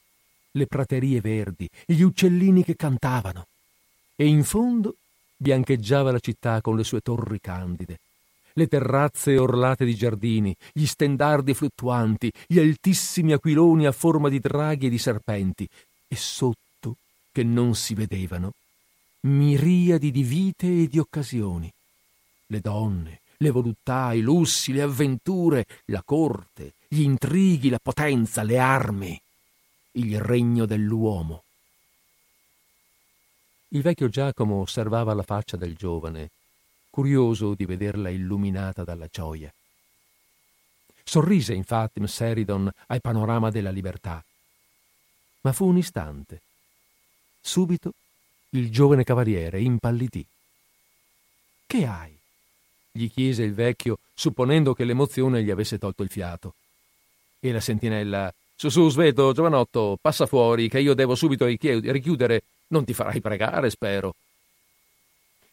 le 0.51 0.67
praterie 0.67 1.21
verdi, 1.21 1.69
gli 1.85 2.01
uccellini 2.01 2.63
che 2.63 2.75
cantavano. 2.75 3.45
E 4.15 4.25
in 4.25 4.43
fondo 4.43 4.95
biancheggiava 5.35 6.11
la 6.11 6.19
città 6.19 6.61
con 6.61 6.75
le 6.75 6.83
sue 6.83 7.01
torri 7.01 7.39
candide, 7.41 7.99
le 8.53 8.67
terrazze 8.67 9.37
orlate 9.37 9.83
di 9.83 9.95
giardini, 9.95 10.55
gli 10.71 10.85
stendardi 10.85 11.53
fluttuanti, 11.53 12.31
gli 12.47 12.57
altissimi 12.57 13.33
aquiloni 13.33 13.85
a 13.85 13.91
forma 13.91 14.29
di 14.29 14.39
draghi 14.39 14.87
e 14.87 14.89
di 14.89 14.97
serpenti, 14.97 15.67
e 16.07 16.15
sotto, 16.15 16.95
che 17.33 17.43
non 17.43 17.75
si 17.75 17.93
vedevano, 17.93 18.53
miriadi 19.21 20.11
di 20.11 20.23
vite 20.23 20.67
e 20.67 20.87
di 20.87 20.99
occasioni. 20.99 21.69
Le 22.47 22.59
donne, 22.61 23.19
le 23.37 23.49
voluttà, 23.49 24.13
i 24.13 24.21
lussi, 24.21 24.71
le 24.71 24.81
avventure, 24.81 25.65
la 25.85 26.01
corte, 26.03 26.73
gli 26.87 27.01
intrighi, 27.01 27.69
la 27.69 27.79
potenza, 27.81 28.43
le 28.43 28.57
armi, 28.57 29.19
il 29.91 30.19
regno 30.19 30.65
dell'uomo. 30.65 31.43
Il 33.69 33.81
vecchio 33.81 34.07
Giacomo 34.07 34.61
osservava 34.61 35.13
la 35.13 35.23
faccia 35.23 35.57
del 35.57 35.75
giovane, 35.75 36.29
curioso 36.89 37.55
di 37.55 37.65
vederla 37.65 38.09
illuminata 38.09 38.83
dalla 38.83 39.07
gioia. 39.11 39.53
sorrise 41.03 41.53
infatti 41.53 42.05
Seridon 42.07 42.69
al 42.87 43.01
panorama 43.01 43.51
della 43.51 43.69
libertà. 43.69 44.23
Ma 45.41 45.51
fu 45.51 45.67
un 45.67 45.77
istante. 45.77 46.41
Subito 47.41 47.93
il 48.51 48.71
giovane 48.71 49.03
cavaliere 49.03 49.61
impallidì. 49.61 50.25
Che 51.67 51.85
hai? 51.85 52.14
Gli 52.95 53.11
chiese 53.11 53.43
il 53.43 53.53
vecchio, 53.53 53.99
supponendo 54.13 54.73
che 54.73 54.85
l'emozione 54.85 55.43
gli 55.43 55.49
avesse 55.49 55.77
tolto 55.77 56.01
il 56.01 56.09
fiato. 56.09 56.53
E 57.41 57.51
la 57.51 57.59
sentinella 57.59 58.33
su 58.55 58.69
su, 58.69 58.87
Sveto, 58.87 59.33
giovanotto, 59.33 59.97
passa 59.99 60.25
fuori, 60.25 60.69
che 60.69 60.79
io 60.79 60.93
devo 60.93 61.13
subito 61.13 61.45
richiudere. 61.45 62.43
Non 62.67 62.85
ti 62.85 62.93
farai 62.93 63.19
pregare, 63.19 63.69
spero. 63.69 64.15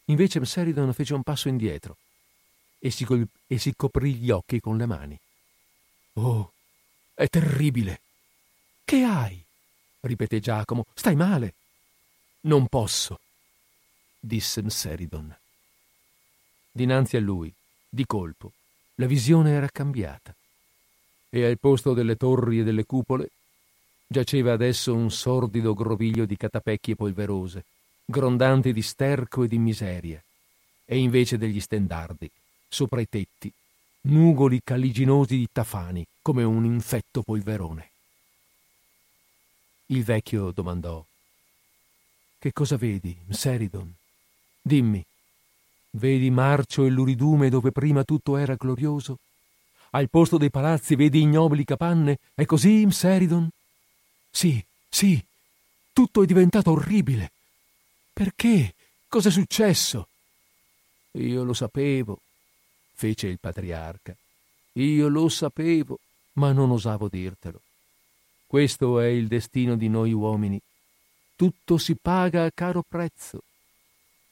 Invece 0.07 0.39
Mseridon 0.39 0.93
fece 0.93 1.15
un 1.15 1.23
passo 1.25 1.49
indietro 1.49 1.97
e 2.79 2.91
si, 2.91 3.05
col- 3.05 3.27
e 3.49 3.59
si 3.59 3.75
coprì 3.75 4.15
gli 4.15 4.31
occhi 4.31 4.61
con 4.61 4.77
le 4.77 4.87
mani. 4.87 5.19
Oh, 6.15 6.53
è 7.15 7.27
terribile. 7.27 8.01
Che 8.85 9.03
hai? 9.03 9.45
ripeté 10.01 10.39
Giacomo. 10.39 10.85
Stai 10.95 11.17
male? 11.17 11.55
Non 12.43 12.69
posso, 12.69 13.19
disse 14.19 14.63
Mseridon. 14.63 15.37
Dinanzi 16.75 17.19
a 17.19 17.21
lui, 17.21 17.53
di 17.87 18.07
colpo, 18.07 18.53
la 18.95 19.05
visione 19.05 19.51
era 19.51 19.69
cambiata 19.69 20.35
e 21.29 21.45
al 21.45 21.59
posto 21.59 21.93
delle 21.93 22.17
torri 22.17 22.61
e 22.61 22.63
delle 22.63 22.87
cupole 22.87 23.29
giaceva 24.07 24.53
adesso 24.53 24.95
un 24.95 25.11
sordido 25.11 25.75
groviglio 25.75 26.25
di 26.25 26.37
catapecchie 26.37 26.97
polverose, 26.97 27.65
grondanti 28.07 28.73
di 28.73 28.81
sterco 28.81 29.43
e 29.43 29.49
di 29.49 29.59
miseria, 29.59 30.23
e 30.85 30.97
invece 30.99 31.37
degli 31.37 31.61
stendardi, 31.61 32.31
sopra 32.69 33.01
i 33.01 33.09
tetti, 33.09 33.53
nugoli 34.03 34.61
caliginosi 34.65 35.37
di 35.37 35.49
tafani 35.53 36.07
come 36.23 36.43
un 36.43 36.65
infetto 36.65 37.23
polverone. 37.23 37.91
Il 39.87 40.05
vecchio 40.05 40.51
domandò: 40.53 41.05
Che 42.39 42.53
cosa 42.53 42.77
vedi, 42.77 43.17
Seridon? 43.31 43.93
Dimmi, 44.61 45.05
vedi 45.93 46.31
marcio 46.31 46.85
e 46.85 46.91
luridume 46.91 47.49
dove 47.49 47.73
prima 47.73 48.05
tutto 48.05 48.37
era 48.37 48.55
glorioso? 48.55 49.19
Al 49.91 50.09
posto 50.09 50.39
dei 50.39 50.51
palazzi 50.51 50.95
vedi 50.95 51.21
ignobili 51.21 51.65
capanne? 51.65 52.19
È 52.35 52.45
così, 52.45 52.87
Mseridon? 52.87 53.49
Sì, 54.31 54.65
sì, 54.89 55.23
tutto 55.93 56.23
è 56.23 56.27
diventato 56.27 56.71
orribile. 56.71 57.31
Perché? 58.13 58.75
Cos'è 59.09 59.31
successo? 59.31 60.09
Io 61.13 61.45
lo 61.45 61.53
sapevo, 61.53 62.19
fece 62.95 63.27
il 63.27 63.39
patriarca. 63.39 64.17
Io 64.75 65.09
lo 65.09 65.29
sapevo, 65.29 65.99
ma 66.35 66.53
non 66.53 66.71
osavo 66.71 67.09
dirtelo. 67.09 67.61
Questo 68.47 69.01
è 69.01 69.07
il 69.07 69.29
destino 69.29 69.77
di 69.77 69.89
noi 69.89 70.13
uomini. 70.13 70.61
Tutto 71.37 71.77
si 71.77 71.95
paga 72.01 72.45
a 72.45 72.51
caro 72.55 72.83
prezzo. 72.87 73.43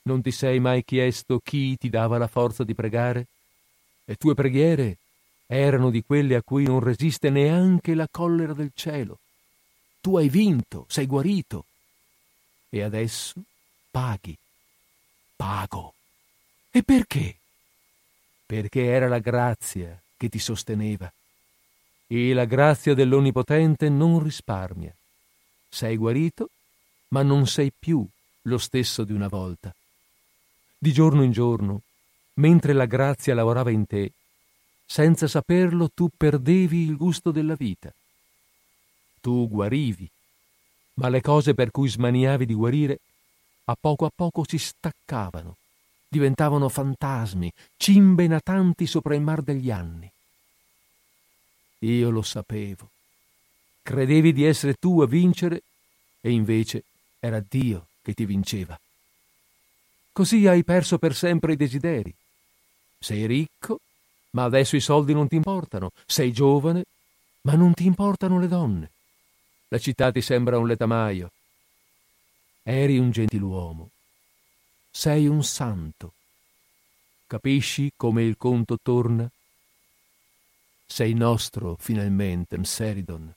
Non 0.03 0.23
ti 0.23 0.31
sei 0.31 0.61
mai 0.61 0.83
chiesto 0.85 1.41
chi 1.43 1.77
ti 1.77 1.91
dava 1.91 2.19
la 2.19 2.27
forza 2.27 2.65
di 2.65 2.75
pregare? 2.75 3.27
Le 4.05 4.17
tue 4.17 4.35
preghiere 4.35 4.97
erano 5.47 5.91
di 5.91 6.03
quelle 6.03 6.37
a 6.37 6.43
cui 6.43 6.65
non 6.65 6.81
resiste 6.81 7.29
neanche 7.29 7.95
la 7.95 8.09
collera 8.11 8.55
del 8.55 8.71
cielo. 8.75 9.19
Tu 10.01 10.17
hai 10.17 10.29
vinto, 10.29 10.87
sei 10.89 11.07
guarito. 11.07 11.67
E 12.69 12.83
adesso 12.83 13.43
paghi. 13.91 14.37
Pago. 15.37 15.95
E 16.71 16.83
perché? 16.83 17.37
Perché 18.47 18.85
era 18.85 19.09
la 19.09 19.19
grazia 19.19 20.01
che 20.17 20.29
ti 20.29 20.39
sosteneva. 20.39 21.13
E 22.07 22.33
la 22.33 22.45
grazia 22.45 22.95
dell'Onnipotente 22.95 23.89
non 23.89 24.23
risparmia. 24.23 24.95
Sei 25.69 25.97
guarito, 25.97 26.51
ma 27.09 27.23
non 27.23 27.47
sei 27.47 27.73
più 27.77 28.07
lo 28.43 28.59
stesso 28.59 29.05
di 29.05 29.13
una 29.13 29.29
volta. 29.29 29.75
Di 30.83 30.95
giorno 30.95 31.23
in 31.23 31.31
giorno, 31.31 31.83
mentre 32.37 32.73
la 32.73 32.87
grazia 32.87 33.35
lavorava 33.35 33.71
in 33.71 33.85
te, 33.87 34.13
senza 34.87 35.29
saperlo 35.29 35.91
tu 35.93 36.09
perdevi 36.17 36.79
il 36.85 36.97
gusto 36.97 37.31
della 37.31 37.55
vita. 37.55 37.93
Tu 39.21 39.47
guarivi, 39.47 40.09
ma 40.95 41.11
le 41.11 41.21
cose 41.21 41.53
per 41.53 41.71
cui 41.71 41.87
smaniavi 41.87 42.47
di 42.47 42.55
guarire 42.55 42.99
a 43.65 43.77
poco 43.79 44.07
a 44.07 44.11
poco 44.15 44.43
si 44.49 44.57
staccavano, 44.57 45.59
diventavano 46.09 46.71
fantasmi, 46.71 47.53
cimbe 47.77 48.27
natanti 48.27 48.87
sopra 48.87 49.15
il 49.15 49.21
mar 49.21 49.43
degli 49.43 49.71
anni. 49.71 50.11
Io 51.81 52.09
lo 52.09 52.23
sapevo. 52.23 52.89
Credevi 53.83 54.33
di 54.33 54.45
essere 54.45 54.77
tu 54.81 55.03
a 55.03 55.07
vincere 55.07 55.61
e 56.23 56.31
invece 56.31 56.85
era 57.19 57.45
Dio 57.47 57.89
che 58.01 58.15
ti 58.15 58.25
vinceva. 58.25 58.81
Così 60.13 60.47
hai 60.47 60.65
perso 60.65 60.99
per 60.99 61.15
sempre 61.15 61.53
i 61.53 61.57
desideri. 61.57 62.15
Sei 62.99 63.27
ricco 63.27 63.81
ma 64.31 64.45
adesso 64.45 64.77
i 64.77 64.81
soldi 64.81 65.13
non 65.13 65.29
ti 65.29 65.37
importano. 65.37 65.93
Sei 66.07 66.33
giovane, 66.33 66.85
ma 67.43 67.55
non 67.55 67.73
ti 67.75 67.85
importano 67.87 68.39
le 68.39 68.49
donne. 68.49 68.91
La 69.69 69.79
città 69.79 70.13
ti 70.13 70.21
sembra 70.21 70.59
un 70.59 70.67
letamaio. 70.67 71.31
Eri 72.63 72.99
un 72.99 73.11
gentiluomo. 73.11 73.91
Sei 74.91 75.27
un 75.27 75.43
santo. 75.43 76.15
Capisci 77.27 77.93
come 77.97 78.25
il 78.25 78.37
conto 78.37 78.79
torna? 78.81 79.29
Sei 80.87 81.15
nostro, 81.15 81.77
finalmente, 81.79 82.59
Mseridon. 82.59 83.33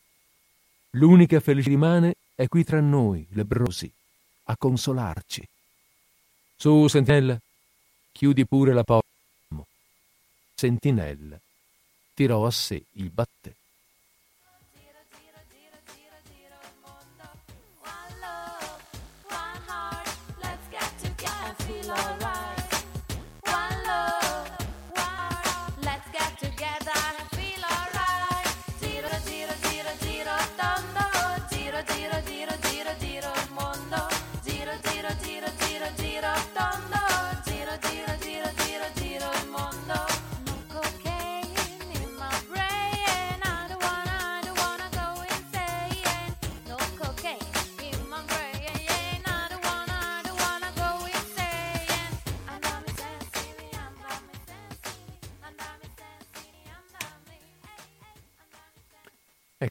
L'unica 0.92 1.40
felice 1.40 1.70
rimane 1.70 2.16
è 2.36 2.48
qui 2.48 2.64
tra 2.64 2.80
noi, 2.80 3.26
lebrosi, 3.32 3.92
a 4.46 4.58
consolarci. 4.58 5.48
Su, 6.64 6.88
sentinella, 6.88 7.38
chiudi 8.14 8.46
pure 8.46 8.72
la 8.72 8.86
porta 8.86 9.06
sentinella 10.56 11.38
tirò 12.14 12.46
a 12.46 12.52
sé 12.52 12.82
il 12.92 13.10
battè. 13.10 13.54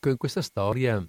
Ecco, 0.05 0.11
in 0.11 0.17
questa 0.17 0.43
storia, 0.43 1.01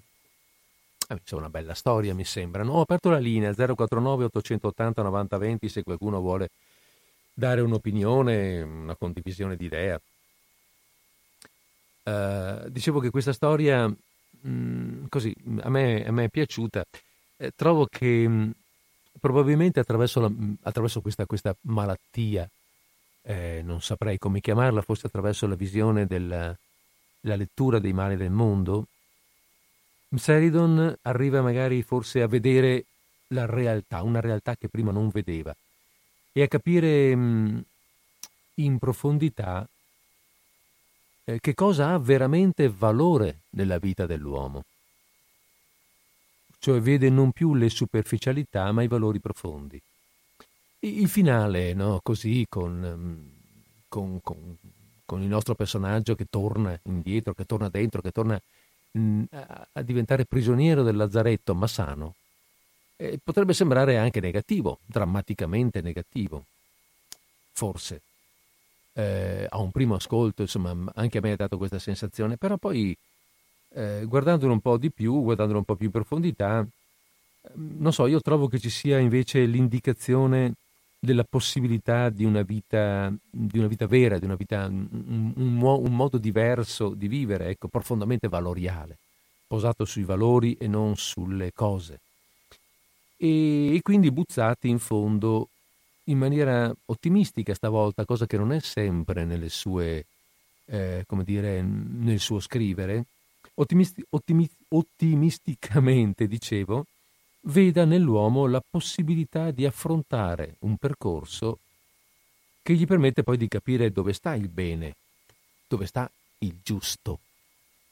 eh, 1.08 1.20
c'è 1.24 1.34
una 1.34 1.50
bella 1.50 1.74
storia 1.74 2.14
mi 2.14 2.24
sembra, 2.24 2.62
no? 2.62 2.74
ho 2.74 2.82
aperto 2.82 3.10
la 3.10 3.18
linea 3.18 3.52
049 3.52 4.26
880 4.26 5.02
9020 5.02 5.68
se 5.68 5.82
qualcuno 5.82 6.20
vuole 6.20 6.50
dare 7.34 7.60
un'opinione, 7.60 8.62
una 8.62 8.94
condivisione 8.94 9.56
di 9.56 9.64
idea. 9.64 10.00
Uh, 12.04 12.68
dicevo 12.68 13.00
che 13.00 13.10
questa 13.10 13.32
storia, 13.32 13.88
mh, 13.88 13.96
mm, 14.48 15.04
così, 15.08 15.34
a 15.62 15.70
me, 15.70 16.06
a 16.06 16.12
me, 16.12 16.24
è 16.26 16.28
piaciuta. 16.28 16.84
Eh, 17.38 17.50
trovo 17.56 17.86
che 17.86 18.28
mh, 18.28 18.32
mm, 18.32 18.50
probabilmente 19.18 19.80
attraverso, 19.80 20.20
la, 20.20 20.28
mm, 20.28 20.52
attraverso 20.62 21.00
questa, 21.00 21.26
questa, 21.26 21.52
malattia, 21.62 22.48
eh, 23.22 23.60
non 23.64 23.82
saprei 23.82 24.18
come 24.18 24.40
chiamarla, 24.40 24.82
forse 24.82 25.08
attraverso 25.08 25.48
la 25.48 25.56
visione 25.56 26.06
del, 26.06 26.56
la 27.24 27.36
lettura 27.36 27.78
dei 27.78 27.92
mali 27.92 28.16
del 28.16 28.30
mondo, 28.30 28.86
Sheridan 30.14 30.98
arriva 31.02 31.42
magari 31.42 31.82
forse 31.82 32.22
a 32.22 32.28
vedere 32.28 32.84
la 33.28 33.46
realtà, 33.46 34.02
una 34.02 34.20
realtà 34.20 34.56
che 34.56 34.68
prima 34.68 34.92
non 34.92 35.08
vedeva, 35.08 35.54
e 36.32 36.42
a 36.42 36.48
capire 36.48 37.14
mh, 37.14 37.64
in 38.56 38.78
profondità 38.78 39.66
eh, 41.24 41.40
che 41.40 41.54
cosa 41.54 41.92
ha 41.92 41.98
veramente 41.98 42.68
valore 42.68 43.40
nella 43.50 43.78
vita 43.78 44.06
dell'uomo. 44.06 44.64
Cioè 46.58 46.80
vede 46.80 47.10
non 47.10 47.32
più 47.32 47.54
le 47.54 47.68
superficialità, 47.68 48.70
ma 48.72 48.82
i 48.82 48.88
valori 48.88 49.20
profondi. 49.20 49.80
Il 50.80 51.08
finale, 51.08 51.74
no, 51.74 52.00
così, 52.02 52.46
con, 52.48 53.30
con, 53.88 54.20
con 54.22 54.56
con 55.04 55.22
il 55.22 55.28
nostro 55.28 55.54
personaggio 55.54 56.14
che 56.14 56.26
torna 56.28 56.78
indietro, 56.84 57.34
che 57.34 57.44
torna 57.44 57.68
dentro, 57.68 58.00
che 58.00 58.10
torna 58.10 58.40
mh, 58.92 59.00
mm, 59.00 59.22
a, 59.72 59.82
diventare 59.82 60.24
prigioniero 60.24 60.82
del 60.82 60.96
lazzaretto, 60.96 61.54
ma 61.54 61.66
sano, 61.66 62.14
eh, 62.96 63.18
potrebbe 63.22 63.52
sembrare 63.52 63.98
anche 63.98 64.20
negativo, 64.20 64.78
drammaticamente 64.86 65.80
negativo. 65.80 66.44
Forse. 67.52 68.00
Eh, 68.96 69.46
a 69.48 69.58
un 69.58 69.72
primo 69.72 69.96
ascolto, 69.96 70.42
insomma, 70.42 70.74
anche 70.94 71.18
a 71.18 71.20
me 71.20 71.32
ha 71.32 71.36
dato 71.36 71.58
questa 71.58 71.80
sensazione, 71.80 72.36
però 72.36 72.56
poi 72.56 72.96
eh, 73.70 74.04
guardandolo 74.06 74.52
un 74.52 74.60
po' 74.60 74.76
di 74.76 74.90
più, 74.90 75.20
guardandolo 75.22 75.58
un 75.58 75.64
po' 75.64 75.74
più 75.74 75.86
in 75.86 75.92
profondità, 75.92 76.66
non 77.54 77.92
so, 77.92 78.06
io 78.06 78.20
trovo 78.20 78.48
che 78.48 78.58
ci 78.58 78.70
sia 78.70 78.98
invece 78.98 79.44
l'indicazione 79.44 80.54
della 81.04 81.24
possibilità 81.24 82.08
di 82.08 82.24
una 82.24 82.42
vita, 82.42 83.12
di 83.30 83.58
una 83.58 83.68
vita 83.68 83.86
vera, 83.86 84.18
di 84.18 84.24
una 84.24 84.34
vita, 84.36 84.66
un, 84.66 84.86
un, 85.36 85.62
un, 85.62 85.94
modo 85.94 86.18
diverso 86.18 86.90
di 86.90 87.06
vivere, 87.08 87.48
ecco, 87.48 87.68
profondamente 87.68 88.28
valoriale, 88.28 88.96
posato 89.46 89.84
sui 89.84 90.04
valori 90.04 90.56
e 90.58 90.66
non 90.66 90.96
sulle 90.96 91.52
cose. 91.52 92.00
E, 93.16 93.76
e 93.76 93.82
quindi 93.82 94.10
Buzzati 94.10 94.68
in 94.68 94.78
fondo 94.78 95.48
in 96.04 96.18
maniera 96.18 96.74
ottimistica 96.86 97.54
stavolta, 97.54 98.04
cosa 98.04 98.26
che 98.26 98.36
non 98.36 98.52
è 98.52 98.60
sempre 98.60 99.24
nelle 99.24 99.48
sue, 99.48 100.04
eh, 100.66 101.04
come 101.06 101.24
dire, 101.24 101.62
nel 101.62 102.18
suo 102.18 102.40
scrivere, 102.40 103.04
ottimisti, 103.54 104.04
ottimi, 104.10 104.48
ottimisticamente, 104.68 106.26
dicevo, 106.26 106.86
veda 107.46 107.84
nell'uomo 107.84 108.46
la 108.46 108.62
possibilità 108.68 109.50
di 109.50 109.66
affrontare 109.66 110.56
un 110.60 110.76
percorso 110.76 111.58
che 112.62 112.74
gli 112.74 112.86
permette 112.86 113.22
poi 113.22 113.36
di 113.36 113.48
capire 113.48 113.90
dove 113.90 114.12
sta 114.12 114.34
il 114.34 114.48
bene, 114.48 114.94
dove 115.68 115.86
sta 115.86 116.10
il 116.38 116.56
giusto, 116.62 117.18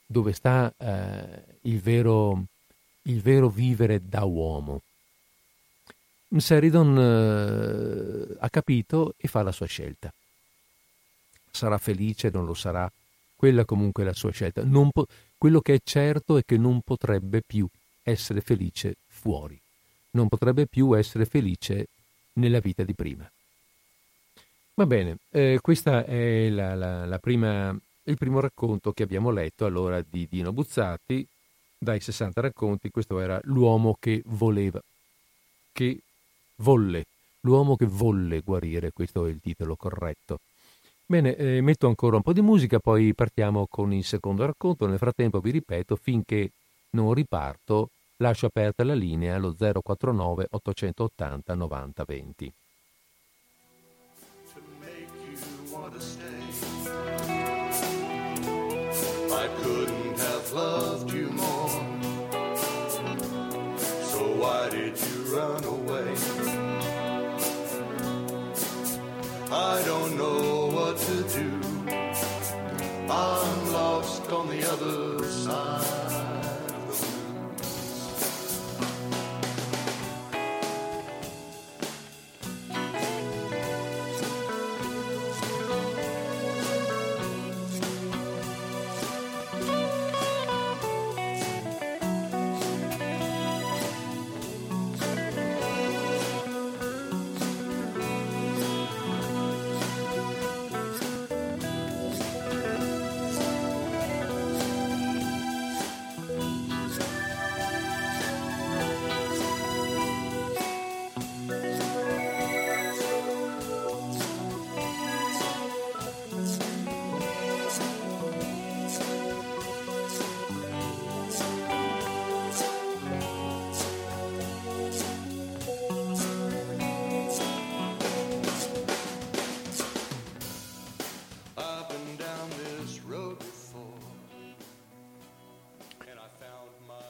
dove 0.07 0.33
sta 0.33 0.73
eh, 0.79 1.59
il, 1.63 1.81
vero, 1.81 2.45
il, 3.03 3.21
vero, 3.21 3.51
vivere 3.51 4.01
da 4.09 4.25
uomo. 4.25 4.81
Seridon 6.35 6.99
eh, 6.99 8.37
ha 8.39 8.49
capito 8.49 9.15
e 9.19 9.29
fa 9.29 9.43
la 9.43 9.53
sua 9.53 9.67
scelta. 9.67 10.11
Sarà 11.51 11.77
felice, 11.77 12.31
non 12.33 12.47
lo 12.47 12.55
sarà, 12.55 12.91
quella 13.37 13.67
comunque 13.67 14.05
è 14.05 14.07
la 14.07 14.15
sua 14.15 14.31
scelta. 14.31 14.63
Po- 14.63 15.07
quello 15.37 15.61
che 15.61 15.75
è 15.75 15.81
certo 15.85 16.39
è 16.39 16.45
che 16.47 16.57
non 16.57 16.81
potrebbe 16.81 17.43
più 17.43 17.69
essere 18.03 18.41
felice 18.41 18.97
fuori. 19.23 19.59
Non 20.11 20.29
potrebbe 20.29 20.67
più 20.67 20.97
essere 20.99 21.25
felice 21.25 21.87
nella 22.35 22.59
vita 22.59 22.83
di 22.83 22.93
prima. 22.93 23.31
Va 24.75 24.87
bene, 24.87 25.19
eh, 25.31 25.59
questo 25.63 26.05
è 26.05 26.49
la, 26.49 26.75
la, 26.75 27.07
la 27.07 27.19
prima, 27.19 27.77
il 28.05 28.17
primo 28.17 28.41
racconto 28.41 28.93
che 28.93 29.05
abbiamo 29.05 29.31
letto 29.31 29.65
allora 29.65 30.03
di 30.07 30.27
Dino 30.29 30.53
Buzzati. 30.53 31.27
Dai 31.79 32.01
60 32.01 32.41
racconti, 32.41 32.91
questo 32.91 33.21
era 33.21 33.41
L'uomo 33.45 33.97
che 33.99 34.23
voleva, 34.27 34.81
che 35.73 35.99
volle, 36.57 37.07
l'uomo 37.41 37.77
che 37.77 37.87
volle 37.87 38.41
guarire, 38.41 38.93
questo 38.93 39.27
è 39.27 39.31
il 39.31 39.41
titolo 39.41 39.77
corretto. 39.77 40.39
Bene, 41.05 41.37
eh, 41.37 41.61
metto 41.61 41.89
ancora 41.89 42.17
un 42.17 42.23
po' 42.23 42.33
di 42.33 42.41
musica, 42.41 42.79
poi 42.79 43.13
partiamo 43.15 43.67
con 43.69 43.93
il 43.93 44.05
secondo 44.05 44.47
racconto. 44.47 44.87
Nel 44.87 44.99
frattempo 44.99 45.41
vi 45.41 45.51
ripeto, 45.51 45.97
finché 45.97 46.51
non 46.91 47.13
riparto, 47.13 47.91
lascio 48.23 48.47
aperta 48.47 48.85
la 48.85 48.95
linea 48.95 49.35
allo 49.35 49.53
049 49.53 50.47
880 50.49 51.55
90 51.57 52.05
20. 52.05 52.55
I 59.35 59.49
couldn't 59.61 60.19
have 60.19 60.53
loved 60.53 61.11
you 61.13 61.31
more. 61.31 61.69
So 64.03 64.21
why 64.39 64.71
did 64.71 64.97
you 64.97 65.37
run 65.37 65.65
away? 65.65 66.15
I 69.51 69.83
don't 69.85 70.17
know 70.17 70.71
what 70.71 70.97
to 70.99 71.23
do. 71.25 71.51
I'm 73.11 73.73
lost 73.73 74.31
on 74.31 74.49
the 74.49 74.63
other 74.71 75.25
side. 75.25 76.02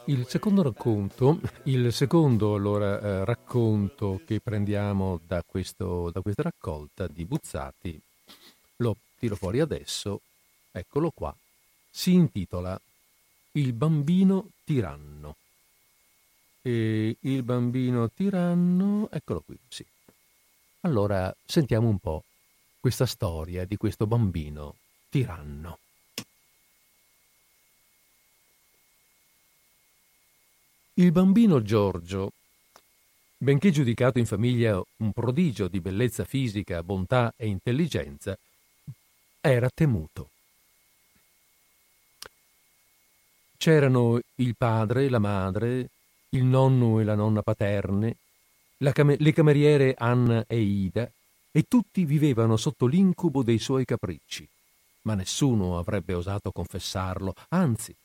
Il 0.06 0.26
secondo 0.26 0.62
racconto, 0.62 1.40
il 1.64 1.92
secondo 1.92 2.56
allora, 2.56 3.00
eh, 3.00 3.24
racconto 3.24 4.20
che 4.26 4.40
prendiamo 4.40 5.20
da, 5.24 5.44
questo, 5.46 6.10
da 6.10 6.20
questa 6.20 6.42
raccolta 6.42 7.06
di 7.06 7.24
Buzzati, 7.24 8.00
lo 8.78 8.96
tiro 9.16 9.36
fuori 9.36 9.60
adesso, 9.60 10.20
eccolo 10.72 11.12
qua, 11.14 11.32
si 11.88 12.14
intitola 12.14 12.78
Il 13.52 13.72
bambino 13.74 14.48
tiranno. 14.64 15.36
E 16.62 17.16
il 17.20 17.42
bambino 17.44 18.10
tiranno, 18.10 19.08
eccolo 19.08 19.42
qui, 19.46 19.56
sì. 19.68 19.86
Allora 20.80 21.32
sentiamo 21.44 21.88
un 21.88 21.98
po' 21.98 22.24
questa 22.80 23.06
storia 23.06 23.64
di 23.64 23.76
questo 23.76 24.08
bambino 24.08 24.74
tiranno. 25.08 25.78
Il 30.94 31.10
bambino 31.10 31.62
Giorgio, 31.62 32.32
benché 33.38 33.70
giudicato 33.70 34.18
in 34.18 34.26
famiglia 34.26 34.78
un 34.98 35.12
prodigio 35.12 35.66
di 35.66 35.80
bellezza 35.80 36.26
fisica, 36.26 36.82
bontà 36.82 37.32
e 37.34 37.46
intelligenza, 37.46 38.36
era 39.40 39.70
temuto. 39.72 40.28
C'erano 43.56 44.20
il 44.34 44.54
padre, 44.54 45.08
la 45.08 45.18
madre, 45.18 45.88
il 46.30 46.44
nonno 46.44 47.00
e 47.00 47.04
la 47.04 47.14
nonna 47.14 47.40
paterne, 47.40 48.16
la 48.78 48.92
cam- 48.92 49.16
le 49.18 49.32
cameriere 49.32 49.94
Anna 49.96 50.44
e 50.46 50.60
Ida, 50.60 51.10
e 51.50 51.62
tutti 51.68 52.04
vivevano 52.04 52.58
sotto 52.58 52.84
l'incubo 52.84 53.42
dei 53.42 53.58
suoi 53.58 53.86
capricci. 53.86 54.46
Ma 55.02 55.14
nessuno 55.14 55.78
avrebbe 55.78 56.12
osato 56.12 56.52
confessarlo, 56.52 57.34
anzi, 57.48 57.96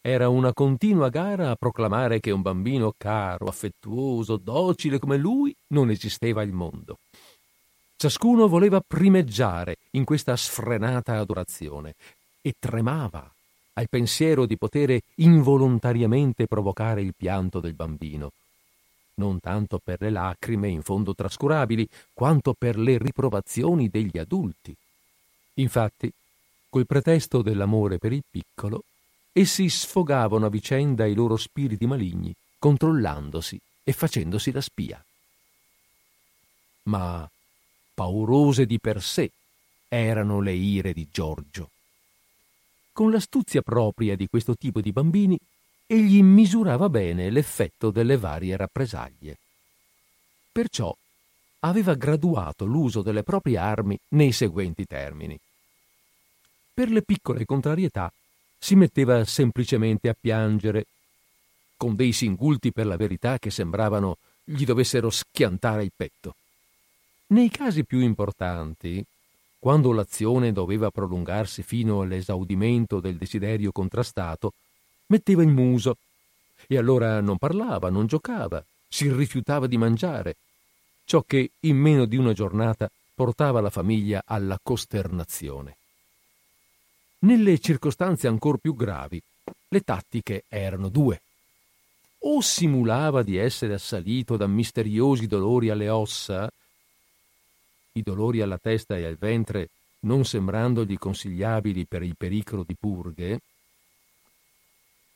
era 0.00 0.28
una 0.28 0.52
continua 0.52 1.08
gara 1.08 1.50
a 1.50 1.56
proclamare 1.56 2.20
che 2.20 2.30
un 2.30 2.42
bambino 2.42 2.94
caro, 2.96 3.46
affettuoso, 3.46 4.36
docile 4.36 4.98
come 4.98 5.16
lui 5.16 5.54
non 5.68 5.90
esisteva 5.90 6.42
al 6.42 6.50
mondo. 6.50 6.98
Ciascuno 7.96 8.46
voleva 8.46 8.80
primeggiare 8.80 9.76
in 9.92 10.04
questa 10.04 10.36
sfrenata 10.36 11.18
adorazione 11.18 11.94
e 12.40 12.54
tremava 12.58 13.28
al 13.74 13.88
pensiero 13.88 14.46
di 14.46 14.56
poter 14.56 15.00
involontariamente 15.16 16.46
provocare 16.46 17.00
il 17.00 17.14
pianto 17.16 17.60
del 17.60 17.74
bambino, 17.74 18.32
non 19.14 19.40
tanto 19.40 19.80
per 19.82 20.00
le 20.00 20.10
lacrime 20.10 20.68
in 20.68 20.82
fondo 20.82 21.14
trascurabili, 21.14 21.88
quanto 22.12 22.54
per 22.56 22.78
le 22.78 22.98
riprovazioni 22.98 23.88
degli 23.88 24.18
adulti. 24.18 24.74
Infatti, 25.54 26.10
col 26.68 26.86
pretesto 26.86 27.42
dell'amore 27.42 27.98
per 27.98 28.12
il 28.12 28.22
piccolo, 28.28 28.82
essi 29.40 29.68
sfogavano 29.68 30.46
a 30.46 30.50
vicenda 30.50 31.06
i 31.06 31.14
loro 31.14 31.36
spiriti 31.36 31.86
maligni, 31.86 32.34
controllandosi 32.58 33.60
e 33.84 33.92
facendosi 33.92 34.50
la 34.50 34.60
spia. 34.60 35.04
Ma 36.84 37.28
paurose 37.94 38.66
di 38.66 38.78
per 38.80 39.02
sé, 39.02 39.30
erano 39.88 40.40
le 40.40 40.52
ire 40.52 40.92
di 40.92 41.06
Giorgio. 41.10 41.70
Con 42.92 43.12
l'astuzia 43.12 43.62
propria 43.62 44.16
di 44.16 44.26
questo 44.28 44.56
tipo 44.56 44.80
di 44.80 44.90
bambini, 44.90 45.38
egli 45.86 46.20
misurava 46.22 46.88
bene 46.88 47.30
l'effetto 47.30 47.90
delle 47.90 48.16
varie 48.16 48.56
rappresaglie. 48.56 49.38
Perciò 50.50 50.94
aveva 51.60 51.94
graduato 51.94 52.64
l'uso 52.64 53.02
delle 53.02 53.22
proprie 53.22 53.56
armi 53.56 53.96
nei 54.08 54.32
seguenti 54.32 54.84
termini. 54.84 55.38
Per 56.74 56.90
le 56.90 57.02
piccole 57.02 57.44
contrarietà 57.44 58.12
si 58.58 58.74
metteva 58.74 59.24
semplicemente 59.24 60.08
a 60.08 60.16
piangere, 60.18 60.86
con 61.76 61.94
dei 61.94 62.12
singulti 62.12 62.72
per 62.72 62.86
la 62.86 62.96
verità 62.96 63.38
che 63.38 63.50
sembravano 63.50 64.18
gli 64.42 64.64
dovessero 64.64 65.10
schiantare 65.10 65.84
il 65.84 65.92
petto. 65.94 66.34
Nei 67.28 67.50
casi 67.50 67.84
più 67.84 68.00
importanti, 68.00 69.04
quando 69.58 69.92
l'azione 69.92 70.52
doveva 70.52 70.90
prolungarsi 70.90 71.62
fino 71.62 72.00
all'esaudimento 72.00 73.00
del 73.00 73.16
desiderio 73.16 73.72
contrastato, 73.72 74.52
metteva 75.06 75.42
il 75.42 75.48
muso 75.48 75.96
e 76.66 76.76
allora 76.76 77.20
non 77.20 77.38
parlava, 77.38 77.90
non 77.90 78.06
giocava, 78.06 78.64
si 78.88 79.12
rifiutava 79.12 79.66
di 79.66 79.76
mangiare, 79.76 80.36
ciò 81.04 81.22
che 81.26 81.50
in 81.60 81.76
meno 81.76 82.04
di 82.04 82.16
una 82.16 82.32
giornata 82.32 82.90
portava 83.14 83.60
la 83.60 83.70
famiglia 83.70 84.22
alla 84.24 84.58
costernazione. 84.62 85.77
Nelle 87.20 87.58
circostanze 87.58 88.28
ancor 88.28 88.58
più 88.58 88.76
gravi, 88.76 89.20
le 89.68 89.80
tattiche 89.80 90.44
erano 90.48 90.88
due. 90.88 91.20
O 92.20 92.40
simulava 92.40 93.22
di 93.22 93.36
essere 93.36 93.74
assalito 93.74 94.36
da 94.36 94.46
misteriosi 94.46 95.26
dolori 95.26 95.68
alle 95.70 95.88
ossa, 95.88 96.48
i 97.92 98.02
dolori 98.02 98.40
alla 98.40 98.58
testa 98.58 98.96
e 98.96 99.04
al 99.04 99.16
ventre 99.16 99.68
non 100.00 100.24
sembrandogli 100.24 100.96
consigliabili 100.96 101.86
per 101.86 102.02
il 102.02 102.14
pericolo 102.16 102.62
di 102.62 102.76
purghe, 102.78 103.40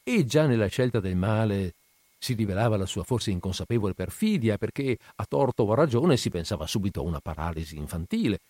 e 0.03 0.26
già 0.26 0.46
nella 0.46 0.66
scelta 0.66 0.98
del 0.98 1.14
male 1.14 1.74
si 2.18 2.34
rivelava 2.34 2.76
la 2.76 2.86
sua 2.86 3.05
forse 3.05 3.30
inconsapevole 3.30 3.94
perfidia 3.94 4.59
perché 4.59 4.98
a 5.16 5.24
torto 5.24 5.62
o 5.62 5.72
a 5.72 5.76
ragione 5.76 6.16
si 6.16 6.30
pensava 6.30 6.66
subito 6.66 7.00
a 7.00 7.05
una 7.05 7.20
paralisi 7.20 7.76
infantile. 7.76 8.40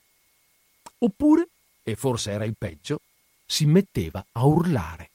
Oppure, 0.98 1.48
e 1.82 1.96
forse 1.96 2.30
era 2.30 2.44
il 2.44 2.54
peggio, 2.56 3.00
si 3.52 3.66
metteva 3.66 4.24
a 4.32 4.46
urlare. 4.46 5.10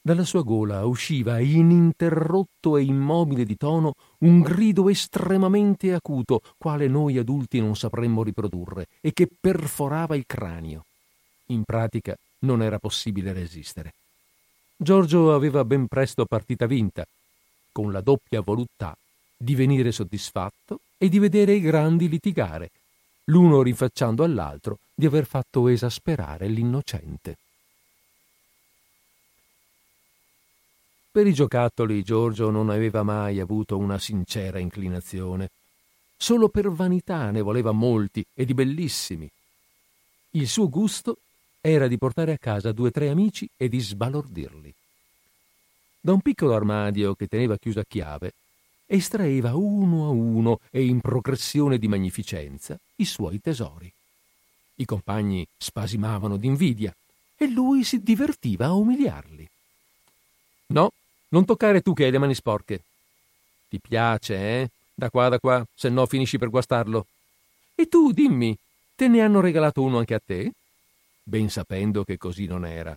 Dalla 0.00 0.24
sua 0.24 0.42
gola 0.42 0.84
usciva 0.84 1.38
ininterrotto 1.38 2.76
e 2.76 2.82
immobile 2.82 3.44
di 3.44 3.56
tono 3.56 3.94
un 4.18 4.40
grido 4.40 4.88
estremamente 4.88 5.94
acuto, 5.94 6.42
quale 6.58 6.88
noi 6.88 7.16
adulti 7.16 7.60
non 7.60 7.76
sapremmo 7.76 8.24
riprodurre, 8.24 8.88
e 9.00 9.12
che 9.12 9.28
perforava 9.28 10.16
il 10.16 10.24
cranio. 10.26 10.86
In 11.46 11.62
pratica 11.62 12.16
non 12.40 12.62
era 12.62 12.80
possibile 12.80 13.32
resistere. 13.32 13.92
Giorgio 14.76 15.32
aveva 15.34 15.64
ben 15.64 15.86
presto 15.86 16.26
partita 16.26 16.66
vinta, 16.66 17.06
con 17.70 17.92
la 17.92 18.00
doppia 18.00 18.40
voluttà 18.40 18.96
di 19.36 19.54
venire 19.54 19.92
soddisfatto 19.92 20.80
e 20.98 21.08
di 21.08 21.20
vedere 21.20 21.52
i 21.52 21.60
grandi 21.60 22.08
litigare, 22.08 22.70
l'uno 23.26 23.62
rinfacciando 23.62 24.24
all'altro 24.24 24.78
di 24.94 25.06
aver 25.06 25.26
fatto 25.26 25.68
esasperare 25.68 26.46
l'innocente. 26.46 27.36
Per 31.10 31.26
i 31.26 31.32
giocattoli 31.32 32.02
Giorgio 32.02 32.50
non 32.50 32.70
aveva 32.70 33.02
mai 33.02 33.40
avuto 33.40 33.76
una 33.76 33.98
sincera 33.98 34.58
inclinazione. 34.58 35.50
Solo 36.16 36.48
per 36.48 36.70
vanità 36.70 37.30
ne 37.30 37.40
voleva 37.40 37.72
molti 37.72 38.24
e 38.34 38.44
di 38.44 38.54
bellissimi. 38.54 39.30
Il 40.30 40.48
suo 40.48 40.68
gusto 40.68 41.18
era 41.60 41.86
di 41.86 41.98
portare 41.98 42.32
a 42.32 42.38
casa 42.38 42.72
due 42.72 42.88
o 42.88 42.90
tre 42.90 43.10
amici 43.10 43.48
e 43.56 43.68
di 43.68 43.80
sbalordirli. 43.80 44.74
Da 46.00 46.12
un 46.12 46.20
piccolo 46.20 46.54
armadio 46.54 47.14
che 47.14 47.26
teneva 47.26 47.56
chiuso 47.58 47.80
a 47.80 47.84
chiave, 47.88 48.32
estraeva 48.86 49.54
uno 49.54 50.06
a 50.06 50.10
uno 50.10 50.60
e 50.70 50.84
in 50.84 51.00
progressione 51.00 51.78
di 51.78 51.88
magnificenza 51.88 52.78
i 52.96 53.04
suoi 53.04 53.40
tesori. 53.40 53.92
I 54.76 54.84
compagni 54.84 55.46
spasimavano 55.56 56.36
d'invidia 56.36 56.94
e 57.36 57.48
lui 57.48 57.84
si 57.84 58.02
divertiva 58.02 58.66
a 58.66 58.72
umiliarli. 58.72 59.48
No, 60.68 60.90
non 61.28 61.44
toccare 61.44 61.80
tu 61.80 61.92
che 61.92 62.04
hai 62.04 62.10
le 62.10 62.18
mani 62.18 62.34
sporche. 62.34 62.82
Ti 63.68 63.80
piace, 63.80 64.34
eh? 64.36 64.70
Da 64.94 65.10
qua, 65.10 65.28
da 65.28 65.38
qua, 65.38 65.64
se 65.74 65.88
no 65.88 66.06
finisci 66.06 66.38
per 66.38 66.48
guastarlo. 66.50 67.06
E 67.74 67.86
tu, 67.86 68.12
dimmi, 68.12 68.56
te 68.94 69.08
ne 69.08 69.20
hanno 69.20 69.40
regalato 69.40 69.82
uno 69.82 69.98
anche 69.98 70.14
a 70.14 70.20
te? 70.24 70.52
Ben 71.22 71.48
sapendo 71.50 72.04
che 72.04 72.16
così 72.16 72.46
non 72.46 72.64
era. 72.64 72.96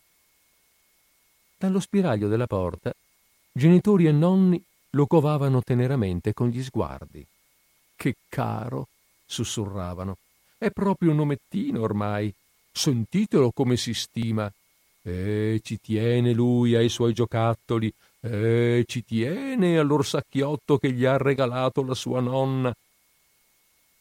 Dallo 1.57 1.79
spiraglio 1.79 2.27
della 2.27 2.45
porta, 2.45 2.93
genitori 3.51 4.05
e 4.05 4.11
nonni 4.11 4.63
lo 4.91 5.07
covavano 5.07 5.61
teneramente 5.61 6.33
con 6.33 6.49
gli 6.49 6.63
sguardi. 6.63 7.25
Che 7.95 8.15
caro, 8.29 8.87
sussurravano. 9.25 10.17
È 10.57 10.71
proprio 10.71 11.11
un 11.11 11.19
omettino 11.19 11.81
ormai. 11.81 12.33
Sentitelo 12.71 13.51
come 13.51 13.77
si 13.77 13.93
stima. 13.93 14.51
E 15.01 15.61
ci 15.63 15.79
tiene 15.79 16.33
lui 16.33 16.75
ai 16.75 16.89
suoi 16.89 17.13
giocattoli, 17.13 17.93
e 18.19 18.83
ci 18.87 19.05
tiene 19.05 19.77
all'orsacchiotto 19.77 20.77
che 20.77 20.91
gli 20.91 21.05
ha 21.05 21.17
regalato 21.17 21.83
la 21.83 21.93
sua 21.93 22.19
nonna. 22.19 22.75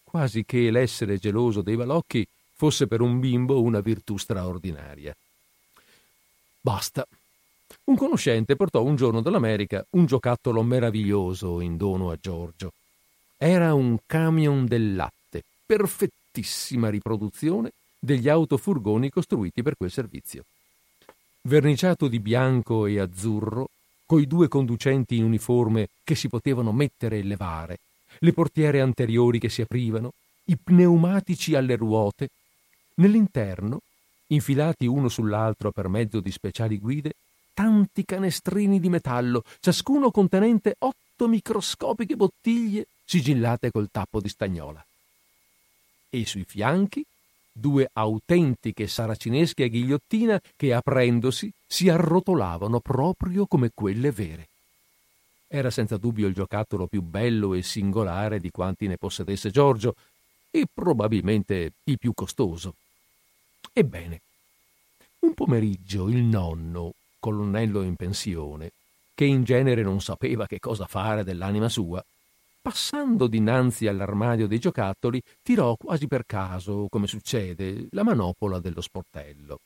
Quasi 0.03 0.45
che 0.45 0.71
l'essere 0.71 1.19
geloso 1.19 1.61
dei 1.61 1.77
balocchi 1.77 2.27
fosse 2.55 2.87
per 2.87 3.03
un 3.03 3.21
bimbo 3.21 3.61
una 3.61 3.81
virtù 3.81 4.17
straordinaria. 4.17 5.15
Basta. 6.61 7.07
Un 7.85 7.97
conoscente 7.97 8.57
portò 8.57 8.83
un 8.83 8.97
giorno 8.97 9.21
dall'America 9.21 9.85
un 9.91 10.07
giocattolo 10.07 10.63
meraviglioso 10.63 11.61
in 11.61 11.77
dono 11.77 12.11
a 12.11 12.19
Giorgio. 12.21 12.73
Era 13.37 13.75
un 13.75 13.99
camion 14.07 14.67
del 14.67 14.97
latte, 14.97 15.45
perfettissima 16.37 16.91
riproduzione 16.91 17.73
degli 17.99 18.29
autofurgoni 18.29 19.09
costruiti 19.09 19.63
per 19.63 19.77
quel 19.77 19.91
servizio. 19.91 20.45
Verniciato 21.43 22.09
di 22.09 22.21
bianco 22.21 22.87
e 22.87 23.01
azzurro, 23.01 23.71
coi 24.05 24.27
due 24.27 24.49
conducenti 24.49 25.17
in 25.17 25.25
uniforme 25.25 25.89
che 26.05 26.15
si 26.15 26.29
potevano 26.29 26.73
mettere 26.73 27.19
e 27.19 27.23
levare, 27.23 27.79
le 28.19 28.33
portiere 28.33 28.81
anteriori 28.81 29.39
che 29.39 29.49
si 29.49 29.63
aprivano, 29.63 30.13
i 30.45 30.57
pneumatici 30.57 31.55
alle 31.55 31.77
ruote. 31.77 32.29
Nell'interno, 32.97 33.81
infilati 34.29 34.87
uno 34.87 35.09
sull'altro 35.09 35.71
per 35.71 35.89
mezzo 35.89 36.21
di 36.21 36.31
speciali 36.31 36.79
guide, 36.79 37.15
tanti 37.55 38.05
canestrini 38.05 38.79
di 38.79 38.89
metallo, 38.89 39.43
ciascuno 39.61 40.11
contenente 40.11 40.77
otto 40.79 41.27
microscopiche 41.27 42.17
bottiglie 42.17 42.87
sigillate 43.05 43.71
col 43.71 43.89
tappo 43.91 44.21
di 44.21 44.29
stagnola. 44.29 44.85
E 46.09 46.25
sui 46.27 46.45
fianchi 46.45 47.05
due 47.53 47.89
autentiche 47.93 48.87
saracinesche 48.87 49.65
a 49.65 49.69
ghigliottina 49.69 50.41
che, 50.55 50.75
aprendosi, 50.75 51.51
si 51.67 51.89
arrotolavano 51.89 52.81
proprio 52.81 53.47
come 53.47 53.71
quelle 53.73 54.11
vere. 54.11 54.49
Era 55.49 55.71
senza 55.71 55.97
dubbio 55.97 56.27
il 56.27 56.35
giocattolo 56.35 56.87
più 56.87 57.03
bello 57.03 57.55
e 57.55 57.63
singolare 57.63 58.41
di 58.41 58.51
quanti 58.51 58.87
ne 58.87 58.99
possedesse 58.99 59.51
Giorgio 59.51 59.95
e 60.51 60.67
probabilmente 60.73 61.73
il 61.85 61.99
più 61.99 62.13
costoso. 62.15 62.75
Ebbene, 63.73 64.21
un 65.21 65.35
pomeriggio 65.35 66.09
il 66.09 66.23
nonno, 66.23 66.93
colonnello 67.19 67.83
in 67.83 67.97
pensione, 67.97 68.73
che 69.15 69.25
in 69.25 69.45
genere 69.45 69.83
non 69.83 70.01
sapeva 70.01 70.47
che 70.47 70.59
cosa 70.59 70.87
fare 70.87 71.25
dell'anima 71.25 71.69
sua, 71.69 72.05
passando 72.67 73.29
dinanzi 73.29 73.87
all'armadio 73.87 74.49
dei 74.49 74.59
giocattoli, 74.59 75.23
tirò 75.41 75.77
quasi 75.77 76.09
per 76.09 76.27
caso, 76.27 76.89
come 76.91 77.07
succede, 77.07 77.87
la 77.93 78.03
manopola 78.03 78.59
dello 78.59 78.81
sportello. 78.81 79.61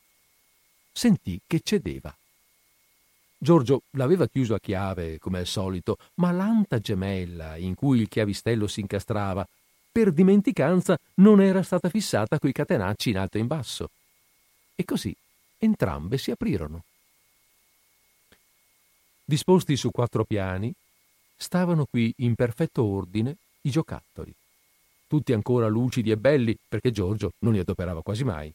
Sentì 0.91 1.41
che 1.47 1.61
cedeva. 1.63 2.15
Giorgio 3.39 3.81
l'aveva 3.97 4.27
chiuso 4.27 4.53
a 4.53 4.59
chiave, 4.59 5.17
come 5.17 5.39
al 5.39 5.47
solito, 5.47 5.97
ma 6.17 6.29
l'anta 6.29 6.77
gemella 6.77 7.55
in 7.55 7.73
cui 7.73 8.01
il 8.01 8.07
chiavistello 8.07 8.67
si 8.67 8.81
incastrava, 8.81 9.47
per 9.91 10.11
dimenticanza 10.11 10.95
non 11.15 11.41
era 11.41 11.63
stata 11.63 11.89
fissata 11.89 12.37
coi 12.37 12.51
catenacci 12.51 13.09
in 13.09 13.17
alto 13.17 13.37
e 13.37 13.39
in 13.39 13.47
basso. 13.47 13.89
E 14.75 14.85
così 14.85 15.11
entrambe 15.57 16.19
si 16.19 16.29
aprirono. 16.29 16.83
Disposti 19.25 19.75
su 19.75 19.89
quattro 19.89 20.23
piani, 20.23 20.71
stavano 21.41 21.87
qui 21.89 22.13
in 22.17 22.35
perfetto 22.35 22.83
ordine 22.83 23.35
i 23.61 23.71
giocattoli, 23.71 24.31
tutti 25.07 25.33
ancora 25.33 25.67
lucidi 25.67 26.11
e 26.11 26.17
belli 26.17 26.55
perché 26.67 26.91
Giorgio 26.91 27.33
non 27.39 27.53
li 27.53 27.59
adoperava 27.59 28.03
quasi 28.03 28.23
mai. 28.23 28.53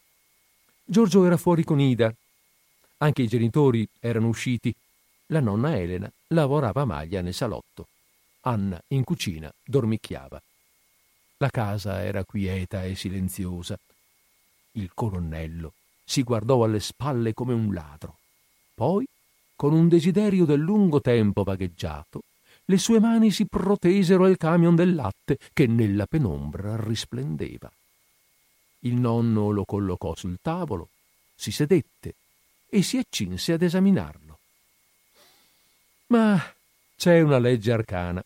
Giorgio 0.84 1.24
era 1.24 1.37
fuori 1.37 1.64
con 1.64 1.80
Ida, 1.80 2.14
anche 2.99 3.22
i 3.22 3.28
genitori 3.28 3.87
erano 3.99 4.28
usciti. 4.28 4.72
La 5.26 5.41
nonna 5.41 5.76
Elena 5.76 6.11
lavorava 6.28 6.82
a 6.82 6.84
maglia 6.84 7.20
nel 7.20 7.34
salotto. 7.34 7.89
Anna 8.43 8.80
in 8.89 9.03
cucina 9.03 9.53
dormicchiava. 9.64 10.41
La 11.39 11.51
casa 11.51 12.05
era 12.05 12.24
quieta 12.24 12.84
e 12.84 12.95
silenziosa. 12.95 13.76
Il 14.72 14.93
colonnello 14.95 15.72
si 16.05 16.22
guardò 16.22 16.62
alle 16.62 16.78
spalle 16.78 17.34
come 17.34 17.53
un 17.53 17.74
ladro. 17.74 18.18
Poi, 18.72 19.05
con 19.57 19.72
un 19.72 19.89
desiderio 19.89 20.45
del 20.45 20.61
lungo 20.61 21.01
tempo 21.01 21.43
vagheggiato, 21.43 22.22
le 22.69 22.79
sue 22.79 22.99
mani 22.99 23.31
si 23.31 23.47
protesero 23.47 24.25
al 24.25 24.37
camion 24.37 24.75
del 24.75 24.95
latte 24.95 25.39
che 25.53 25.67
nella 25.67 26.07
penombra 26.07 26.77
risplendeva. 26.77 27.71
Il 28.81 28.95
nonno 28.95 29.51
lo 29.51 29.64
collocò 29.64 30.14
sul 30.17 30.39
tavolo, 30.43 30.89
si 31.35 31.51
sedette 31.51 32.14
e 32.69 32.83
si 32.83 32.99
accinse 32.99 33.53
ad 33.53 33.62
esaminarlo. 33.62 34.39
Ma 36.09 36.41
c'è 36.97 37.21
una 37.21 37.39
legge 37.39 37.73
arcana, 37.73 38.25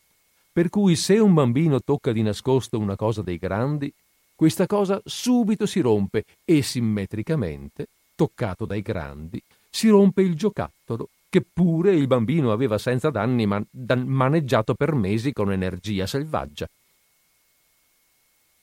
per 0.53 0.69
cui 0.71 0.97
se 0.97 1.19
un 1.19 1.35
bambino 1.35 1.81
tocca 1.81 2.13
di 2.13 2.23
nascosto 2.23 2.79
una 2.79 2.97
cosa 2.97 3.23
dei 3.23 3.39
grandi, 3.39 3.93
questa 4.35 4.67
cosa 4.67 5.01
subito 5.05 5.67
si 5.67 5.81
rompe 5.81 6.25
e 6.45 6.63
simmetricamente, 6.63 7.89
toccato 8.15 8.65
dai 8.65 8.81
grandi, 8.81 9.41
si 9.69 9.89
rompe 9.89 10.23
il 10.23 10.35
giocattolo 10.35 11.09
che 11.31 11.43
pure 11.43 11.95
il 11.95 12.09
bambino 12.09 12.53
aveva 12.53 12.77
senza 12.77 13.09
danni 13.09 13.47
man- 13.47 13.65
dan- 13.71 14.07
maneggiato 14.07 14.75
per 14.75 14.95
mesi 14.95 15.33
con 15.33 15.53
energia 15.53 16.07
selvaggia. 16.07 16.69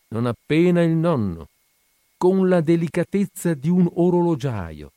Non 0.09 0.25
appena 0.25 0.83
il 0.83 0.91
nonno, 0.91 1.47
con 2.17 2.47
la 2.49 2.61
delicatezza 2.61 3.53
di 3.53 3.69
un 3.69 3.89
orologiaio, 3.91 4.91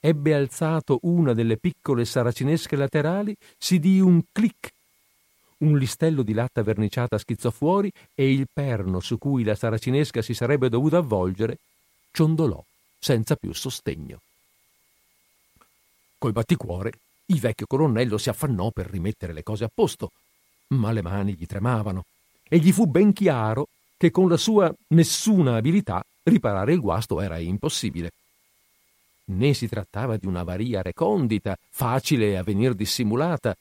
ebbe 0.00 0.34
alzato 0.34 0.98
una 1.02 1.34
delle 1.34 1.58
piccole 1.58 2.04
saracinesche 2.04 2.74
laterali, 2.74 3.36
si 3.58 3.78
di 3.78 4.00
un 4.00 4.22
clic. 4.32 4.72
Un 5.58 5.76
listello 5.76 6.22
di 6.22 6.32
latta 6.32 6.62
verniciata 6.62 7.18
schizzò 7.18 7.50
fuori 7.50 7.92
e 8.14 8.32
il 8.32 8.46
perno 8.50 9.00
su 9.00 9.18
cui 9.18 9.44
la 9.44 9.54
saracinesca 9.54 10.22
si 10.22 10.32
sarebbe 10.32 10.70
dovuta 10.70 10.96
avvolgere 10.96 11.58
ciondolò 12.12 12.64
senza 12.98 13.36
più 13.36 13.52
sostegno. 13.52 14.20
Col 16.16 16.32
batticuore 16.32 16.92
il 17.30 17.40
vecchio 17.40 17.66
colonnello 17.66 18.18
si 18.18 18.28
affannò 18.28 18.70
per 18.70 18.86
rimettere 18.86 19.32
le 19.32 19.42
cose 19.42 19.64
a 19.64 19.70
posto, 19.72 20.12
ma 20.68 20.92
le 20.92 21.02
mani 21.02 21.34
gli 21.34 21.46
tremavano 21.46 22.04
e 22.48 22.58
gli 22.58 22.70
fu 22.70 22.86
ben 22.86 23.12
chiaro 23.12 23.68
che 23.96 24.10
con 24.10 24.28
la 24.28 24.36
sua 24.36 24.72
nessuna 24.88 25.56
abilità 25.56 26.04
riparare 26.22 26.72
il 26.72 26.80
guasto 26.80 27.20
era 27.20 27.38
impossibile 27.38 28.12
né 29.30 29.54
si 29.54 29.68
trattava 29.68 30.16
di 30.16 30.26
un'avaria 30.26 30.82
recondita, 30.82 31.56
facile 31.70 32.36
a 32.36 32.42
venir 32.42 32.74
dissimulata. 32.74 33.56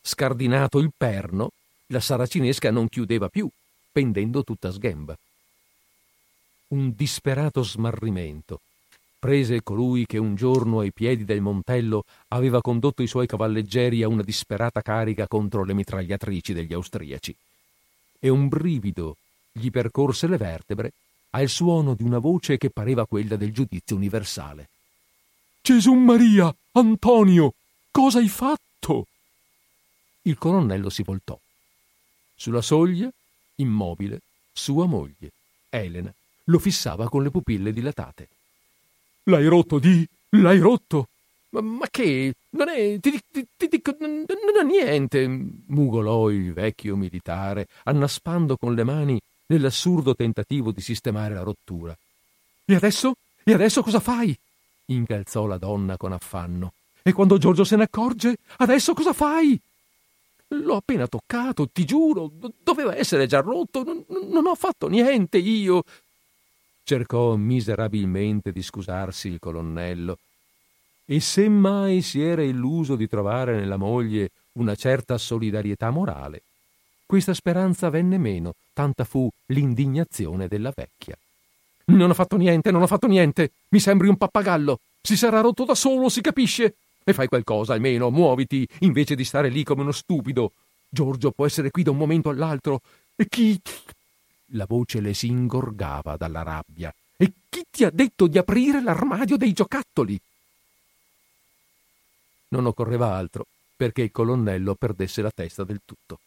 Scardinato 0.00 0.78
il 0.78 0.90
perno, 0.96 1.50
la 1.86 2.00
saracinesca 2.00 2.70
non 2.70 2.88
chiudeva 2.88 3.28
più, 3.28 3.48
pendendo 3.90 4.42
tutta 4.42 4.70
sghemba. 4.70 5.16
Un 6.68 6.92
disperato 6.94 7.62
smarrimento 7.62 8.60
prese 9.24 9.62
colui 9.62 10.04
che 10.04 10.18
un 10.18 10.34
giorno 10.34 10.80
ai 10.80 10.92
piedi 10.92 11.24
del 11.24 11.40
Montello 11.40 12.04
aveva 12.28 12.60
condotto 12.60 13.02
i 13.02 13.06
suoi 13.06 13.26
cavalleggeri 13.26 14.02
a 14.02 14.08
una 14.08 14.20
disperata 14.20 14.82
carica 14.82 15.26
contro 15.26 15.64
le 15.64 15.72
mitragliatrici 15.72 16.52
degli 16.52 16.74
austriaci. 16.74 17.34
E 18.18 18.28
un 18.28 18.48
brivido 18.48 19.16
gli 19.50 19.70
percorse 19.70 20.26
le 20.26 20.36
vertebre 20.36 20.92
al 21.30 21.48
suono 21.48 21.94
di 21.94 22.02
una 22.02 22.18
voce 22.18 22.58
che 22.58 22.68
pareva 22.68 23.06
quella 23.06 23.36
del 23.36 23.50
giudizio 23.50 23.96
universale. 23.96 24.68
Gesù 25.62 25.94
Maria, 25.94 26.54
Antonio, 26.72 27.54
cosa 27.90 28.18
hai 28.18 28.28
fatto? 28.28 29.06
Il 30.20 30.36
colonnello 30.36 30.90
si 30.90 31.02
voltò. 31.02 31.40
Sulla 32.34 32.60
soglia, 32.60 33.10
immobile, 33.54 34.20
sua 34.52 34.84
moglie, 34.84 35.32
Elena, 35.70 36.12
lo 36.44 36.58
fissava 36.58 37.08
con 37.08 37.22
le 37.22 37.30
pupille 37.30 37.72
dilatate. 37.72 38.28
L'hai 39.24 39.46
rotto, 39.46 39.78
di? 39.78 40.06
L'hai 40.30 40.58
rotto? 40.58 41.08
Ma, 41.50 41.60
ma 41.60 41.86
che? 41.90 42.34
Non 42.50 42.68
è. 42.68 42.98
Ti, 43.00 43.20
ti, 43.30 43.46
ti 43.56 43.68
dico. 43.68 43.96
Non, 44.00 44.24
non 44.26 44.58
è 44.60 44.64
niente, 44.64 45.26
mugolò 45.66 46.30
il 46.30 46.52
vecchio 46.52 46.96
militare, 46.96 47.68
annaspando 47.84 48.56
con 48.56 48.74
le 48.74 48.84
mani 48.84 49.20
nell'assurdo 49.46 50.14
tentativo 50.14 50.72
di 50.72 50.80
sistemare 50.80 51.34
la 51.34 51.42
rottura. 51.42 51.96
E 52.64 52.74
adesso? 52.74 53.14
E 53.42 53.52
adesso 53.52 53.82
cosa 53.82 54.00
fai? 54.00 54.36
incalzò 54.86 55.46
la 55.46 55.58
donna 55.58 55.96
con 55.96 56.12
affanno. 56.12 56.72
E 57.02 57.12
quando 57.12 57.38
Giorgio 57.38 57.64
se 57.64 57.76
ne 57.76 57.84
accorge, 57.84 58.36
adesso 58.58 58.94
cosa 58.94 59.12
fai? 59.12 59.58
L'ho 60.48 60.76
appena 60.76 61.06
toccato, 61.06 61.68
ti 61.68 61.84
giuro, 61.84 62.30
doveva 62.62 62.94
essere 62.96 63.26
già 63.26 63.40
rotto, 63.40 63.82
non, 63.82 64.04
non 64.30 64.46
ho 64.46 64.54
fatto 64.54 64.88
niente 64.88 65.38
io. 65.38 65.84
Cercò 66.86 67.34
miserabilmente 67.36 68.52
di 68.52 68.62
scusarsi 68.62 69.28
il 69.28 69.38
colonnello. 69.38 70.18
E 71.06 71.18
se 71.20 71.48
mai 71.48 72.02
si 72.02 72.20
era 72.20 72.42
illuso 72.42 72.94
di 72.94 73.08
trovare 73.08 73.58
nella 73.58 73.78
moglie 73.78 74.32
una 74.52 74.74
certa 74.74 75.16
solidarietà 75.16 75.88
morale, 75.88 76.42
questa 77.06 77.32
speranza 77.32 77.88
venne 77.88 78.18
meno, 78.18 78.54
tanta 78.74 79.04
fu 79.04 79.30
l'indignazione 79.46 80.46
della 80.46 80.72
vecchia. 80.74 81.16
Non 81.86 82.10
ho 82.10 82.14
fatto 82.14 82.36
niente, 82.36 82.70
non 82.70 82.82
ho 82.82 82.86
fatto 82.86 83.06
niente. 83.06 83.52
Mi 83.68 83.80
sembri 83.80 84.08
un 84.08 84.16
pappagallo. 84.18 84.80
Si 85.00 85.16
sarà 85.16 85.40
rotto 85.40 85.64
da 85.64 85.74
solo, 85.74 86.10
si 86.10 86.20
capisce. 86.20 86.76
E 87.02 87.12
fai 87.14 87.28
qualcosa, 87.28 87.72
almeno, 87.72 88.10
muoviti, 88.10 88.68
invece 88.80 89.14
di 89.14 89.24
stare 89.24 89.48
lì 89.48 89.64
come 89.64 89.82
uno 89.82 89.92
stupido. 89.92 90.52
Giorgio 90.86 91.30
può 91.30 91.46
essere 91.46 91.70
qui 91.70 91.82
da 91.82 91.92
un 91.92 91.96
momento 91.96 92.28
all'altro. 92.28 92.80
E 93.16 93.26
chi... 93.26 93.58
La 94.54 94.66
voce 94.66 95.00
le 95.00 95.14
si 95.14 95.28
ingorgava 95.28 96.16
dalla 96.16 96.42
rabbia. 96.42 96.92
E 97.16 97.32
chi 97.48 97.64
ti 97.70 97.84
ha 97.84 97.90
detto 97.90 98.26
di 98.26 98.38
aprire 98.38 98.82
l'armadio 98.82 99.36
dei 99.36 99.52
giocattoli? 99.52 100.20
Non 102.48 102.66
occorreva 102.66 103.14
altro 103.14 103.46
perché 103.76 104.02
il 104.02 104.12
colonnello 104.12 104.74
perdesse 104.74 105.22
la 105.22 105.30
testa 105.30 105.64
del 105.64 105.80
tutto. 105.84 106.18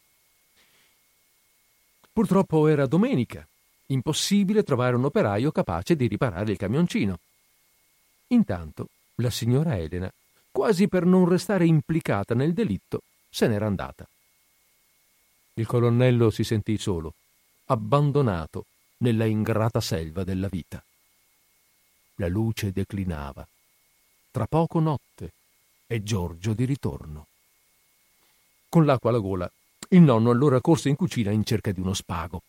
Purtroppo 2.11 2.67
era 2.67 2.86
domenica 2.86 3.47
Impossibile 3.89 4.63
trovare 4.63 4.97
un 4.97 5.05
operaio 5.05 5.51
capace 5.51 5.95
di 5.95 6.07
riparare 6.07 6.51
il 6.51 6.57
camioncino. 6.57 7.19
Intanto 8.28 8.89
la 9.15 9.30
signora 9.30 9.78
Elena, 9.78 10.11
quasi 10.51 10.89
per 10.89 11.05
non 11.05 11.28
restare 11.28 11.65
implicata 11.65 12.36
nel 12.36 12.53
delitto, 12.53 13.01
se 13.30 13.47
n'era 13.47 13.65
andata. 13.65 14.05
Il 15.53 15.65
colonnello 15.65 16.30
si 16.30 16.43
sentì 16.43 16.78
solo, 16.78 17.13
abbandonato 17.68 18.65
nella 18.97 19.26
ingrata 19.26 19.80
selva 19.80 20.24
della 20.24 20.47
vita. 20.47 20.84
La 22.15 22.28
luce 22.28 22.72
declinava. 22.72 23.47
Tra 24.32 24.45
poco 24.45 24.80
notte 24.80 25.32
e 25.88 26.03
Giorgio 26.03 26.53
di 26.53 26.65
ritorno. 26.65 27.28
Con 28.68 28.86
l'acqua 28.86 29.11
alla 29.11 29.20
gola, 29.20 29.49
il 29.89 30.01
nonno 30.01 30.32
allora 30.32 30.59
corse 30.59 30.89
in 30.89 30.95
cucina 30.95 31.32
in 31.32 31.45
cerca 31.45 31.72
di 31.72 31.80
uno 31.80 31.93
spago 31.93 32.41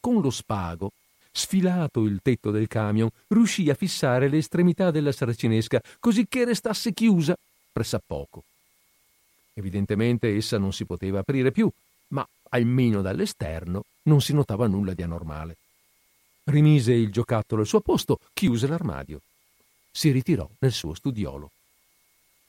con 0.00 0.20
lo 0.20 0.30
spago, 0.30 0.92
sfilato 1.32 2.04
il 2.04 2.20
tetto 2.22 2.50
del 2.50 2.68
camion, 2.68 3.10
riuscì 3.28 3.68
a 3.68 3.74
fissare 3.74 4.28
le 4.28 4.38
estremità 4.38 4.90
della 4.90 5.12
saracinesca 5.12 5.82
così 5.98 6.26
che 6.26 6.44
restasse 6.44 6.92
chiusa 6.92 7.36
pressappoco. 7.70 8.42
Evidentemente 9.54 10.34
essa 10.34 10.58
non 10.58 10.72
si 10.72 10.84
poteva 10.84 11.20
aprire 11.20 11.50
più, 11.52 11.70
ma 12.08 12.26
almeno 12.48 13.02
dall'esterno 13.02 13.84
non 14.02 14.20
si 14.20 14.32
notava 14.32 14.66
nulla 14.66 14.94
di 14.94 15.02
anormale. 15.02 15.56
Rimise 16.44 16.92
il 16.92 17.12
giocattolo 17.12 17.60
al 17.60 17.66
suo 17.66 17.80
posto, 17.80 18.20
chiuse 18.32 18.66
l'armadio. 18.66 19.20
Si 19.90 20.10
ritirò 20.10 20.48
nel 20.60 20.72
suo 20.72 20.94
studiolo. 20.94 21.50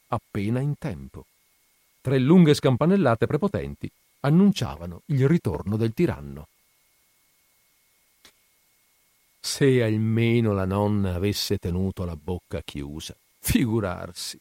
Appena 0.07 0.59
in 0.59 0.75
tempo. 0.77 1.25
Tre 2.01 2.17
lunghe 2.17 2.53
scampanellate 2.53 3.27
prepotenti 3.27 3.91
annunciavano 4.21 5.01
il 5.07 5.27
ritorno 5.27 5.77
del 5.77 5.93
tiranno. 5.93 6.47
Se 9.39 9.83
almeno 9.83 10.53
la 10.53 10.65
nonna 10.65 11.15
avesse 11.15 11.57
tenuto 11.57 12.05
la 12.05 12.15
bocca 12.15 12.61
chiusa. 12.61 13.15
Figurarsi. 13.39 14.39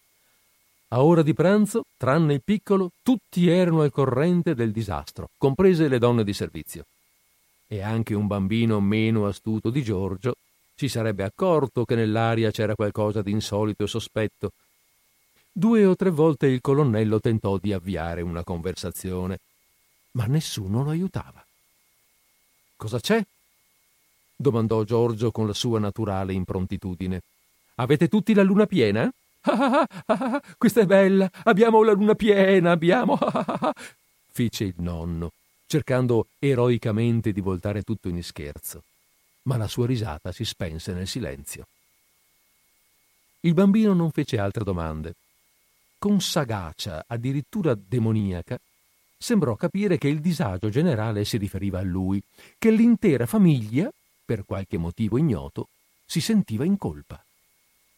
A 0.91 1.03
ora 1.03 1.23
di 1.23 1.35
pranzo, 1.35 1.85
tranne 1.99 2.35
il 2.35 2.43
piccolo, 2.43 2.93
tutti 3.03 3.49
erano 3.49 3.83
al 3.83 3.91
corrente 3.91 4.55
del 4.55 4.73
disastro, 4.73 5.29
comprese 5.37 5.87
le 5.87 5.99
donne 5.99 6.25
di 6.25 6.33
servizio. 6.33 6.87
E 7.67 7.83
anche 7.83 8.15
un 8.15 8.27
bambino 8.27 8.81
meno 8.81 9.27
astuto 9.27 9.69
di 9.69 9.83
Giorgio 9.83 10.37
si 10.75 10.89
sarebbe 10.89 11.25
accorto 11.25 11.85
che 11.85 11.95
nell'aria 11.95 12.51
c'era 12.51 12.75
qualcosa 12.75 13.21
di 13.21 13.33
insolito 13.33 13.85
e 13.85 13.87
sospetto. 13.87 14.53
Due 15.53 15.85
o 15.85 15.95
tre 15.95 16.09
volte 16.09 16.47
il 16.47 16.63
colonnello 16.63 17.21
tentò 17.21 17.59
di 17.59 17.73
avviare 17.73 18.23
una 18.23 18.43
conversazione, 18.45 19.41
ma 20.13 20.25
nessuno 20.25 20.85
lo 20.85 20.91
aiutava. 20.91 21.45
Cosa 22.77 22.99
c'è? 22.99 23.23
domandò 24.41 24.85
Giorgio 24.85 25.33
con 25.33 25.49
la 25.49 25.53
sua 25.53 25.81
naturale 25.81 26.33
improntitudine. 26.33 27.21
Avete 27.75 28.09
tutti 28.09 28.33
la 28.33 28.43
luna 28.43 28.67
piena? 28.67 29.13
Ah, 29.43 29.87
ah, 29.89 30.05
ah, 30.07 30.43
questa 30.57 30.81
è 30.81 30.87
bella! 30.87 31.31
Abbiamo 31.45 31.83
la 31.83 31.93
luna 31.93 32.15
piena, 32.15 32.73
abbiamo! 32.73 33.19
fece 34.39 34.65
il 34.65 34.75
nonno, 34.77 35.33
cercando 35.67 36.29
eroicamente 36.39 37.33
di 37.33 37.41
voltare 37.41 37.83
tutto 37.83 38.09
in 38.09 38.23
scherzo. 38.23 38.85
Ma 39.43 39.57
la 39.57 39.67
sua 39.67 39.87
risata 39.87 40.31
si 40.31 40.45
spense 40.45 40.93
nel 40.93 41.09
silenzio. 41.09 41.67
il 43.41 43.55
bambino 43.55 43.95
non 43.95 44.11
fece 44.11 44.39
altre 44.39 44.63
domande. 44.63 45.15
Con 45.99 46.21
sagacia, 46.21 47.05
addirittura 47.07 47.75
demoniaca, 47.75 48.61
sembrò 49.17 49.57
capire 49.57 49.99
che 49.99 50.09
il 50.09 50.21
disagio 50.21 50.69
generale 50.69 51.25
si 51.25 51.37
riferiva 51.37 51.81
a 51.81 51.83
lui, 51.83 52.23
che 52.59 52.71
l'intera 52.71 53.27
famiglia, 53.27 53.91
per 54.25 54.45
qualche 54.45 54.77
motivo 54.77 55.19
ignoto, 55.19 55.69
si 56.05 56.21
sentiva 56.21 56.65
in 56.65 56.77
colpa 56.79 57.21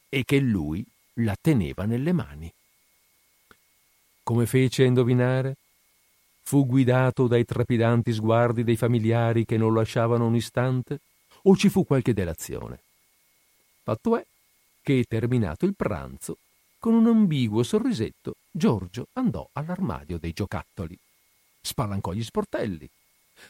e 0.09 0.24
che 0.24 0.41
lui 0.41 0.84
la 1.25 1.37
teneva 1.41 1.85
nelle 1.85 2.12
mani. 2.12 2.53
Come 4.23 4.47
fece 4.47 4.83
a 4.83 4.87
indovinare? 4.87 5.57
Fu 6.43 6.66
guidato 6.66 7.27
dai 7.27 7.45
trepidanti 7.45 8.12
sguardi 8.12 8.64
dei 8.64 8.77
familiari 8.77 9.45
che 9.45 9.57
non 9.57 9.75
lasciavano 9.75 10.27
un 10.27 10.35
istante? 10.35 11.01
O 11.43 11.57
ci 11.57 11.68
fu 11.68 11.85
qualche 11.85 12.12
delazione? 12.12 12.81
Fatto 13.83 14.16
è 14.16 14.25
che, 14.83 15.05
terminato 15.09 15.64
il 15.64 15.75
pranzo, 15.75 16.39
con 16.79 16.95
un 16.95 17.07
ambiguo 17.07 17.62
sorrisetto, 17.62 18.37
Giorgio 18.51 19.09
andò 19.14 19.49
all'armadio 19.53 20.18
dei 20.18 20.33
giocattoli. 20.33 20.97
Spalancò 21.61 22.12
gli 22.12 22.23
sportelli. 22.23 22.89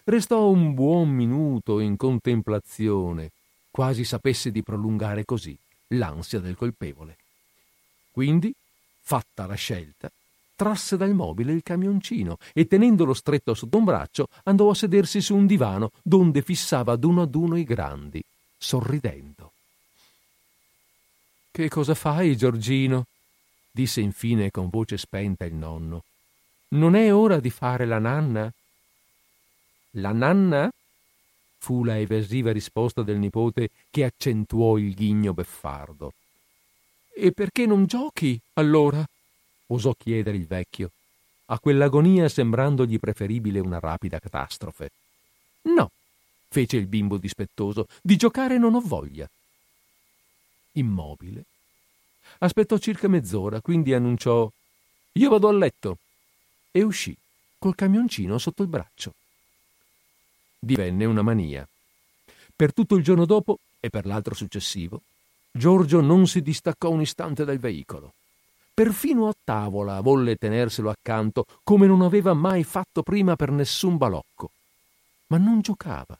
Restò 0.05 0.49
un 0.49 0.75
buon 0.75 1.11
minuto 1.11 1.81
in 1.81 1.97
contemplazione, 1.97 3.31
quasi 3.71 4.05
sapesse 4.05 4.51
di 4.51 4.63
prolungare 4.63 5.25
così 5.25 5.57
l'ansia 5.89 6.41
del 6.41 6.57
colpevole. 6.57 7.17
Quindi, 8.11 8.53
fatta 9.01 9.47
la 9.47 9.55
scelta, 9.55 10.11
trasse 10.61 10.97
dal 10.97 11.15
mobile 11.15 11.53
il 11.53 11.63
camioncino 11.63 12.37
e 12.53 12.67
tenendolo 12.67 13.15
stretto 13.15 13.55
sotto 13.55 13.79
un 13.79 13.85
braccio 13.85 14.29
andò 14.45 14.69
a 14.69 14.75
sedersi 14.75 15.21
su 15.21 15.35
un 15.35 15.47
divano 15.47 15.91
donde 16.03 16.43
fissava 16.43 16.93
ad 16.93 17.05
uno 17.05 17.23
ad 17.23 17.35
uno 17.35 17.57
i 17.57 17.65
grandi, 17.65 18.23
sorridendo. 18.59 19.53
Che 21.51 21.69
cosa 21.69 21.95
fai, 21.95 22.37
Giorgino? 22.37 23.07
disse 23.71 24.01
infine 24.01 24.51
con 24.51 24.69
voce 24.69 24.99
spenta 24.99 25.45
il 25.45 25.55
nonno. 25.55 26.05
Non 26.69 26.95
è 26.95 27.13
ora 27.13 27.41
di 27.41 27.51
fare 27.51 27.87
la 27.87 27.99
nanna? 27.99 28.53
La 29.93 30.13
nanna? 30.13 30.71
fu 31.59 31.85
la 31.85 31.99
evasiva 31.99 32.53
risposta 32.53 33.03
del 33.03 33.19
nipote 33.19 33.71
che 33.91 34.05
accentuò 34.05 34.77
il 34.77 34.95
ghigno 34.95 35.35
beffardo. 35.35 36.13
E 37.23 37.33
perché 37.33 37.67
non 37.67 37.85
giochi, 37.85 38.41
allora? 38.55 39.05
osò 39.67 39.93
chiedere 39.93 40.39
il 40.39 40.47
vecchio, 40.47 40.91
a 41.47 41.59
quell'agonia 41.59 42.27
sembrandogli 42.31 42.99
preferibile 42.99 43.61
una 43.61 43.79
rapida 43.79 44.19
catastrofe. 44.19 44.91
No, 45.65 45.91
fece 46.49 46.79
il 46.79 46.87
bimbo 46.87 47.19
dispettoso, 47.19 47.89
di 48.01 48.17
giocare 48.17 48.57
non 48.57 48.75
ho 48.75 48.81
voglia. 48.81 49.29
Immobile. 50.73 51.45
Aspettò 52.39 52.79
circa 52.79 53.07
mezz'ora, 53.07 53.61
quindi 53.61 53.93
annunciò 53.93 54.51
Io 55.13 55.29
vado 55.29 55.49
a 55.49 55.53
letto 55.53 55.99
e 56.71 56.83
uscì 56.83 57.15
col 57.59 57.75
camioncino 57.75 58.39
sotto 58.39 58.63
il 58.63 58.69
braccio. 58.69 59.13
Divenne 60.59 61.05
una 61.05 61.21
mania. 61.21 61.69
Per 62.57 62.73
tutto 62.73 62.95
il 62.95 63.05
giorno 63.05 63.27
dopo 63.27 63.59
e 63.79 63.91
per 63.91 64.07
l'altro 64.07 64.35
successivo, 64.35 65.03
Giorgio 65.53 66.01
non 66.01 66.27
si 66.27 66.43
distaccò 66.43 66.91
un 66.91 67.01
istante 67.01 67.45
dal 67.45 67.59
veicolo. 67.59 68.13
Perfino 68.73 69.29
a 69.29 69.35
tavola 69.43 70.01
volle 70.01 70.37
tenerselo 70.37 70.91
accanto, 70.91 71.45
come 71.63 71.87
non 71.87 72.03
aveva 72.03 72.33
mai 72.35 72.65
fatto 72.65 73.03
prima 73.03 73.37
per 73.37 73.51
nessun 73.51 73.97
balocco. 73.97 74.51
Ma 75.27 75.37
non 75.37 75.61
giocava, 75.61 76.19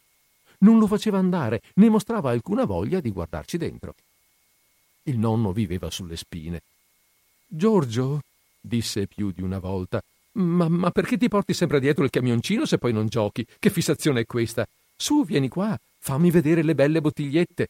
non 0.59 0.79
lo 0.79 0.87
faceva 0.87 1.19
andare, 1.19 1.63
né 1.75 1.89
mostrava 1.89 2.31
alcuna 2.31 2.65
voglia 2.65 3.01
di 3.01 3.11
guardarci 3.11 3.57
dentro. 3.57 3.95
Il 5.05 5.19
nonno 5.19 5.53
viveva 5.53 5.91
sulle 5.91 6.17
spine. 6.17 6.61
Giorgio, 7.47 8.21
disse 8.61 9.07
più 9.07 9.31
di 9.31 9.43
una 9.43 9.59
volta, 9.59 10.03
ma, 10.33 10.69
ma, 10.69 10.91
perché 10.91 11.17
ti 11.17 11.29
porti 11.29 11.55
sempre 11.55 11.81
dietro 11.81 12.05
il 12.05 12.11
camioncino 12.11 12.67
se 12.67 12.79
poi 12.79 12.93
non 12.93 13.07
giochi? 13.07 13.47
Che 13.59 13.71
fissazione 13.71 14.21
è 14.21 14.27
questa? 14.27 14.67
Su, 14.97 15.25
vieni 15.25 15.49
qua, 15.49 15.79
fammi 15.99 16.31
vedere 16.31 16.63
le 16.63 16.75
belle 16.75 17.01
bottigliette. 17.01 17.69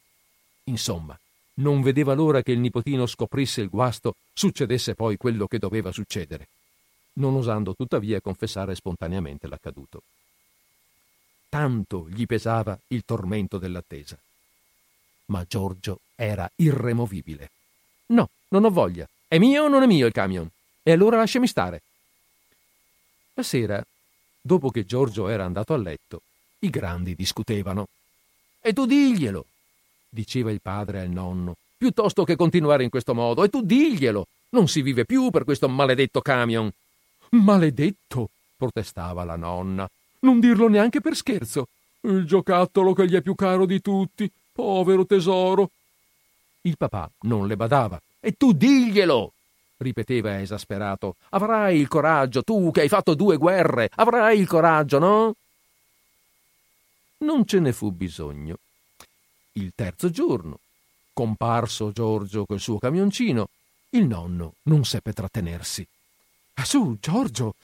Insomma, 0.64 1.18
non 1.60 1.82
vedeva 1.82 2.14
l'ora 2.14 2.42
che 2.42 2.52
il 2.52 2.58
nipotino 2.58 3.06
scoprisse 3.06 3.60
il 3.60 3.68
guasto, 3.68 4.16
succedesse 4.32 4.94
poi 4.94 5.16
quello 5.16 5.46
che 5.46 5.58
doveva 5.58 5.92
succedere, 5.92 6.48
non 7.14 7.34
osando 7.34 7.74
tuttavia 7.74 8.20
confessare 8.20 8.74
spontaneamente 8.74 9.46
l'accaduto. 9.46 10.02
Tanto 11.48 12.06
gli 12.08 12.26
pesava 12.26 12.78
il 12.88 13.04
tormento 13.04 13.58
dell'attesa. 13.58 14.16
Ma 15.26 15.44
Giorgio 15.46 16.00
era 16.14 16.50
irremovibile. 16.56 17.50
No, 18.06 18.28
non 18.48 18.64
ho 18.64 18.70
voglia. 18.70 19.08
È 19.26 19.38
mio 19.38 19.64
o 19.64 19.68
non 19.68 19.82
è 19.82 19.86
mio 19.86 20.06
il 20.06 20.12
camion? 20.12 20.48
E 20.82 20.92
allora 20.92 21.18
lasciami 21.18 21.46
stare. 21.46 21.82
La 23.34 23.42
sera, 23.42 23.84
dopo 24.40 24.70
che 24.70 24.84
Giorgio 24.84 25.28
era 25.28 25.44
andato 25.44 25.74
a 25.74 25.76
letto, 25.76 26.22
i 26.60 26.70
grandi 26.70 27.14
discutevano. 27.14 27.86
E 28.60 28.72
tu 28.72 28.86
diglielo, 28.86 29.44
diceva 30.10 30.50
il 30.50 30.60
padre 30.60 31.00
al 31.00 31.08
nonno, 31.08 31.56
piuttosto 31.78 32.24
che 32.24 32.36
continuare 32.36 32.84
in 32.84 32.90
questo 32.90 33.14
modo. 33.14 33.44
E 33.44 33.48
tu 33.48 33.62
diglielo, 33.62 34.26
non 34.50 34.68
si 34.68 34.82
vive 34.82 35.04
più 35.04 35.30
per 35.30 35.44
questo 35.44 35.68
maledetto 35.68 36.20
camion. 36.20 36.70
Maledetto, 37.30 38.28
protestava 38.56 39.24
la 39.24 39.36
nonna. 39.36 39.88
Non 40.20 40.40
dirlo 40.40 40.68
neanche 40.68 41.00
per 41.00 41.16
scherzo. 41.16 41.68
Il 42.02 42.26
giocattolo 42.26 42.92
che 42.92 43.06
gli 43.06 43.14
è 43.14 43.20
più 43.22 43.34
caro 43.34 43.64
di 43.64 43.80
tutti. 43.80 44.30
Povero 44.52 45.06
tesoro. 45.06 45.70
Il 46.62 46.76
papà 46.76 47.08
non 47.20 47.46
le 47.46 47.56
badava. 47.56 48.00
E 48.18 48.32
tu 48.32 48.52
diglielo, 48.52 49.32
ripeteva 49.78 50.40
esasperato. 50.40 51.16
Avrai 51.30 51.78
il 51.78 51.88
coraggio, 51.88 52.42
tu 52.42 52.70
che 52.70 52.82
hai 52.82 52.88
fatto 52.88 53.14
due 53.14 53.36
guerre, 53.36 53.88
avrai 53.94 54.38
il 54.38 54.46
coraggio, 54.46 54.98
no? 54.98 55.34
Non 57.18 57.46
ce 57.46 57.60
ne 57.60 57.72
fu 57.72 57.90
bisogno. 57.90 58.56
Il 59.52 59.72
terzo 59.74 60.10
giorno, 60.10 60.60
comparso 61.12 61.90
Giorgio 61.92 62.46
col 62.46 62.60
suo 62.60 62.78
camioncino, 62.78 63.48
il 63.90 64.06
nonno 64.06 64.54
non 64.62 64.84
seppe 64.84 65.12
trattenersi. 65.12 65.86
Ah, 66.54 66.64
su, 66.64 66.96
Giorgio, 67.00 67.54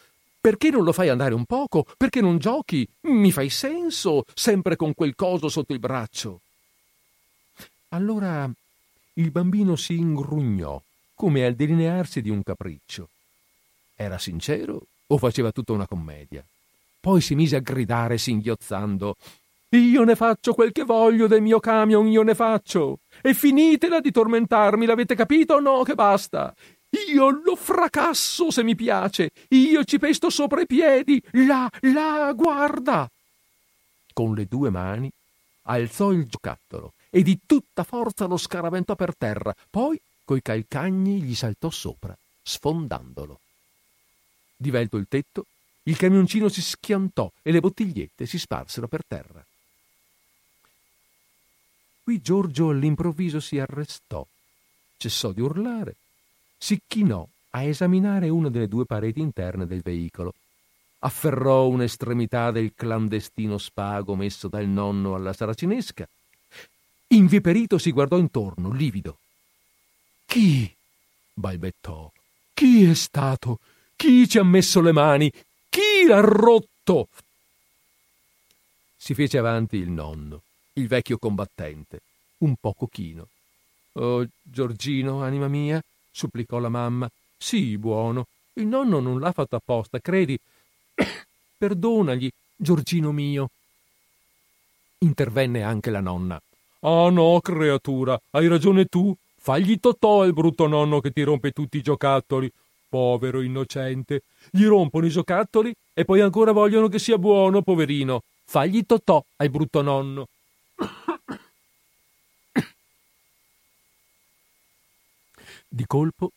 perché 0.41 0.71
non 0.71 0.85
lo 0.85 0.93
fai 0.93 1.09
andare 1.09 1.35
un 1.35 1.45
poco? 1.45 1.87
Perché 1.97 2.21
non 2.21 2.39
giochi? 2.39 2.89
Mi 3.03 3.31
fai 3.31 3.51
senso, 3.51 4.25
sempre 4.35 4.77
con 4.77 4.95
quel 4.95 5.15
coso 5.15 5.49
sotto 5.49 5.73
il 5.73 5.79
braccio. 5.79 6.41
Allora 7.91 8.51
il 9.15 9.31
bambino 9.31 9.77
si 9.77 9.97
ingrugnò, 9.97 10.81
come 11.15 11.45
al 11.45 11.55
delinearsi 11.55 12.21
di 12.21 12.31
un 12.31 12.43
capriccio. 12.43 13.09
Era 13.95 14.19
sincero 14.19 14.83
o 15.07 15.19
faceva 15.19 15.53
tutta 15.53 15.73
una 15.73 15.87
commedia? 15.87 16.45
Poi 17.01 17.21
si 17.21 17.35
mise 17.35 17.57
a 17.57 17.61
gridare 17.61 18.19
singhiozzando 18.19 19.17
io 19.77 20.05
ne 20.05 20.15
faccio 20.15 20.55
quel 20.55 20.73
che 20.73 20.85
voglio 20.85 21.27
del 21.27 21.43
mio 21.43 21.61
camion, 21.61 22.07
io 22.07 22.23
ne 22.23 22.35
faccio. 22.35 23.01
E 23.21 23.35
finitela 23.35 24.01
di 24.01 24.11
tormentarmi, 24.11 24.87
l'avete 24.87 25.15
capito 25.15 25.55
o 25.55 25.61
no? 25.61 25.83
Che 25.83 25.95
basta. 25.95 26.55
Io 27.09 27.31
lo 27.31 27.57
fracasso 27.57 28.51
se 28.51 28.63
mi 28.63 28.75
piace. 28.75 29.31
Io 29.49 29.85
ci 29.85 29.99
pesto 29.99 30.31
sopra 30.31 30.61
i 30.61 30.67
piedi. 30.67 31.23
Là, 31.33 31.71
là, 31.81 32.33
guarda. 32.33 33.11
Con 34.13 34.35
le 34.35 34.47
due 34.47 34.71
mani 34.71 35.11
alzò 35.63 36.13
il 36.13 36.27
giocattolo 36.27 36.93
e 37.11 37.23
di 37.23 37.41
tutta 37.45 37.83
forza 37.83 38.27
lo 38.27 38.37
scaraventò 38.37 38.95
per 38.95 39.17
terra. 39.17 39.55
Poi, 39.69 40.01
coi 40.25 40.43
calcagni, 40.43 41.21
gli 41.21 41.35
saltò 41.35 41.71
sopra, 41.71 42.17
sfondandolo. 42.43 43.41
Divelto 44.57 44.97
il 44.97 45.07
tetto, 45.09 45.45
il 45.85 45.97
camioncino 45.97 46.49
si 46.49 46.63
schiantò 46.63 47.31
e 47.43 47.53
le 47.53 47.61
bottigliette 47.61 48.27
si 48.27 48.39
sparsero 48.39 48.89
per 48.89 49.03
terra. 49.07 49.45
Qui 52.07 52.23
Giorgio 52.23 52.69
all'improvviso 52.69 53.41
si 53.41 53.59
arrestò, 53.59 54.25
cessò 54.97 55.33
di 55.33 55.41
urlare, 55.41 55.97
si 56.57 56.81
chinò 56.87 57.27
a 57.51 57.65
esaminare 57.65 58.29
una 58.29 58.49
delle 58.49 58.69
due 58.69 58.85
pareti 58.85 59.19
interne 59.19 59.67
del 59.67 59.81
veicolo. 59.83 60.33
Afferrò 61.01 61.67
un'estremità 61.67 62.53
del 62.53 62.75
clandestino 62.77 63.59
spago 63.59 64.15
messo 64.15 64.47
dal 64.47 64.69
nonno 64.69 65.17
alla 65.17 65.33
saracinesca. 65.33 66.09
Inviperito 67.09 67.77
si 67.77 67.91
guardò 67.91 68.19
intorno, 68.19 68.71
livido. 68.71 69.19
Chi? 70.27 70.73
balbettò. 71.35 72.09
Chi 72.55 72.85
è 72.85 72.95
stato? 72.95 73.59
Chi 73.97 74.29
ci 74.29 74.39
ha 74.39 74.45
messo 74.45 74.81
le 74.81 74.93
mani? 74.93 75.29
Chi 75.69 76.07
l'ha 76.07 76.21
rotto? 76.21 77.09
Si 78.97 79.13
fece 79.13 79.39
avanti 79.39 79.79
il 79.79 79.91
nonno 79.91 80.43
il 80.77 80.89
vecchio 80.89 81.19
combattente, 81.19 82.01
un 82.39 82.55
po' 82.57 82.75
cochino. 82.75 83.29
Oh, 83.93 84.27
Giorgino, 84.43 85.23
anima 85.23 85.49
mia, 85.49 85.83
supplicò 86.11 86.59
la 86.59 86.69
mamma. 86.69 87.11
Sì, 87.37 87.79
buono. 87.79 88.27
Il 88.55 88.67
nonno 88.67 89.01
non 89.01 89.21
l'ha 89.21 89.33
fatto 89.33 89.57
apposta, 89.57 90.01
credi. 90.01 90.39
Perdonagli, 91.57 92.31
Giorgino 92.55 93.13
mio. 93.13 93.51
Intervenne 94.99 95.63
anche 95.63 95.91
la 95.91 96.01
nonna. 96.01 96.41
Ah 96.81 97.11
no, 97.11 97.41
creatura, 97.41 98.19
hai 98.31 98.49
ragione 98.49 98.87
tu. 98.87 99.15
Fagli 99.39 99.79
totò 99.79 100.25
il 100.25 100.33
brutto 100.33 100.67
nonno 100.67 101.01
che 101.01 101.11
ti 101.11 101.23
rompe 101.23 101.53
tutti 101.53 101.79
i 101.79 101.83
giocattoli. 101.83 102.51
Povero 102.89 103.41
innocente. 103.41 104.23
Gli 104.51 104.65
rompono 104.65 105.07
i 105.07 105.11
giocattoli 105.11 105.75
e 105.95 106.05
poi 106.05 106.21
ancora 106.21 106.53
vogliono 106.53 106.89
che 106.89 106.99
sia 106.99 107.19
buono, 107.19 107.63
poverino. 107.63 108.23
Fagli 108.45 108.85
totò 108.85 109.25
al 109.37 109.51
brutto 109.51 109.83
nonno. 109.83 110.29
Di 115.77 115.85
colpo 115.85 116.33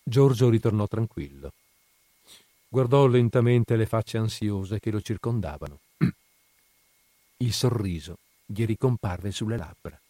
Giorgio 0.00 0.48
ritornò 0.48 0.86
tranquillo. 0.86 1.50
Guardò 2.68 3.08
lentamente 3.08 3.74
le 3.74 3.84
facce 3.84 4.16
ansiose 4.16 4.78
che 4.78 4.92
lo 4.92 5.00
circondavano. 5.00 5.80
Il 7.38 7.52
sorriso 7.52 8.18
gli 8.46 8.64
ricomparve 8.64 9.32
sulle 9.32 9.56
labbra. 9.56 10.00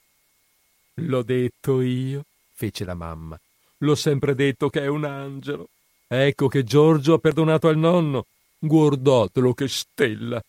L'ho 0.97 1.23
detto 1.23 1.81
io, 1.81 2.27
fece 2.53 2.85
la 2.85 2.93
mamma. 2.93 3.41
L'ho 3.79 3.95
sempre 3.95 4.35
detto 4.35 4.69
che 4.69 4.83
è 4.83 4.89
un 4.89 5.07
angelo. 5.07 5.71
Ecco 6.07 6.47
che 6.47 6.63
Giorgio 6.63 7.15
ha 7.15 7.19
perdonato 7.19 7.69
al 7.69 7.79
nonno. 7.79 8.27
Guardatelo 8.59 9.55
che 9.55 9.69
stella. 9.69 10.43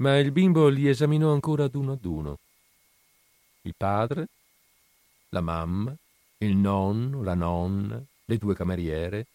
Ma 0.00 0.18
il 0.18 0.32
bimbo 0.32 0.68
li 0.68 0.86
esaminò 0.86 1.32
ancora 1.32 1.64
ad 1.64 1.76
uno 1.76 1.92
ad 1.92 2.04
uno. 2.04 2.38
Il 3.62 3.72
padre, 3.74 4.28
la 5.30 5.40
mamma, 5.40 5.96
il 6.38 6.56
nonno, 6.56 7.22
la 7.22 7.34
nonna, 7.34 8.00
le 8.24 8.36
due 8.38 8.54
cameriere. 8.54 9.26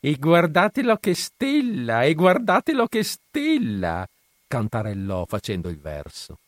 E 0.00 0.16
guardatelo 0.16 0.96
che 0.96 1.14
stella, 1.14 2.02
e 2.02 2.14
guardatelo 2.14 2.86
che 2.86 3.02
stella, 3.02 4.06
cantarellò 4.48 5.24
facendo 5.26 5.68
il 5.68 5.78
verso. 5.78 6.38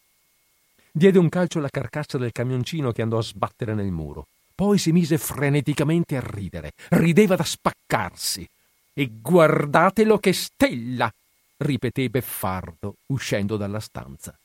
Diede 0.91 1.19
un 1.19 1.29
calcio 1.29 1.59
alla 1.59 1.71
carcassa 1.71 2.19
del 2.19 2.33
camioncino 2.33 2.93
che 2.93 3.03
andò 3.03 3.19
a 3.19 3.23
sbattere 3.23 3.75
nel 3.75 3.91
muro. 3.91 4.27
Poi 4.55 4.79
si 4.79 4.93
mise 4.93 5.19
freneticamente 5.19 6.17
a 6.17 6.21
ridere. 6.21 6.73
Rideva 6.91 7.35
da 7.35 7.43
spaccarsi. 7.43 8.49
E 8.93 9.11
guardatelo 9.21 10.19
che 10.19 10.33
stella! 10.33 11.13
ripeté 11.57 12.09
Beffardo 12.09 12.97
uscendo 13.07 13.57
dalla 13.57 13.81
stanza. 13.81 14.37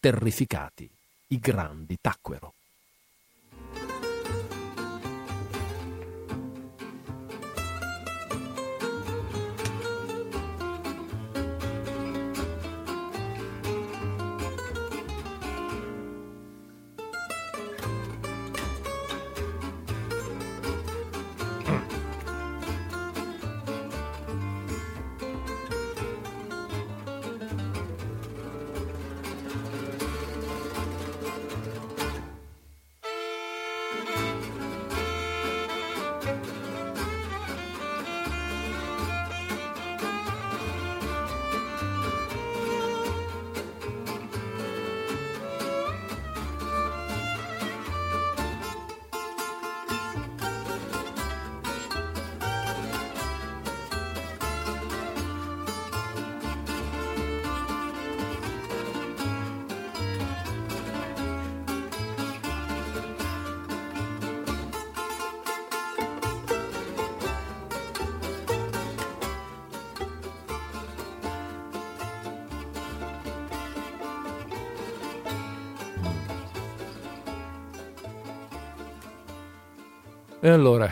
Terrificati, 0.00 0.88
i 1.28 1.38
grandi 1.38 1.98
tacquero. 2.00 2.54
E 80.46 80.48
allora, 80.48 80.88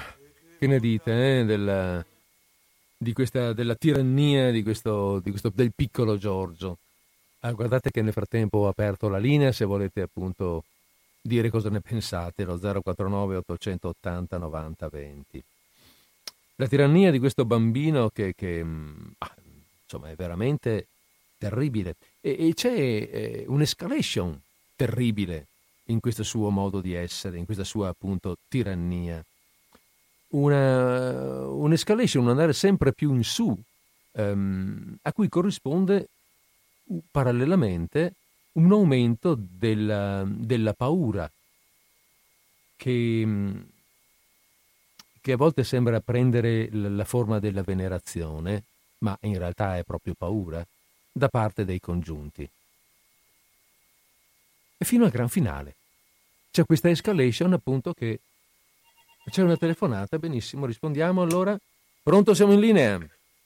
che 0.58 0.66
ne 0.66 0.80
dite 0.80 1.38
eh, 1.38 1.44
della, 1.44 2.04
di 2.96 3.12
questa, 3.12 3.52
della 3.52 3.76
tirannia 3.76 4.50
di 4.50 4.64
questo, 4.64 5.20
di 5.20 5.30
questo, 5.30 5.52
del 5.54 5.72
piccolo 5.72 6.18
Giorgio? 6.18 6.78
Ah, 7.38 7.52
guardate 7.52 7.92
che 7.92 8.02
nel 8.02 8.12
frattempo 8.12 8.58
ho 8.58 8.66
aperto 8.66 9.08
la 9.08 9.18
linea 9.18 9.52
se 9.52 9.64
volete 9.64 10.00
appunto 10.00 10.64
dire 11.20 11.50
cosa 11.50 11.70
ne 11.70 11.80
pensate, 11.80 12.42
lo 12.42 12.58
049 12.58 13.36
880 13.36 14.38
90 14.38 14.88
20. 14.88 15.44
La 16.56 16.66
tirannia 16.66 17.12
di 17.12 17.20
questo 17.20 17.44
bambino 17.44 18.10
che, 18.10 18.34
che 18.34 18.64
mm, 18.64 19.06
ah, 19.18 19.36
insomma 19.84 20.10
è 20.10 20.16
veramente 20.16 20.88
terribile 21.38 21.94
e, 22.20 22.48
e 22.48 22.54
c'è 22.54 22.72
eh, 22.72 23.44
un'escalation 23.46 24.36
terribile 24.74 25.46
in 25.84 26.00
questo 26.00 26.24
suo 26.24 26.50
modo 26.50 26.80
di 26.80 26.92
essere, 26.92 27.38
in 27.38 27.44
questa 27.44 27.62
sua 27.62 27.86
appunto 27.86 28.36
tirannia 28.48 29.24
una, 30.28 31.46
un'escalation, 31.46 32.24
un 32.24 32.30
andare 32.30 32.52
sempre 32.52 32.92
più 32.92 33.14
in 33.14 33.24
su, 33.24 33.56
ehm, 34.12 34.98
a 35.02 35.12
cui 35.12 35.28
corrisponde 35.28 36.08
parallelamente 37.10 38.14
un 38.52 38.72
aumento 38.72 39.36
della, 39.38 40.24
della 40.26 40.74
paura 40.74 41.30
che, 42.76 43.26
che, 45.20 45.32
a 45.32 45.36
volte 45.36 45.64
sembra 45.64 46.00
prendere 46.00 46.68
la 46.70 47.04
forma 47.04 47.38
della 47.38 47.62
venerazione, 47.62 48.64
ma 48.98 49.16
in 49.22 49.38
realtà 49.38 49.76
è 49.76 49.82
proprio 49.82 50.14
paura, 50.14 50.64
da 51.10 51.28
parte 51.28 51.64
dei 51.64 51.80
congiunti. 51.80 52.48
E 54.76 54.84
fino 54.84 55.04
al 55.04 55.10
gran 55.10 55.28
finale. 55.28 55.74
C'è 56.50 56.64
questa 56.64 56.90
escalation 56.90 57.52
appunto 57.52 57.92
che 57.94 58.20
c'è 59.30 59.42
una 59.42 59.56
telefonata, 59.56 60.18
benissimo, 60.18 60.66
rispondiamo 60.66 61.22
allora. 61.22 61.56
Pronto, 62.02 62.34
siamo 62.34 62.52
in 62.52 62.60
linea. 62.60 62.98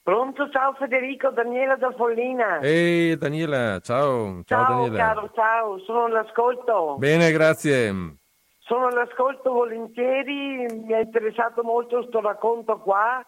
Pronto, 0.03 0.49
ciao 0.51 0.73
Federico, 0.73 1.29
Daniela 1.29 1.77
da 1.77 1.93
Follina. 1.93 2.61
Ehi 2.61 3.17
Daniela, 3.19 3.79
ciao. 3.81 4.43
Ciao, 4.45 4.65
ciao 4.65 4.75
Daniela. 4.85 4.97
caro, 4.97 5.31
ciao, 5.35 5.79
sono 5.81 6.05
all'ascolto. 6.05 6.97
Bene, 6.99 7.31
grazie. 7.31 8.17
Sono 8.61 8.87
all'ascolto 8.87 9.53
volentieri, 9.53 10.67
mi 10.73 10.93
è 10.93 11.01
interessato 11.01 11.63
molto 11.63 11.99
questo 11.99 12.21
racconto 12.21 12.79
qua. 12.79 13.23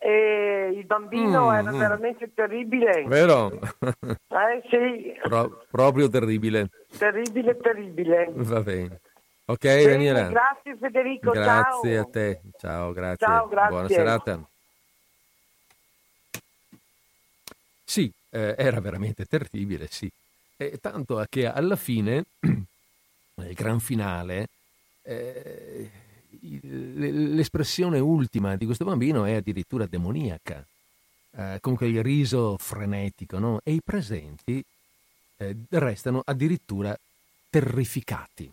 E 0.00 0.72
il 0.74 0.86
bambino 0.86 1.50
mm, 1.50 1.52
era 1.54 1.72
mm. 1.72 1.78
veramente 1.78 2.32
terribile. 2.32 3.04
Vero? 3.06 3.50
Eh 3.90 4.62
sì. 4.70 5.12
Pro- 5.20 5.64
proprio 5.70 6.08
terribile. 6.08 6.68
Terribile, 6.96 7.56
terribile. 7.56 8.30
Va 8.34 8.60
bene. 8.62 9.00
Ok, 9.50 9.60
Bene, 9.60 9.84
Daniela. 9.84 10.28
Grazie 10.28 10.76
Federico. 10.76 11.30
Grazie 11.30 11.94
ciao. 11.94 12.02
a 12.02 12.10
te. 12.10 12.40
Ciao, 12.58 12.92
grazie. 12.92 13.26
Ciao, 13.26 13.48
grazie. 13.48 13.70
Buona 13.70 13.88
serata. 13.88 14.48
Sì, 17.82 18.12
eh, 18.28 18.54
era 18.58 18.78
veramente 18.80 19.24
terribile, 19.24 19.88
sì. 19.90 20.10
Eh, 20.54 20.78
tanto 20.78 21.24
che 21.30 21.46
alla 21.46 21.76
fine, 21.76 22.26
nel 22.40 23.54
gran 23.54 23.80
finale, 23.80 24.48
eh, 25.00 25.90
l'espressione 26.60 28.00
ultima 28.00 28.54
di 28.54 28.66
questo 28.66 28.84
bambino 28.84 29.24
è 29.24 29.32
addirittura 29.32 29.86
demoniaca. 29.86 30.62
Eh, 31.30 31.56
comunque 31.62 31.88
il 31.88 32.02
riso 32.02 32.58
frenetico, 32.58 33.38
no? 33.38 33.60
E 33.64 33.72
i 33.72 33.80
presenti 33.82 34.62
eh, 35.38 35.56
restano 35.70 36.20
addirittura 36.22 36.94
terrificati. 37.48 38.52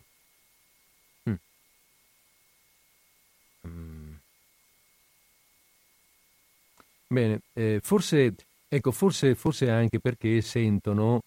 Bene, 7.08 7.40
eh, 7.54 7.78
forse, 7.82 8.34
ecco, 8.68 8.90
forse, 8.90 9.36
forse 9.36 9.70
anche 9.70 10.00
perché 10.00 10.40
sentono, 10.40 11.20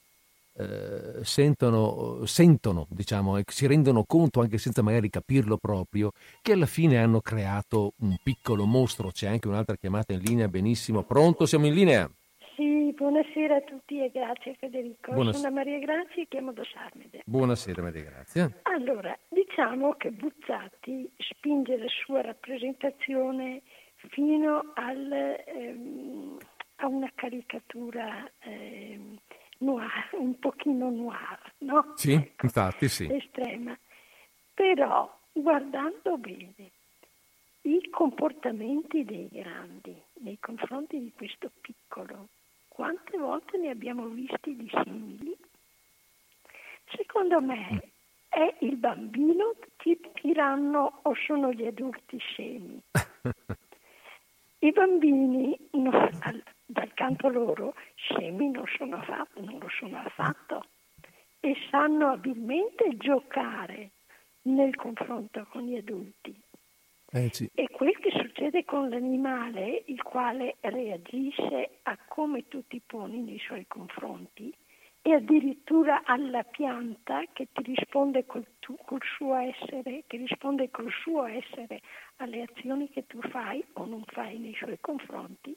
eh, 0.58 1.24
sentono, 1.24 2.26
sentono, 2.26 2.86
diciamo, 2.90 3.40
si 3.46 3.66
rendono 3.66 4.04
conto, 4.06 4.42
anche 4.42 4.58
senza 4.58 4.82
magari 4.82 5.10
capirlo 5.10 5.56
proprio, 5.56 6.12
che 6.42 6.52
alla 6.52 6.66
fine 6.66 6.98
hanno 6.98 7.22
creato 7.22 7.94
un 8.00 8.18
piccolo 8.22 8.66
mostro. 8.66 9.10
C'è 9.12 9.28
anche 9.28 9.48
un'altra 9.48 9.78
chiamata 9.78 10.12
in 10.12 10.20
linea, 10.20 10.50
benissimo. 10.50 11.04
Pronto, 11.04 11.46
siamo 11.46 11.66
in 11.66 11.74
linea? 11.74 12.12
Sì, 12.58 12.94
buonasera 12.94 13.56
a 13.56 13.62
tutti 13.62 14.04
e 14.04 14.12
grazie 14.12 14.56
Federico. 14.60 15.14
Buonasera. 15.14 15.44
Sono 15.44 15.56
Maria 15.56 15.80
Grazia 15.80 16.24
e 16.24 16.28
chiamo 16.28 16.52
da 16.52 16.64
Sarmede. 16.74 17.22
Buonasera 17.24 17.82
Maria 17.82 18.04
Grazia. 18.04 18.52
Allora, 18.64 19.18
diciamo 19.30 19.94
che 19.94 20.12
Buzzati 20.12 21.10
spinge 21.20 21.78
la 21.78 21.88
sua 21.88 22.22
rappresentazione 22.22 23.62
fino 24.08 24.72
al, 24.76 25.12
ehm, 25.46 26.38
a 26.78 26.88
una 26.88 27.12
caricatura 27.14 28.30
ehm, 28.40 29.18
noir, 29.60 30.10
un 30.14 30.40
pochino 30.40 30.90
noir, 30.90 31.54
no? 31.60 31.94
Sì, 31.96 32.14
Ecco, 32.14 32.46
infatti 32.46 32.88
sì. 32.88 33.12
Estrema. 33.14 33.78
Però, 34.54 35.20
guardando 35.32 36.18
bene, 36.18 36.72
i 37.62 37.90
comportamenti 37.90 39.04
dei 39.04 39.28
grandi 39.32 39.96
nei 40.22 40.38
confronti 40.40 41.00
di 41.00 41.12
questo 41.16 41.52
piccolo, 41.62 42.30
quante 42.68 43.18
volte 43.18 43.58
ne 43.58 43.70
abbiamo 43.70 44.08
visti 44.08 44.56
di 44.56 44.70
simili? 44.84 45.36
Secondo 46.96 47.42
me 47.42 47.92
è 48.30 48.56
il 48.62 48.78
bambino 48.78 49.56
ti- 49.78 50.00
tiranno 50.14 51.00
o 51.04 51.14
sono 51.26 51.52
gli 51.52 51.66
adulti 51.66 52.18
scemi. 52.18 52.82
I 54.60 54.72
bambini, 54.72 55.58
no- 55.72 56.10
al- 56.20 56.44
dal 56.66 56.94
canto 56.94 57.30
loro, 57.30 57.76
scemi 57.96 58.52
non, 58.52 58.66
sono 58.78 58.98
affatto, 58.98 59.42
non 59.42 59.60
lo 59.60 59.70
sono 59.70 59.98
affatto 59.98 60.66
e 61.40 61.56
sanno 61.70 62.10
abilmente 62.10 62.98
giocare 62.98 63.92
nel 64.44 64.76
confronto 64.76 65.46
con 65.50 65.64
gli 65.64 65.76
adulti. 65.76 66.36
Eh, 67.12 67.30
sì. 67.32 67.50
E 67.56 67.68
quel 67.70 67.98
che 67.98 68.12
succede 68.12 68.66
con 68.66 68.90
l'animale, 68.90 69.84
il 69.86 70.02
quale 70.04 70.58
reagisce 70.60 71.80
a 71.84 71.98
come 72.08 72.48
tu 72.48 72.64
ti 72.68 72.82
poni 72.86 73.22
nei 73.22 73.40
suoi 73.40 73.66
confronti, 73.68 74.54
e 75.02 75.14
addirittura 75.14 76.04
alla 76.04 76.44
pianta 76.44 77.24
che 77.34 77.48
ti 77.54 77.64
risponde 77.64 78.26
col, 78.26 78.46
tu- 78.60 78.78
col 78.86 79.02
suo 79.16 79.36
essere, 79.36 80.04
che 80.08 80.18
risponde 80.18 80.70
col 80.70 80.92
suo 80.92 81.26
essere 81.26 81.82
alle 82.18 82.42
azioni 82.44 82.90
che 82.90 83.06
tu 83.08 83.20
fai 83.22 83.64
o 83.74 83.86
non 83.86 84.04
fai 84.08 84.38
nei 84.38 84.54
suoi 84.56 84.78
confronti, 84.80 85.56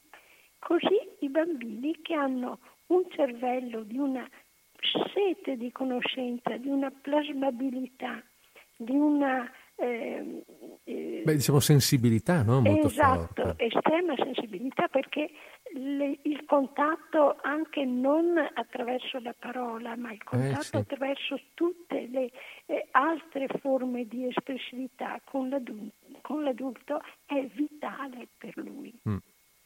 così 0.58 0.98
i 1.20 1.28
bambini 1.28 2.00
che 2.02 2.14
hanno 2.14 2.60
un 2.86 3.04
cervello 3.10 3.82
di 3.82 3.98
una 3.98 4.28
sete 5.12 5.56
di 5.56 5.70
conoscenza, 5.72 6.56
di 6.56 6.68
una 6.68 6.90
plasmabilità, 6.90 8.22
di 8.76 8.96
una 8.96 9.50
eh, 9.76 10.42
Beh, 11.24 11.34
diciamo 11.34 11.60
sensibilità, 11.60 12.42
no? 12.42 12.60
Molto 12.60 12.88
esatto, 12.88 13.42
forte. 13.44 13.64
estrema 13.64 14.14
sensibilità 14.16 14.88
perché 14.88 15.30
le- 15.74 16.18
il 16.22 16.44
contatto 16.46 17.38
anche 17.42 17.84
non 17.84 18.36
attraverso 18.54 19.20
la 19.20 19.34
parola, 19.38 19.94
ma 19.96 20.12
il 20.12 20.22
contatto 20.24 20.58
Eh, 20.58 20.62
sì. 20.64 20.76
attraverso 20.76 21.40
tutte 21.54 22.08
le 22.10 22.30
eh, 22.66 22.88
altre 22.90 23.46
forme 23.60 24.06
di 24.08 24.26
espressività 24.26 25.20
con 25.24 25.48
l'adulto, 25.48 25.94
con 26.22 26.42
l'adulto 26.42 27.00
è 27.26 27.40
vitale 27.54 28.26
per 28.36 28.56
lui. 28.56 28.92
Mm. 29.08 29.16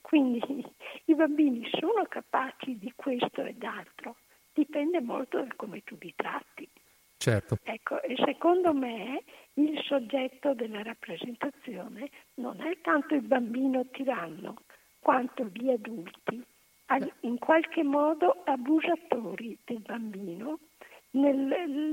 Quindi 0.02 0.64
i 1.06 1.14
bambini 1.14 1.66
sono 1.80 2.04
capaci 2.06 2.78
di 2.78 2.92
questo 2.94 3.42
e 3.44 3.54
d'altro, 3.54 4.16
dipende 4.52 5.00
molto 5.00 5.40
da 5.42 5.52
come 5.56 5.82
tu 5.82 5.96
li 6.00 6.12
tratti. 6.14 6.68
Certo. 7.16 7.56
Ecco, 7.62 8.02
e 8.02 8.14
secondo 8.24 8.72
me 8.74 9.22
il 9.54 9.80
soggetto 9.84 10.54
della 10.54 10.82
rappresentazione 10.82 12.10
non 12.34 12.60
è 12.60 12.78
tanto 12.82 13.14
il 13.14 13.22
bambino 13.22 13.86
tiranno, 13.90 14.56
quanto 15.00 15.44
gli 15.52 15.70
adulti, 15.70 16.44
in 17.20 17.38
qualche 17.38 17.82
modo 17.82 18.42
abusatori 18.44 19.58
del 19.64 19.80
bambino 19.80 20.58
nel, 21.12 21.36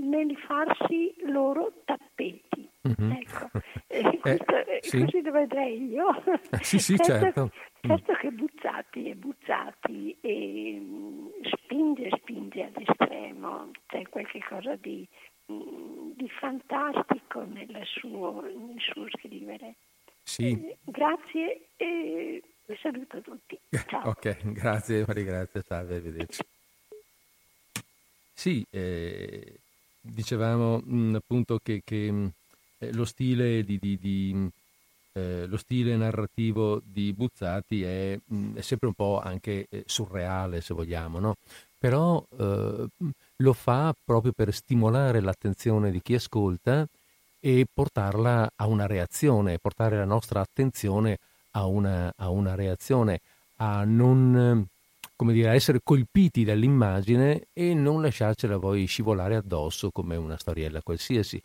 nel 0.04 0.38
farsi 0.38 1.14
loro 1.26 1.82
tappeti. 1.86 2.70
Mhm. 2.84 3.12
Ecco, 3.12 3.50
e 3.88 4.18
questo- 4.20 4.66
Eh, 4.66 4.80
sì. 4.82 5.00
così 5.00 5.22
lo 5.22 5.32
vedrei 5.32 5.88
io. 5.90 6.08
sì, 6.62 6.80
sì, 6.80 6.98
certo. 6.98 7.52
certo 7.80 8.14
che 8.14 8.30
Buzzati 8.32 9.10
e 9.10 9.16
Buzzati 9.16 10.18
e, 10.22 10.78
mm, 10.80 11.28
spinge, 11.44 12.10
spinge 12.18 12.64
all'estremo, 12.74 13.72
c'è 13.88 14.02
qualche 14.10 14.40
cosa 14.48 14.76
di, 14.76 15.08
mm, 15.52 16.12
di 16.16 16.30
fantastico 16.30 17.44
nel 17.44 17.80
suo, 17.86 18.42
nel 18.42 18.80
suo 18.80 19.08
scrivere. 19.18 19.76
Sì. 20.24 20.50
Eh, 20.52 20.78
Grazie 20.84 21.68
e 21.78 22.42
saluto 22.82 23.22
tutti. 23.22 23.58
Ciao. 23.88 24.10
Ok, 24.10 24.38
grazie 24.52 25.04
Maria 25.08 25.24
Grazia, 25.24 25.62
salve, 25.62 25.96
arrivederci. 25.96 26.42
Sì, 28.34 28.66
eh, 28.72 29.60
dicevamo 30.02 30.80
mh, 30.84 31.16
appunto 31.16 31.60
che, 31.64 31.82
che, 31.84 32.08
eh, 32.08 32.32
lo, 32.92 33.06
stile 33.06 33.64
di, 33.64 33.78
di- 33.80 33.98
di, 33.98 34.34
mh, 34.34 34.50
eh, 35.14 35.46
lo 35.48 35.58
stile 35.58 35.96
narrativo 35.96 36.82
di 36.84 37.14
Buzzati 37.14 37.84
è, 37.84 38.20
mh, 38.24 38.56
è 38.56 38.62
sempre 38.62 38.88
un 38.88 38.94
po' 38.94 39.22
anche 39.24 39.68
eh, 39.70 39.84
surreale, 39.86 40.62
se 40.62 40.74
vogliamo, 40.74 41.20
no? 41.20 41.36
Però 41.78 42.24
eh, 42.40 42.88
lo 43.38 43.54
fa 43.54 43.94
proprio 44.04 44.32
per 44.32 44.54
stimolare 44.54 45.20
l'attenzione 45.20 45.92
di 45.92 46.02
chi 46.02 46.16
ascolta 46.16 46.88
e 47.40 47.66
portarla 47.72 48.54
a 48.56 48.68
una 48.68 48.88
reazione, 48.88 49.60
portare 49.60 49.98
la 49.98 50.06
nostra 50.06 50.40
attenzione 50.40 51.18
a 51.52 51.66
una, 51.66 52.12
a 52.16 52.30
una 52.30 52.56
reazione, 52.56 53.20
a 53.58 53.84
non, 53.84 54.68
eh, 54.68 55.08
come 55.16 55.34
dire, 55.34 55.50
a 55.50 55.54
essere 55.54 55.82
colpiti 55.84 56.44
dall'immagine 56.44 57.48
e 57.54 57.74
non 57.74 58.02
lasciarcela 58.02 58.58
poi 58.58 58.86
scivolare 58.86 59.36
addosso 59.36 59.92
come 59.92 60.16
una 60.16 60.38
storiella 60.38 60.82
qualsiasi. 60.82 61.42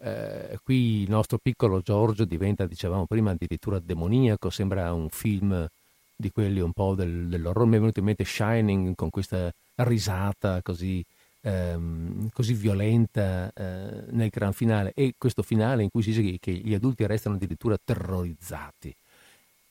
Eh, 0.00 0.58
qui 0.62 1.02
il 1.02 1.10
nostro 1.10 1.38
piccolo 1.38 1.80
Giorgio 1.80 2.24
diventa, 2.24 2.66
dicevamo 2.66 3.06
prima, 3.06 3.32
addirittura 3.32 3.78
demoniaco, 3.80 4.50
sembra 4.50 4.92
un 4.92 5.08
film 5.08 5.66
di 6.14 6.30
quelli 6.30 6.60
un 6.60 6.72
po' 6.72 6.94
del, 6.94 7.28
dell'orrore. 7.28 7.68
Mi 7.68 7.76
è 7.76 7.80
venuto 7.80 7.98
in 8.00 8.06
mente 8.06 8.24
Shining 8.24 8.94
con 8.94 9.10
questa 9.10 9.52
risata 9.76 10.62
così, 10.62 11.04
ehm, 11.42 12.30
così 12.32 12.54
violenta 12.54 13.50
eh, 13.52 14.04
nel 14.10 14.28
gran 14.30 14.52
finale 14.52 14.92
e 14.94 15.14
questo 15.18 15.42
finale 15.42 15.82
in 15.82 15.90
cui 15.90 16.02
si 16.02 16.12
dice 16.12 16.38
che, 16.38 16.52
gli 16.52 16.74
adulti 16.74 17.06
restano 17.06 17.36
addirittura 17.36 17.76
terrorizzati. 17.82 18.94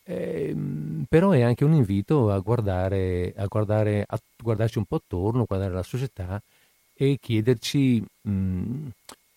Ehm, 0.09 1.05
però 1.09 1.31
è 1.31 1.41
anche 1.41 1.65
un 1.65 1.73
invito 1.73 2.31
a 2.31 2.39
guardare, 2.39 3.33
a 3.35 3.45
guardare, 3.47 4.05
a 4.07 4.19
guardarci 4.41 4.77
un 4.77 4.85
po' 4.85 4.95
attorno, 4.97 5.45
guardare 5.45 5.73
la 5.73 5.83
società 5.83 6.41
e 6.93 7.17
chiederci 7.19 8.03
mh, 8.21 8.87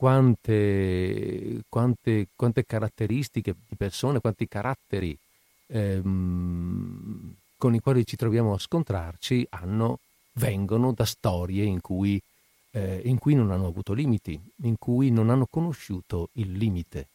quante, 0.01 1.63
quante, 1.69 2.29
quante 2.35 2.65
caratteristiche 2.65 3.55
di 3.69 3.77
persone, 3.77 4.19
quanti 4.19 4.49
caratteri 4.49 5.15
ehm, 5.67 7.35
con 7.59 7.75
i 7.75 7.81
quali 7.81 8.07
ci 8.07 8.17
troviamo 8.17 8.55
a 8.55 8.59
scontrarci 8.59 9.47
hanno, 9.51 9.99
vengono 10.37 10.95
da 10.95 11.05
storie 11.05 11.65
in 11.65 11.83
cui, 11.83 12.19
eh, 12.71 13.03
in 13.05 13.19
cui 13.19 13.35
non 13.35 13.51
hanno 13.51 13.67
avuto 13.67 13.93
limiti, 13.93 14.41
in 14.63 14.77
cui 14.79 15.11
non 15.11 15.29
hanno 15.29 15.45
conosciuto 15.45 16.31
il 16.37 16.53
limite 16.53 17.09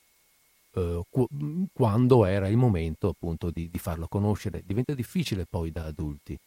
eh, 0.75 1.01
qu- 1.09 1.29
quando 1.73 2.23
era 2.25 2.47
il 2.47 2.57
momento 2.57 3.07
appunto 3.07 3.49
di, 3.49 3.67
di 3.67 3.79
farlo 3.79 4.07
conoscere. 4.07 4.61
Diventa 4.63 4.93
difficile 4.93 5.47
poi 5.49 5.71
da 5.71 5.86
adulti. 5.86 6.38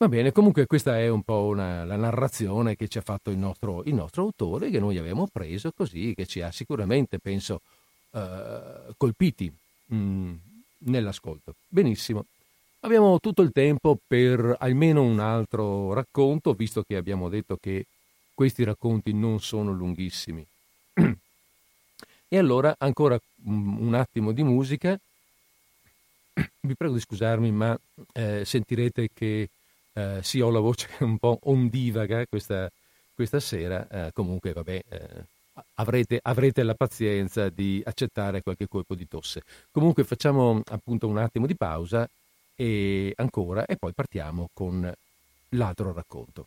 Va 0.00 0.06
bene, 0.08 0.30
comunque 0.30 0.66
questa 0.66 0.96
è 1.00 1.08
un 1.08 1.22
po' 1.22 1.46
una, 1.46 1.84
la 1.84 1.96
narrazione 1.96 2.76
che 2.76 2.86
ci 2.86 2.98
ha 2.98 3.00
fatto 3.02 3.30
il 3.30 3.36
nostro, 3.36 3.82
il 3.84 3.94
nostro 3.94 4.22
autore, 4.22 4.70
che 4.70 4.78
noi 4.78 4.96
abbiamo 4.96 5.26
preso 5.26 5.72
così, 5.72 6.14
che 6.14 6.24
ci 6.24 6.40
ha 6.40 6.52
sicuramente, 6.52 7.18
penso, 7.18 7.62
eh, 8.12 8.94
colpiti 8.96 9.52
mh, 9.86 10.32
nell'ascolto. 10.84 11.56
Benissimo. 11.66 12.26
Abbiamo 12.80 13.18
tutto 13.18 13.42
il 13.42 13.50
tempo 13.50 13.98
per 14.06 14.56
almeno 14.60 15.02
un 15.02 15.18
altro 15.18 15.92
racconto, 15.92 16.52
visto 16.52 16.84
che 16.84 16.94
abbiamo 16.94 17.28
detto 17.28 17.56
che 17.60 17.86
questi 18.34 18.62
racconti 18.62 19.12
non 19.12 19.40
sono 19.40 19.72
lunghissimi. 19.72 20.46
E 22.30 22.38
allora 22.38 22.76
ancora 22.78 23.18
un 23.46 23.78
un 23.80 23.94
attimo 23.94 24.30
di 24.30 24.44
musica. 24.44 24.96
Vi 26.60 26.74
prego 26.76 26.94
di 26.94 27.00
scusarmi, 27.00 27.50
ma 27.50 27.76
eh, 28.12 28.44
sentirete 28.44 29.08
che 29.12 29.48
eh, 29.98 30.22
sì, 30.22 30.40
ho 30.40 30.50
la 30.50 30.60
voce 30.60 30.88
un 31.00 31.18
po' 31.18 31.38
ondivaga 31.44 32.24
questa, 32.26 32.70
questa 33.14 33.40
sera. 33.40 33.86
eh, 33.88 34.12
comunque, 34.12 34.52
vabbè, 34.52 34.82
eh, 34.88 35.24
avrete, 35.74 36.20
avrete 36.22 36.62
la 36.62 36.74
pazienza 36.74 37.48
di 37.48 37.82
accettare 37.84 38.42
qualche 38.42 38.68
colpo 38.68 38.94
di 38.94 39.08
tosse. 39.08 39.42
Comunque, 39.70 40.04
facciamo 40.04 40.62
appunto 40.66 41.08
un 41.08 41.18
attimo 41.18 41.46
di 41.46 41.56
pausa 41.56 42.08
e 42.54 43.12
ancora, 43.16 43.66
e 43.66 43.76
poi 43.76 43.92
partiamo 43.92 44.48
con 44.52 44.92
l'altro 45.50 45.92
racconto. 45.92 46.46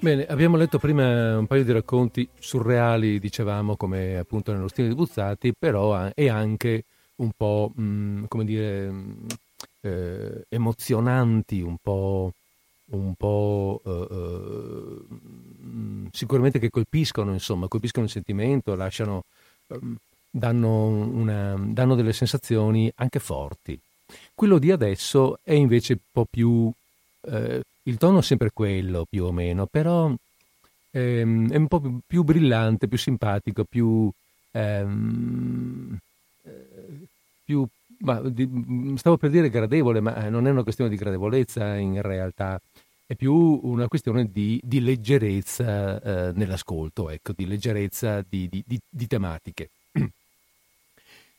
Bene, 0.00 0.26
abbiamo 0.26 0.56
letto 0.56 0.78
prima 0.78 1.36
un 1.36 1.48
paio 1.48 1.64
di 1.64 1.72
racconti 1.72 2.28
surreali, 2.38 3.18
dicevamo, 3.18 3.74
come 3.76 4.16
appunto 4.16 4.52
nello 4.52 4.68
stile 4.68 4.86
di 4.86 4.94
Buzzati, 4.94 5.52
però 5.58 6.08
e 6.14 6.28
anche 6.28 6.84
un 7.16 7.32
po', 7.36 7.72
mh, 7.74 7.82
mm, 7.82 8.24
come 8.28 8.44
dire, 8.44 8.88
mh, 8.88 9.26
eh, 9.80 10.44
emozionanti, 10.50 11.60
un 11.62 11.76
po', 11.82 12.32
un 12.90 13.14
po' 13.14 13.80
eh, 13.84 14.06
eh, 14.10 16.08
sicuramente 16.12 16.60
che 16.60 16.70
colpiscono, 16.70 17.32
insomma, 17.32 17.66
colpiscono 17.66 18.04
il 18.04 18.12
sentimento, 18.12 18.76
lasciano, 18.76 19.24
ehm, 19.66 19.96
danno, 20.30 20.86
una, 20.86 21.56
danno 21.58 21.96
delle 21.96 22.12
sensazioni 22.12 22.90
anche 22.96 23.18
forti. 23.18 23.76
Quello 24.32 24.58
di 24.58 24.70
adesso 24.70 25.40
è 25.42 25.54
invece 25.54 25.94
un 25.94 25.98
po' 26.12 26.26
più 26.30 26.70
eh, 27.22 27.62
il 27.88 27.96
tono 27.96 28.18
è 28.18 28.22
sempre 28.22 28.50
quello 28.52 29.06
più 29.08 29.24
o 29.24 29.32
meno, 29.32 29.66
però 29.66 30.14
ehm, 30.90 31.50
è 31.50 31.56
un 31.56 31.68
po' 31.68 32.00
più 32.06 32.22
brillante, 32.22 32.86
più 32.86 32.98
simpatico, 32.98 33.64
più... 33.64 34.10
Ehm, 34.52 35.98
eh, 36.42 37.06
più 37.44 37.66
ma, 38.00 38.20
di, 38.20 38.94
stavo 38.96 39.16
per 39.16 39.30
dire 39.30 39.48
gradevole, 39.48 40.00
ma 40.00 40.28
non 40.28 40.46
è 40.46 40.50
una 40.50 40.62
questione 40.62 40.90
di 40.90 40.96
gradevolezza 40.96 41.76
in 41.76 42.00
realtà, 42.02 42.60
è 43.06 43.14
più 43.14 43.32
una 43.62 43.88
questione 43.88 44.30
di, 44.30 44.60
di 44.62 44.80
leggerezza 44.80 46.00
eh, 46.00 46.32
nell'ascolto, 46.34 47.08
ecco, 47.08 47.32
di 47.34 47.46
leggerezza 47.46 48.22
di, 48.28 48.48
di 48.66 49.06
tematiche. 49.06 49.70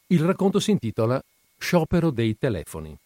Il 0.08 0.22
racconto 0.22 0.60
si 0.60 0.72
intitola 0.72 1.22
Sciopero 1.60 2.10
dei 2.10 2.38
telefoni. 2.40 2.98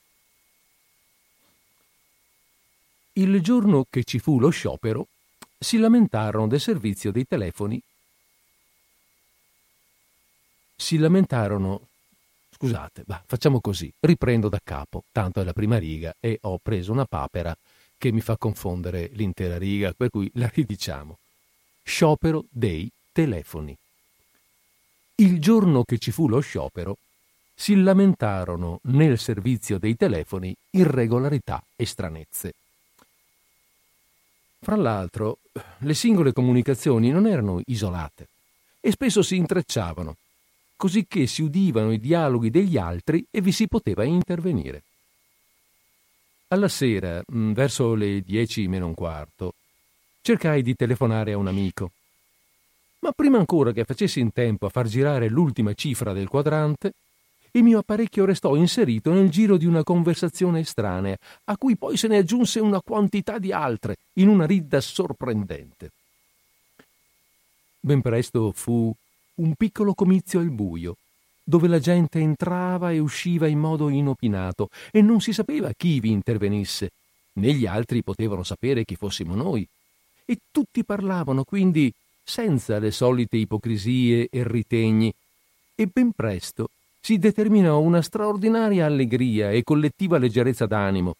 Il 3.16 3.41
giorno 3.41 3.86
che 3.91 4.03
ci 4.03 4.18
fu 4.18 4.39
lo 4.39 4.49
sciopero, 4.49 5.07
si 5.59 5.78
lamentarono 5.78 6.47
del 6.47 6.59
servizio 6.59 7.11
dei 7.11 7.28
telefoni. 7.28 7.80
Si 10.76 10.97
lamentarono. 10.97 11.89
Scusate, 12.49 13.03
bah, 13.05 13.22
facciamo 13.26 13.61
così, 13.61 13.91
riprendo 13.99 14.49
da 14.49 14.59
capo, 14.64 15.03
tanto 15.11 15.41
è 15.41 15.43
la 15.43 15.53
prima 15.53 15.78
riga 15.78 16.16
e 16.20 16.39
ho 16.41 16.57
preso 16.57 16.91
una 16.91 17.05
papera 17.05 17.55
che 17.99 18.11
mi 18.11 18.20
fa 18.20 18.36
confondere 18.36 19.09
l'intera 19.14 19.59
riga, 19.59 19.93
per 19.93 20.09
cui 20.09 20.32
la 20.34 20.49
ridiciamo. 20.51 21.20
Sciopero 21.84 22.45
dei 22.49 22.89
telefoni. 23.11 23.78
Il 25.16 25.39
giorno 25.39 25.84
che 25.84 25.99
ci 25.99 26.09
fu 26.09 26.28
lo 26.28 26.39
sciopero, 26.39 26.97
si 27.53 27.80
lamentarono 27.80 28.80
nel 28.86 29.20
servizio 29.20 29.78
dei 29.78 29.95
telefoni 29.95 30.55
irregolarità 30.72 31.64
e 31.76 31.86
stranezze. 31.86 32.53
Fra 34.64 34.78
l'altro, 34.78 35.39
le 35.80 35.93
singole 35.93 36.32
comunicazioni 36.32 37.09
non 37.09 37.28
erano 37.28 37.59
isolate 37.66 38.30
e 38.80 38.91
spesso 38.91 39.22
si 39.22 39.36
intrecciavano, 39.36 40.16
così 40.78 41.05
che 41.05 41.28
si 41.28 41.41
udivano 41.41 41.91
i 41.91 41.99
dialoghi 41.99 42.49
degli 42.49 42.78
altri 42.78 43.26
e 43.30 43.41
vi 43.41 43.51
si 43.51 43.68
poteva 43.68 44.05
intervenire. 44.05 44.84
Alla 46.47 46.70
sera, 46.70 47.22
mm, 47.30 47.51
verso 47.51 47.93
le 47.93 48.22
dieci 48.22 48.66
meno 48.70 48.88
un 48.88 48.93
quarto, 48.93 49.53
cercai 50.22 50.61
di 50.61 50.76
telefonare 50.76 51.34
a 51.34 51.38
un 51.38 51.47
amico. 51.47 51.91
Ma 52.99 53.11
prima 53.11 53.39
ancora 53.39 53.74
che 53.74 53.84
facessi 53.84 54.22
in 54.22 54.32
tempo 54.32 54.66
a 54.66 54.70
far 54.70 54.88
girare 54.88 55.28
l'ultima 55.28 55.74
cifra 55.74 56.14
del 56.14 56.30
quadrante, 56.30 56.93
il 57.55 57.63
mio 57.63 57.79
apparecchio 57.79 58.25
restò 58.25 58.55
inserito 58.55 59.11
nel 59.11 59.29
giro 59.29 59.57
di 59.57 59.65
una 59.65 59.83
conversazione 59.83 60.61
estranea, 60.61 61.17
a 61.45 61.57
cui 61.57 61.75
poi 61.75 61.97
se 61.97 62.07
ne 62.07 62.17
aggiunse 62.17 62.59
una 62.59 62.81
quantità 62.81 63.37
di 63.37 63.51
altre, 63.51 63.97
in 64.13 64.27
una 64.27 64.45
ridda 64.45 64.81
sorprendente. 64.81 65.91
Ben 67.79 68.01
presto 68.01 68.51
fu 68.53 68.93
un 69.35 69.53
piccolo 69.55 69.93
comizio 69.93 70.39
al 70.39 70.49
buio, 70.49 70.97
dove 71.43 71.67
la 71.67 71.79
gente 71.79 72.19
entrava 72.19 72.91
e 72.91 72.99
usciva 72.99 73.47
in 73.47 73.59
modo 73.59 73.89
inopinato 73.89 74.69
e 74.91 75.01
non 75.01 75.21
si 75.21 75.31
sapeva 75.31 75.73
chi 75.73 75.99
vi 75.99 76.09
intervenisse, 76.09 76.91
né 77.33 77.53
gli 77.53 77.67
altri 77.67 78.01
potevano 78.01 78.43
sapere 78.43 78.85
chi 78.85 78.95
fossimo 78.95 79.35
noi. 79.35 79.67
E 80.25 80.39
tutti 80.49 80.83
parlavano 80.83 81.43
quindi 81.43 81.93
senza 82.23 82.79
le 82.79 82.91
solite 82.91 83.37
ipocrisie 83.37 84.27
e 84.31 84.47
ritegni, 84.47 85.13
e 85.75 85.87
ben 85.87 86.13
presto 86.13 86.69
si 87.05 87.17
determinò 87.17 87.81
una 87.81 88.01
straordinaria 88.01 88.85
allegria 88.85 89.51
e 89.51 89.61
collettiva 89.63 90.17
leggerezza 90.17 90.65
d'animo, 90.65 91.17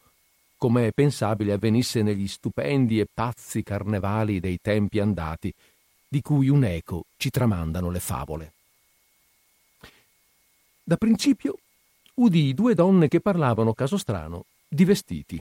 come 0.56 0.88
è 0.88 0.92
pensabile 0.94 1.52
avvenisse 1.52 2.02
negli 2.02 2.26
stupendi 2.26 3.02
e 3.02 3.08
pazzi 3.14 3.64
carnevali 3.64 4.40
dei 4.40 4.60
tempi 4.62 5.02
andati, 5.02 5.54
di 6.08 6.22
cui 6.22 6.48
un 6.48 6.64
eco 6.64 7.04
ci 7.18 7.30
tramandano 7.30 7.90
le 7.90 8.00
favole. 8.00 8.54
Da 10.82 10.96
principio 10.96 11.58
udii 12.14 12.54
due 12.54 12.76
donne 12.76 13.10
che 13.10 13.20
parlavano, 13.20 13.74
caso 13.74 13.98
strano, 13.98 14.46
di 14.66 14.86
vestiti. 14.86 15.38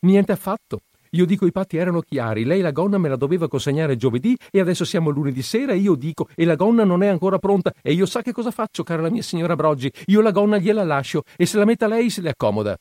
Niente 0.00 0.32
affatto, 0.32 0.80
io 1.14 1.26
dico 1.26 1.46
i 1.46 1.52
patti 1.52 1.76
erano 1.76 2.00
chiari, 2.00 2.44
lei 2.44 2.60
la 2.60 2.70
gonna 2.70 2.98
me 2.98 3.08
la 3.08 3.16
doveva 3.16 3.48
consegnare 3.48 3.96
giovedì 3.96 4.36
e 4.50 4.60
adesso 4.60 4.84
siamo 4.84 5.10
lunedì 5.10 5.42
sera 5.42 5.72
e 5.72 5.78
io 5.78 5.94
dico 5.94 6.28
e 6.34 6.44
la 6.44 6.56
gonna 6.56 6.84
non 6.84 7.02
è 7.02 7.06
ancora 7.06 7.38
pronta 7.38 7.72
e 7.82 7.92
io 7.92 8.06
sa 8.06 8.22
che 8.22 8.32
cosa 8.32 8.50
faccio, 8.50 8.82
cara 8.82 9.02
la 9.02 9.10
mia 9.10 9.22
signora 9.22 9.56
Broggi, 9.56 9.90
io 10.06 10.20
la 10.20 10.30
gonna 10.30 10.58
gliela 10.58 10.84
lascio 10.84 11.22
e 11.36 11.46
se 11.46 11.58
la 11.58 11.64
metta 11.64 11.86
lei 11.86 12.10
se 12.10 12.20
le 12.20 12.30
accomoda. 12.30 12.78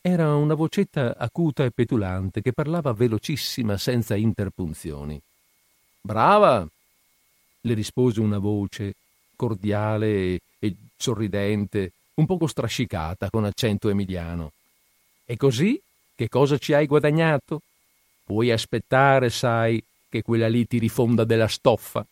Era 0.00 0.34
una 0.34 0.54
vocetta 0.54 1.14
acuta 1.18 1.64
e 1.64 1.72
petulante 1.72 2.40
che 2.40 2.52
parlava 2.52 2.92
velocissima 2.92 3.76
senza 3.76 4.14
interpunzioni. 4.14 5.20
Brava! 6.00 6.66
le 7.62 7.74
rispose 7.74 8.20
una 8.20 8.38
voce 8.38 8.94
cordiale 9.36 10.40
e, 10.58 10.74
sorridente, 10.96 11.92
un 12.14 12.26
poco 12.26 12.46
strascicata, 12.46 13.28
con 13.30 13.44
accento 13.44 13.88
emiliano. 13.88 14.52
E 15.24 15.36
così 15.36 15.80
che 16.20 16.28
cosa 16.28 16.58
ci 16.58 16.74
hai 16.74 16.84
guadagnato? 16.84 17.62
Puoi 18.22 18.50
aspettare, 18.50 19.30
sai, 19.30 19.82
che 20.06 20.20
quella 20.20 20.48
lì 20.48 20.66
ti 20.66 20.78
rifonda 20.78 21.24
della 21.24 21.48
stoffa. 21.48 22.04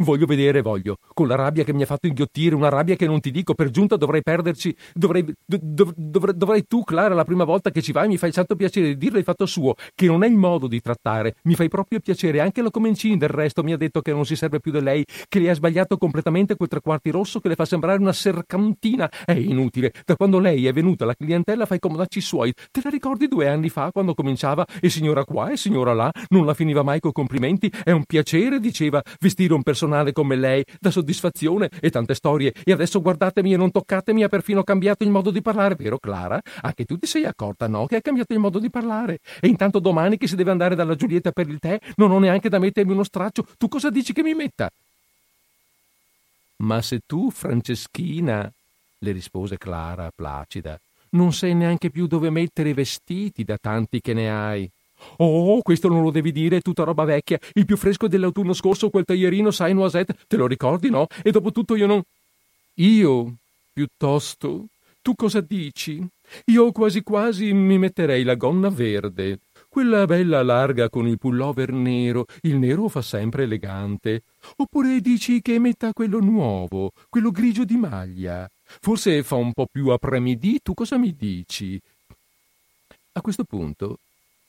Voglio 0.00 0.26
vedere, 0.26 0.62
voglio, 0.62 0.98
con 1.12 1.26
la 1.26 1.34
rabbia 1.34 1.64
che 1.64 1.72
mi 1.72 1.82
ha 1.82 1.86
fatto 1.86 2.06
inghiottire, 2.06 2.54
una 2.54 2.68
rabbia 2.68 2.94
che 2.94 3.04
non 3.04 3.18
ti 3.18 3.32
dico, 3.32 3.54
per 3.54 3.70
giunta 3.70 3.96
dovrei 3.96 4.22
perderci, 4.22 4.72
dovrei, 4.94 5.24
dov, 5.44 5.92
dov, 5.96 6.30
dovrei 6.30 6.68
tu, 6.68 6.84
Clara, 6.84 7.14
la 7.14 7.24
prima 7.24 7.42
volta 7.42 7.72
che 7.72 7.82
ci 7.82 7.90
vai, 7.90 8.06
mi 8.06 8.16
fai 8.16 8.30
tanto 8.30 8.54
piacere 8.54 8.86
di 8.86 8.96
dirle 8.96 9.18
il 9.18 9.24
fatto 9.24 9.44
suo, 9.44 9.74
che 9.96 10.06
non 10.06 10.22
è 10.22 10.28
il 10.28 10.36
modo 10.36 10.68
di 10.68 10.80
trattare, 10.80 11.34
mi 11.42 11.56
fai 11.56 11.68
proprio 11.68 11.98
piacere, 11.98 12.38
anche 12.38 12.62
la 12.62 12.70
Comencini 12.70 13.16
del 13.16 13.28
resto 13.28 13.64
mi 13.64 13.72
ha 13.72 13.76
detto 13.76 14.00
che 14.00 14.12
non 14.12 14.24
si 14.24 14.36
serve 14.36 14.60
più 14.60 14.70
di 14.70 14.80
lei, 14.80 15.04
che 15.26 15.40
le 15.40 15.50
ha 15.50 15.54
sbagliato 15.54 15.98
completamente 15.98 16.54
quel 16.54 16.68
tre 16.68 16.80
quarti 16.80 17.10
rosso 17.10 17.40
che 17.40 17.48
le 17.48 17.56
fa 17.56 17.64
sembrare 17.64 17.98
una 17.98 18.12
sercantina, 18.12 19.10
è 19.24 19.32
inutile, 19.32 19.92
da 20.04 20.14
quando 20.14 20.38
lei 20.38 20.68
è 20.68 20.72
venuta 20.72 21.06
la 21.06 21.16
clientela 21.16 21.66
fa 21.66 21.74
i 21.74 21.80
comodacci 21.80 22.20
suoi, 22.20 22.52
te 22.70 22.82
la 22.84 22.90
ricordi 22.90 23.26
due 23.26 23.48
anni 23.48 23.68
fa 23.68 23.90
quando 23.90 24.14
cominciava, 24.14 24.64
e 24.80 24.90
signora 24.90 25.24
qua 25.24 25.50
e 25.50 25.56
signora 25.56 25.92
là, 25.92 26.08
non 26.28 26.46
la 26.46 26.54
finiva 26.54 26.84
mai 26.84 27.00
coi 27.00 27.10
complimenti, 27.10 27.68
è 27.82 27.90
un 27.90 28.04
piacere, 28.04 28.60
diceva, 28.60 29.02
vestire 29.18 29.54
un 29.54 29.64
personaggio 29.64 29.86
personale 29.88 30.12
come 30.12 30.36
lei, 30.36 30.64
da 30.78 30.90
soddisfazione 30.90 31.70
e 31.80 31.90
tante 31.90 32.14
storie. 32.14 32.52
E 32.64 32.72
adesso 32.72 33.00
guardatemi 33.00 33.54
e 33.54 33.56
non 33.56 33.70
toccatemi, 33.70 34.22
ha 34.22 34.28
perfino 34.28 34.62
cambiato 34.62 35.04
il 35.04 35.10
modo 35.10 35.30
di 35.30 35.40
parlare, 35.40 35.74
vero 35.74 35.98
Clara? 35.98 36.40
Anche 36.60 36.84
tu 36.84 36.98
ti 36.98 37.06
sei 37.06 37.24
accorta, 37.24 37.66
no? 37.66 37.86
Che 37.86 37.96
ha 37.96 38.00
cambiato 38.02 38.34
il 38.34 38.38
modo 38.38 38.58
di 38.58 38.70
parlare. 38.70 39.20
E 39.40 39.48
intanto 39.48 39.78
domani 39.78 40.18
che 40.18 40.28
si 40.28 40.36
deve 40.36 40.50
andare 40.50 40.74
dalla 40.74 40.94
Giulietta 40.94 41.32
per 41.32 41.48
il 41.48 41.58
tè, 41.58 41.80
non 41.96 42.10
ho 42.10 42.18
neanche 42.18 42.48
da 42.48 42.58
mettermi 42.58 42.92
uno 42.92 43.04
straccio. 43.04 43.46
Tu 43.56 43.68
cosa 43.68 43.90
dici 43.90 44.12
che 44.12 44.22
mi 44.22 44.34
metta? 44.34 44.70
Ma 46.56 46.82
se 46.82 47.00
tu, 47.06 47.30
Franceschina, 47.30 48.50
le 48.98 49.12
rispose 49.12 49.56
Clara, 49.56 50.10
placida, 50.14 50.78
non 51.10 51.32
sai 51.32 51.54
neanche 51.54 51.88
più 51.88 52.06
dove 52.06 52.30
mettere 52.30 52.70
i 52.70 52.74
vestiti 52.74 53.44
da 53.44 53.56
tanti 53.56 54.00
che 54.00 54.12
ne 54.12 54.30
hai. 54.30 54.68
Oh, 55.16 55.60
questo 55.62 55.88
non 55.88 56.02
lo 56.02 56.10
devi 56.10 56.32
dire, 56.32 56.58
è 56.58 56.62
tutta 56.62 56.84
roba 56.84 57.04
vecchia. 57.04 57.38
Il 57.54 57.64
più 57.64 57.76
fresco 57.76 58.08
dell'autunno 58.08 58.52
scorso, 58.52 58.90
quel 58.90 59.04
taglierino, 59.04 59.50
sai, 59.50 59.74
noisette, 59.74 60.16
te 60.26 60.36
lo 60.36 60.46
ricordi, 60.46 60.90
no? 60.90 61.06
E 61.22 61.30
dopo 61.30 61.52
tutto 61.52 61.74
io 61.74 61.86
non... 61.86 62.02
Io, 62.74 63.34
piuttosto, 63.72 64.66
tu 65.02 65.14
cosa 65.14 65.40
dici? 65.40 66.04
Io 66.46 66.70
quasi 66.72 67.02
quasi 67.02 67.52
mi 67.52 67.78
metterei 67.78 68.22
la 68.22 68.34
gonna 68.34 68.68
verde, 68.68 69.38
quella 69.68 70.04
bella 70.04 70.42
larga 70.42 70.88
con 70.88 71.06
il 71.06 71.18
pullover 71.18 71.72
nero, 71.72 72.26
il 72.42 72.56
nero 72.56 72.88
fa 72.88 73.02
sempre 73.02 73.44
elegante. 73.44 74.22
Oppure 74.56 75.00
dici 75.00 75.40
che 75.40 75.58
metta 75.58 75.92
quello 75.92 76.20
nuovo, 76.20 76.92
quello 77.08 77.30
grigio 77.30 77.64
di 77.64 77.76
maglia. 77.76 78.48
Forse 78.64 79.22
fa 79.22 79.36
un 79.36 79.52
po' 79.52 79.66
più 79.70 79.88
a 79.88 79.98
premidì, 79.98 80.60
tu 80.62 80.74
cosa 80.74 80.98
mi 80.98 81.14
dici? 81.16 81.80
A 83.12 83.20
questo 83.20 83.44
punto 83.44 83.98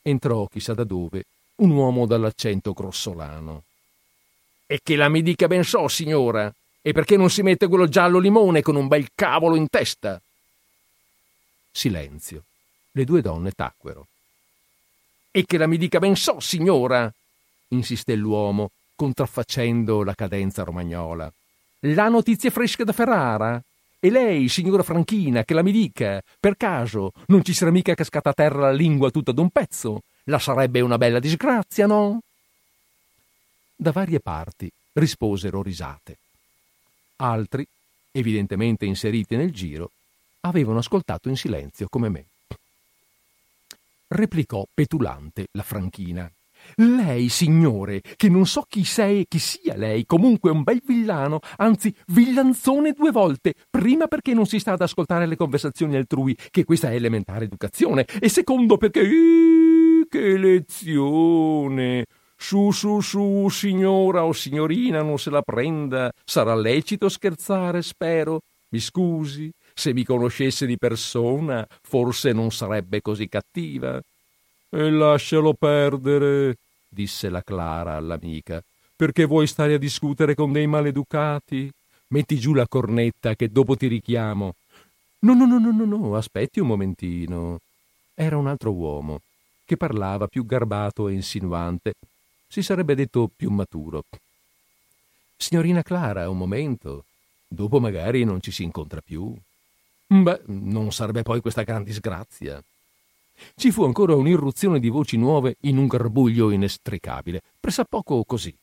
entrò 0.10 0.48
chissà 0.48 0.74
da 0.74 0.84
dove 0.84 1.24
un 1.60 1.72
uomo 1.72 2.06
dall'accento 2.06 2.74
grossolano. 2.74 3.64
E 4.66 4.80
che 4.84 4.96
la 4.96 5.10
mi 5.10 5.22
dica 5.22 5.48
ben 5.48 5.64
so, 5.64 5.88
signora, 5.88 6.54
e 6.82 6.92
perché 6.92 7.18
non 7.18 7.30
si 7.30 7.42
mette 7.42 7.68
quello 7.68 7.88
giallo 7.88 8.20
limone 8.20 8.62
con 8.62 8.76
un 8.76 8.88
bel 8.88 9.10
cavolo 9.14 9.56
in 9.56 9.68
testa? 9.70 10.22
Silenzio. 11.72 12.44
Le 12.92 13.04
due 13.04 13.22
donne 13.22 13.52
tacquero. 13.52 14.08
E 15.32 15.46
che 15.46 15.58
la 15.58 15.68
mi 15.68 15.78
dica 15.78 16.00
ben 16.00 16.16
so, 16.16 16.40
signora, 16.40 17.12
insisté 17.70 18.16
l'uomo, 18.16 18.72
contraffacendo 18.96 20.04
la 20.04 20.16
cadenza 20.16 20.64
romagnola. 20.64 21.32
La 21.82 22.10
notizia 22.10 22.50
fresca 22.50 22.84
da 22.84 22.92
Ferrara? 22.92 23.62
E 24.02 24.10
lei, 24.10 24.48
signora 24.48 24.82
Franchina, 24.82 25.44
che 25.44 25.54
la 25.54 25.62
mi 25.62 25.74
dica, 25.74 26.22
per 26.40 26.56
caso 26.56 27.12
non 27.28 27.44
ci 27.44 27.54
sarà 27.54 27.70
mica 27.70 27.96
cascata 27.96 28.30
a 28.30 28.34
terra 28.34 28.62
la 28.62 28.72
lingua 28.72 29.12
tutta 29.12 29.34
d'un 29.34 29.50
pezzo? 29.50 30.04
La 30.24 30.40
sarebbe 30.40 30.80
una 30.80 30.98
bella 30.98 31.20
disgrazia, 31.20 31.86
no? 31.86 32.22
Da 33.76 33.92
varie 33.92 34.22
parti 34.22 34.72
risposero 34.94 35.62
risate. 35.62 36.18
Altri, 37.18 37.68
evidentemente 38.12 38.86
inseriti 38.86 39.36
nel 39.36 39.52
giro, 39.52 39.92
avevano 40.42 40.80
ascoltato 40.80 41.28
in 41.28 41.36
silenzio 41.36 41.88
come 41.90 42.08
me. 42.08 42.26
Replicò 44.08 44.66
petulante 44.74 45.48
la 45.52 45.64
Franchina. 45.64 46.32
Lei, 46.76 47.30
signore, 47.30 48.02
che 48.16 48.30
non 48.30 48.46
so 48.46 48.64
chi 48.68 48.84
sei 48.84 49.22
e 49.22 49.26
chi 49.28 49.40
sia 49.40 49.76
lei, 49.76 50.06
comunque 50.06 50.52
un 50.52 50.64
bel 50.64 50.82
villano, 50.86 51.40
anzi 51.58 51.94
villanzone 52.08 52.94
due 52.94 53.12
volte, 53.12 53.54
prima 53.70 54.08
perché 54.08 54.34
non 54.34 54.46
si 54.46 54.60
sta 54.60 54.74
ad 54.74 54.82
ascoltare 54.82 55.26
le 55.26 55.36
conversazioni 55.36 55.96
altrui, 55.96 56.36
che 56.50 56.64
questa 56.64 56.92
è 56.92 56.96
elementare 56.96 57.46
educazione, 57.46 58.06
e 58.20 58.30
secondo 58.30 58.78
perché... 58.78 59.02
che 60.10 60.38
lezione! 60.38 62.06
Su, 62.42 62.72
su, 62.72 63.02
su, 63.02 63.50
signora 63.50 64.24
o 64.24 64.32
signorina, 64.32 65.02
non 65.02 65.20
se 65.20 65.30
la 65.30 65.42
prenda. 65.42 66.10
Sarà 66.24 66.56
lecito 66.56 67.10
scherzare, 67.10 67.82
spero. 67.82 68.40
Mi 68.70 68.80
scusi, 68.80 69.52
se 69.74 69.94
mi 69.94 70.06
conoscesse 70.06 70.66
di 70.66 70.78
persona, 70.78 71.68
forse 71.82 72.32
non 72.32 72.50
sarebbe 72.52 73.02
così 73.02 73.28
cattiva. 73.28 74.00
E 74.72 74.90
lascialo 74.92 75.54
perdere, 75.54 76.58
disse 76.88 77.30
la 77.30 77.42
Clara 77.42 77.96
all'amica, 77.96 78.64
perché 78.96 79.26
vuoi 79.26 79.48
stare 79.48 79.74
a 79.74 79.80
discutere 79.80 80.36
con 80.36 80.52
dei 80.52 80.68
maleducati? 80.68 81.72
Metti 82.10 82.38
giù 82.38 82.54
la 82.54 82.68
cornetta 82.68 83.36
che 83.36 83.50
dopo 83.52 83.76
ti 83.76 83.88
richiamo. 83.88 84.56
No, 85.20 85.34
no, 85.34 85.46
no, 85.46 85.60
no, 85.60 85.72
no, 85.72 85.86
no, 85.86 86.16
aspetti 86.16 86.60
un 86.60 86.68
momentino. 86.68 87.60
Era 88.14 88.38
un 88.38 88.48
altro 88.48 88.72
uomo, 88.72 89.22
che 89.66 89.76
parlava 89.78 90.28
più 90.28 90.46
garbato 90.46 91.08
e 91.08 91.14
insinuante. 91.14 91.94
Si 92.48 92.62
sarebbe 92.62 92.96
detto 92.96 93.30
più 93.36 93.50
maturo. 93.50 94.04
Signorina 95.38 95.84
Clara, 95.84 96.30
un 96.30 96.38
momento. 96.38 97.06
Dopo 97.48 97.80
magari 97.80 98.24
non 98.24 98.42
ci 98.42 98.52
si 98.52 98.64
incontra 98.64 99.02
più. 99.02 99.34
Beh, 100.08 100.42
non 100.46 100.92
sarebbe 100.92 101.24
poi 101.24 101.42
questa 101.42 101.64
gran 101.64 101.84
disgrazia. 101.84 102.62
Ci 103.56 103.72
fu 103.72 103.84
ancora 103.84 104.16
un'irruzione 104.16 104.80
di 104.80 104.90
voci 104.90 105.18
nuove 105.18 105.58
in 105.62 105.78
un 105.78 105.88
garbuglio 105.88 106.52
inestricabile, 106.52 107.42
pressappoco 107.60 108.24
così. 108.24 108.54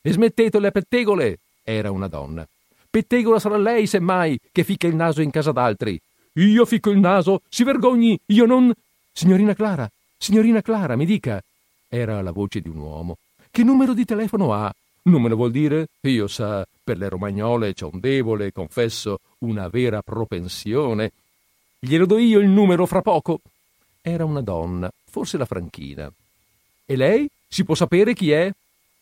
E 0.00 0.12
smettete 0.12 0.58
le 0.58 0.70
pettegole! 0.70 1.38
Era 1.62 1.90
una 1.90 2.08
donna. 2.08 2.46
Pettegola 2.90 3.38
sarà 3.38 3.56
lei, 3.56 3.86
semmai, 3.86 4.38
che 4.50 4.64
ficca 4.64 4.86
il 4.86 4.94
naso 4.94 5.22
in 5.22 5.30
casa 5.30 5.52
d'altri. 5.52 5.98
Io 6.34 6.64
ficco 6.64 6.90
il 6.90 6.98
naso, 6.98 7.42
si 7.48 7.64
vergogni, 7.64 8.18
io 8.26 8.44
non. 8.44 8.72
Signorina 9.12 9.54
Clara, 9.54 9.90
signorina 10.18 10.60
Clara, 10.60 10.96
mi 10.96 11.06
dica. 11.06 11.42
Era 11.88 12.20
la 12.20 12.32
voce 12.32 12.60
di 12.60 12.68
un 12.68 12.78
uomo. 12.78 13.16
Che 13.50 13.62
numero 13.62 13.92
di 13.94 14.04
telefono 14.04 14.52
ha? 14.52 14.74
Non 15.04 15.22
me 15.22 15.28
lo 15.28 15.36
vuol 15.36 15.50
dire? 15.50 15.88
Io 16.02 16.26
sa, 16.26 16.66
per 16.82 16.96
le 16.96 17.08
romagnole 17.08 17.74
c'ho 17.74 17.90
un 17.92 18.00
debole, 18.00 18.52
confesso, 18.52 19.20
una 19.38 19.68
vera 19.68 20.00
propensione. 20.02 21.12
Glielo 21.78 22.06
do 22.06 22.18
io 22.18 22.38
il 22.38 22.48
numero 22.48 22.86
fra 22.86 23.02
poco. 23.02 23.40
Era 24.02 24.24
una 24.24 24.40
donna, 24.40 24.90
forse 25.08 25.38
la 25.38 25.44
Franchina. 25.44 26.12
E 26.84 26.96
lei? 26.96 27.28
Si 27.46 27.64
può 27.64 27.76
sapere 27.76 28.14
chi 28.14 28.32
è? 28.32 28.52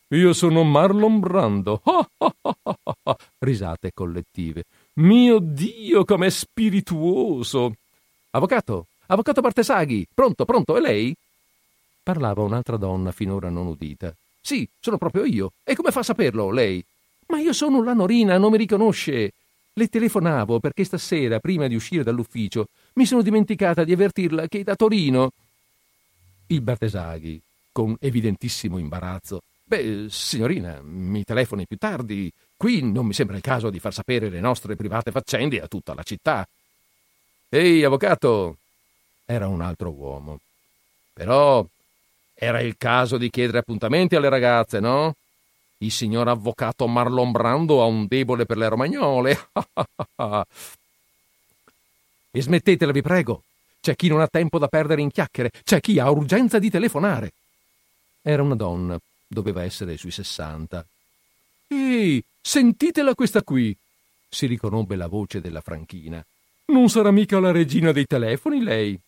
Io 0.08 0.32
sono 0.34 0.62
Marlon 0.62 1.20
Brando. 1.20 1.80
Risate 3.38 3.92
collettive. 3.94 4.64
Mio 4.94 5.38
Dio, 5.38 6.04
com'è 6.04 6.28
spirituoso! 6.28 7.74
Avvocato, 8.32 8.86
avvocato 9.06 9.40
Bartesaghi, 9.40 10.06
pronto, 10.12 10.44
pronto, 10.44 10.76
è 10.76 10.80
lei? 10.80 11.16
Parlava 12.02 12.42
un'altra 12.42 12.76
donna 12.76 13.10
finora 13.10 13.48
non 13.48 13.68
udita. 13.68 14.14
Sì, 14.40 14.68
sono 14.80 14.98
proprio 14.98 15.24
io. 15.24 15.52
E 15.64 15.74
come 15.74 15.92
fa 15.92 16.00
a 16.00 16.04
saperlo, 16.04 16.50
lei? 16.50 16.84
Ma 17.28 17.38
io 17.38 17.54
sono 17.54 17.82
la 17.82 17.94
Norina, 17.94 18.36
non 18.36 18.50
mi 18.50 18.58
riconosce. 18.58 19.32
Le 19.72 19.88
telefonavo 19.88 20.58
perché 20.58 20.84
stasera, 20.84 21.38
prima 21.38 21.68
di 21.68 21.74
uscire 21.74 22.02
dall'ufficio, 22.02 22.66
mi 22.94 23.06
sono 23.06 23.22
dimenticata 23.22 23.84
di 23.84 23.92
avvertirla 23.92 24.46
che 24.48 24.64
da 24.64 24.76
Torino. 24.76 25.30
Il 26.46 26.60
Bartesaghi, 26.60 27.40
con 27.72 27.96
evidentissimo 28.00 28.78
imbarazzo. 28.78 29.42
Beh, 29.64 30.06
signorina, 30.08 30.80
mi 30.82 31.22
telefoni 31.22 31.66
più 31.66 31.76
tardi. 31.76 32.30
Qui 32.56 32.82
non 32.82 33.06
mi 33.06 33.12
sembra 33.12 33.36
il 33.36 33.42
caso 33.42 33.70
di 33.70 33.78
far 33.78 33.94
sapere 33.94 34.28
le 34.28 34.40
nostre 34.40 34.74
private 34.74 35.12
faccende 35.12 35.60
a 35.60 35.68
tutta 35.68 35.94
la 35.94 36.02
città. 36.02 36.46
Ehi, 37.48 37.84
avvocato! 37.84 38.56
Era 39.24 39.46
un 39.46 39.60
altro 39.60 39.90
uomo. 39.90 40.40
Però 41.12 41.64
era 42.34 42.60
il 42.60 42.76
caso 42.76 43.16
di 43.16 43.30
chiedere 43.30 43.58
appuntamenti 43.58 44.16
alle 44.16 44.28
ragazze, 44.28 44.80
no? 44.80 45.14
Il 45.78 45.92
signor 45.92 46.28
avvocato 46.28 46.86
Marlon 46.86 47.30
Brando 47.30 47.82
ha 47.82 47.86
un 47.86 48.06
debole 48.06 48.46
per 48.46 48.56
le 48.56 48.68
romagnole. 48.68 49.38
e 52.30 52.42
smettetela, 52.42 52.92
vi 52.92 53.02
prego. 53.02 53.42
C'è 53.80 53.96
chi 53.96 54.08
non 54.08 54.20
ha 54.20 54.28
tempo 54.28 54.58
da 54.58 54.68
perdere 54.68 55.00
in 55.00 55.10
chiacchiere, 55.10 55.50
c'è 55.64 55.80
chi 55.80 55.98
ha 55.98 56.10
urgenza 56.10 56.58
di 56.58 56.70
telefonare. 56.70 57.32
Era 58.22 58.42
una 58.42 58.54
donna, 58.54 58.98
doveva 59.26 59.62
essere 59.62 59.96
sui 59.96 60.10
sessanta. 60.10 60.84
Ehi, 61.68 62.22
sentitela 62.40 63.14
questa 63.14 63.42
qui! 63.42 63.76
si 64.30 64.46
riconobbe 64.46 64.94
la 64.94 65.08
voce 65.08 65.40
della 65.40 65.60
Franchina. 65.60 66.24
Non 66.66 66.88
sarà 66.88 67.10
mica 67.10 67.40
la 67.40 67.50
regina 67.50 67.90
dei 67.90 68.06
telefoni, 68.06 68.62
lei? 68.62 68.98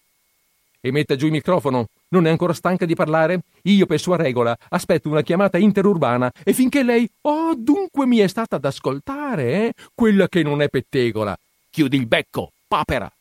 E 0.81 0.91
metta 0.91 1.15
giù 1.15 1.27
il 1.27 1.33
microfono. 1.33 1.87
Non 2.09 2.27
è 2.27 2.31
ancora 2.31 2.53
stanca 2.53 2.85
di 2.85 2.97
parlare? 2.97 3.43
Io, 3.63 3.87
per 3.87 4.01
sua 4.01 4.17
regola, 4.17 4.57
aspetto 4.71 5.09
una 5.09 5.23
chiamata 5.23 5.59
interurbana 5.59 6.31
e 6.43 6.53
finché 6.53 6.83
lei... 6.83 7.09
Oh, 7.23 7.55
dunque 7.55 8.05
mi 8.05 8.19
è 8.19 8.27
stata 8.27 8.57
ad 8.57 8.65
ascoltare, 8.65 9.67
eh? 9.67 9.75
Quella 9.95 10.29
che 10.29 10.43
non 10.43 10.61
è 10.61 10.69
pettegola. 10.69 11.39
Chiudi 11.71 11.97
il 11.97 12.07
becco, 12.07 12.51
papera! 12.73 13.13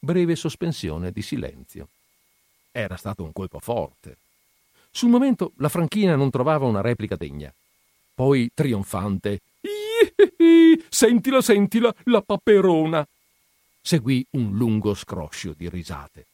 Breve 0.00 0.34
sospensione 0.34 1.12
di 1.12 1.22
silenzio. 1.22 1.86
Era 2.72 2.96
stato 2.96 3.22
un 3.22 3.32
colpo 3.32 3.60
forte. 3.60 4.16
Sul 4.90 5.08
momento 5.08 5.52
la 5.58 5.68
Franchina 5.68 6.16
non 6.16 6.28
trovava 6.28 6.66
una 6.66 6.80
replica 6.80 7.14
degna. 7.14 7.54
Poi, 8.12 8.50
trionfante, 8.52 9.38
sentila, 10.88 11.40
sentila, 11.40 11.94
la 12.06 12.20
paperona! 12.20 13.06
Seguì 13.80 14.26
un 14.30 14.56
lungo 14.56 14.94
scroscio 14.94 15.54
di 15.56 15.68
risate. 15.68 16.26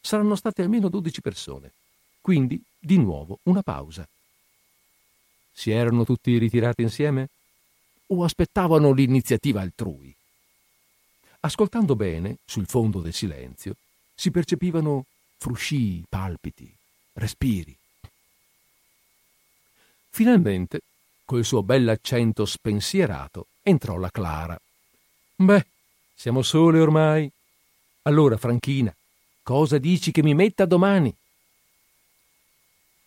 Saranno 0.00 0.36
state 0.36 0.62
almeno 0.62 0.88
dodici 0.88 1.20
persone. 1.20 1.72
Quindi, 2.22 2.58
di 2.78 2.96
nuovo, 2.96 3.40
una 3.42 3.60
pausa. 3.60 4.08
Si 5.52 5.70
erano 5.70 6.06
tutti 6.06 6.38
ritirati 6.38 6.80
insieme? 6.80 7.28
O 8.06 8.24
aspettavano 8.24 8.92
l'iniziativa 8.92 9.60
altrui? 9.60 10.15
Ascoltando 11.46 11.94
bene, 11.94 12.38
sul 12.44 12.66
fondo 12.66 12.98
del 13.00 13.12
silenzio, 13.12 13.76
si 14.16 14.32
percepivano 14.32 15.04
fruscii, 15.36 16.04
palpiti, 16.08 16.68
respiri. 17.12 17.72
Finalmente, 20.10 20.80
col 21.24 21.44
suo 21.44 21.62
bell'accento 21.62 22.44
spensierato, 22.46 23.46
entrò 23.62 23.96
la 23.96 24.10
Clara. 24.10 24.60
Beh, 25.36 25.64
siamo 26.16 26.42
sole 26.42 26.80
ormai. 26.80 27.30
Allora, 28.02 28.36
Franchina, 28.36 28.92
cosa 29.44 29.78
dici 29.78 30.10
che 30.10 30.24
mi 30.24 30.34
metta 30.34 30.64
domani? 30.64 31.14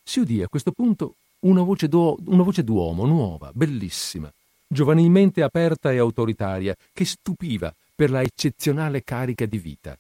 Si 0.02 0.22
udì 0.22 0.42
a 0.42 0.48
questo 0.48 0.72
punto 0.72 1.16
una 1.40 1.62
voce, 1.62 1.90
una 1.92 2.44
voce 2.44 2.64
d'uomo 2.64 3.06
nuova, 3.06 3.52
bellissima, 3.54 4.32
giovanilmente 4.66 5.44
aperta 5.44 5.92
e 5.92 5.98
autoritaria, 5.98 6.74
che 6.94 7.04
stupiva 7.04 7.74
per 8.00 8.12
la 8.12 8.22
eccezionale 8.22 9.04
carica 9.04 9.46
di 9.46 9.58
vita. 9.58 9.98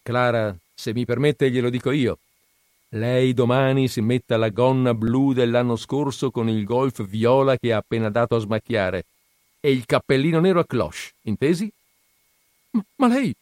Clara, 0.00 0.56
se 0.74 0.94
mi 0.94 1.04
permette 1.04 1.50
glielo 1.50 1.68
dico 1.68 1.90
io. 1.90 2.16
Lei 2.88 3.34
domani 3.34 3.86
si 3.86 4.00
metta 4.00 4.38
la 4.38 4.48
gonna 4.48 4.94
blu 4.94 5.34
dell'anno 5.34 5.76
scorso 5.76 6.30
con 6.30 6.48
il 6.48 6.64
golf 6.64 7.06
viola 7.06 7.58
che 7.58 7.74
ha 7.74 7.76
appena 7.76 8.08
dato 8.08 8.36
a 8.36 8.38
smacchiare 8.38 9.04
e 9.60 9.72
il 9.72 9.84
cappellino 9.84 10.40
nero 10.40 10.60
a 10.60 10.64
cloche, 10.64 11.12
intesi? 11.24 11.70
Ma, 12.70 12.82
ma 12.94 13.08
lei 13.08 13.34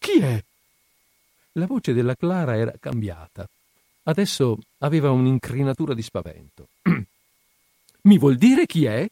chi 0.00 0.18
è? 0.18 0.42
La 1.52 1.66
voce 1.66 1.92
della 1.92 2.16
Clara 2.16 2.56
era 2.56 2.74
cambiata. 2.80 3.48
Adesso 4.02 4.58
aveva 4.78 5.12
un'incrinatura 5.12 5.94
di 5.94 6.02
spavento. 6.02 6.70
Mi 8.02 8.18
vuol 8.18 8.34
dire 8.34 8.66
chi 8.66 8.84
è? 8.86 9.08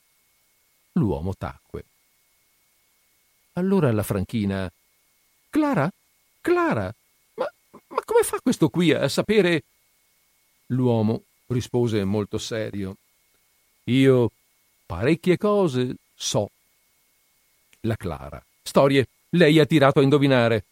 L'uomo 0.94 1.32
tacque. 1.38 1.84
Allora 3.54 3.92
la 3.92 4.02
Franchina. 4.02 4.70
Clara? 5.50 5.90
Clara? 6.40 6.92
Ma, 7.34 7.46
Ma 7.88 8.02
come 8.04 8.22
fa 8.22 8.40
questo 8.42 8.68
qui 8.68 8.92
a 8.92 9.08
sapere? 9.08 9.62
L'uomo 10.68 11.22
rispose 11.46 12.02
molto 12.04 12.38
serio. 12.38 12.96
Io 13.84 14.30
parecchie 14.86 15.36
cose 15.36 15.94
so. 16.14 16.50
La 17.80 17.96
Clara. 17.96 18.42
Storie. 18.62 19.06
Lei 19.30 19.58
ha 19.58 19.66
tirato 19.66 20.00
a 20.00 20.02
indovinare. 20.02 20.64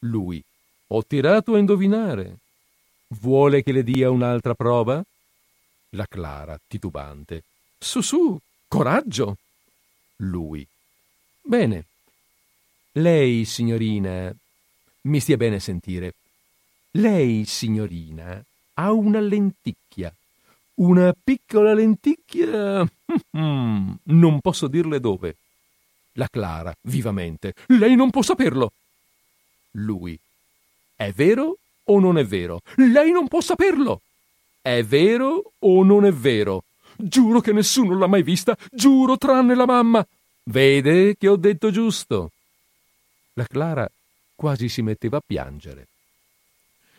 Lui. 0.00 0.42
Ho 0.88 1.04
tirato 1.04 1.54
a 1.54 1.58
indovinare. 1.58 2.38
Vuole 3.08 3.62
che 3.62 3.70
le 3.70 3.84
dia 3.84 4.10
un'altra 4.10 4.54
prova? 4.54 5.04
La 5.90 6.06
Clara, 6.06 6.58
titubante. 6.66 7.44
Su, 7.78 8.00
su, 8.00 8.38
coraggio. 8.66 9.36
Lui. 10.16 10.66
Bene. 11.40 11.84
Lei, 12.96 13.44
signorina, 13.44 14.32
mi 15.02 15.18
stia 15.18 15.36
bene 15.36 15.56
a 15.56 15.60
sentire. 15.60 16.14
Lei, 16.92 17.44
signorina, 17.44 18.40
ha 18.74 18.92
una 18.92 19.18
lenticchia. 19.18 20.14
Una 20.74 21.12
piccola 21.12 21.74
lenticchia. 21.74 22.86
non 23.32 24.40
posso 24.40 24.68
dirle 24.68 25.00
dove. 25.00 25.34
La 26.12 26.28
Clara, 26.30 26.72
vivamente. 26.82 27.54
Lei 27.66 27.96
non 27.96 28.10
può 28.10 28.22
saperlo. 28.22 28.70
Lui. 29.72 30.16
È 30.94 31.10
vero 31.10 31.58
o 31.82 31.98
non 31.98 32.16
è 32.16 32.24
vero? 32.24 32.60
Lei 32.76 33.10
non 33.10 33.26
può 33.26 33.40
saperlo. 33.40 34.02
È 34.62 34.84
vero 34.84 35.50
o 35.58 35.82
non 35.82 36.04
è 36.04 36.12
vero? 36.12 36.62
Giuro 36.94 37.40
che 37.40 37.52
nessuno 37.52 37.98
l'ha 37.98 38.06
mai 38.06 38.22
vista, 38.22 38.56
giuro 38.70 39.18
tranne 39.18 39.56
la 39.56 39.66
mamma. 39.66 40.06
Vede 40.44 41.16
che 41.16 41.26
ho 41.26 41.34
detto 41.34 41.72
giusto. 41.72 42.30
La 43.34 43.46
Clara 43.46 43.90
quasi 44.34 44.68
si 44.68 44.82
metteva 44.82 45.18
a 45.18 45.22
piangere. 45.24 45.88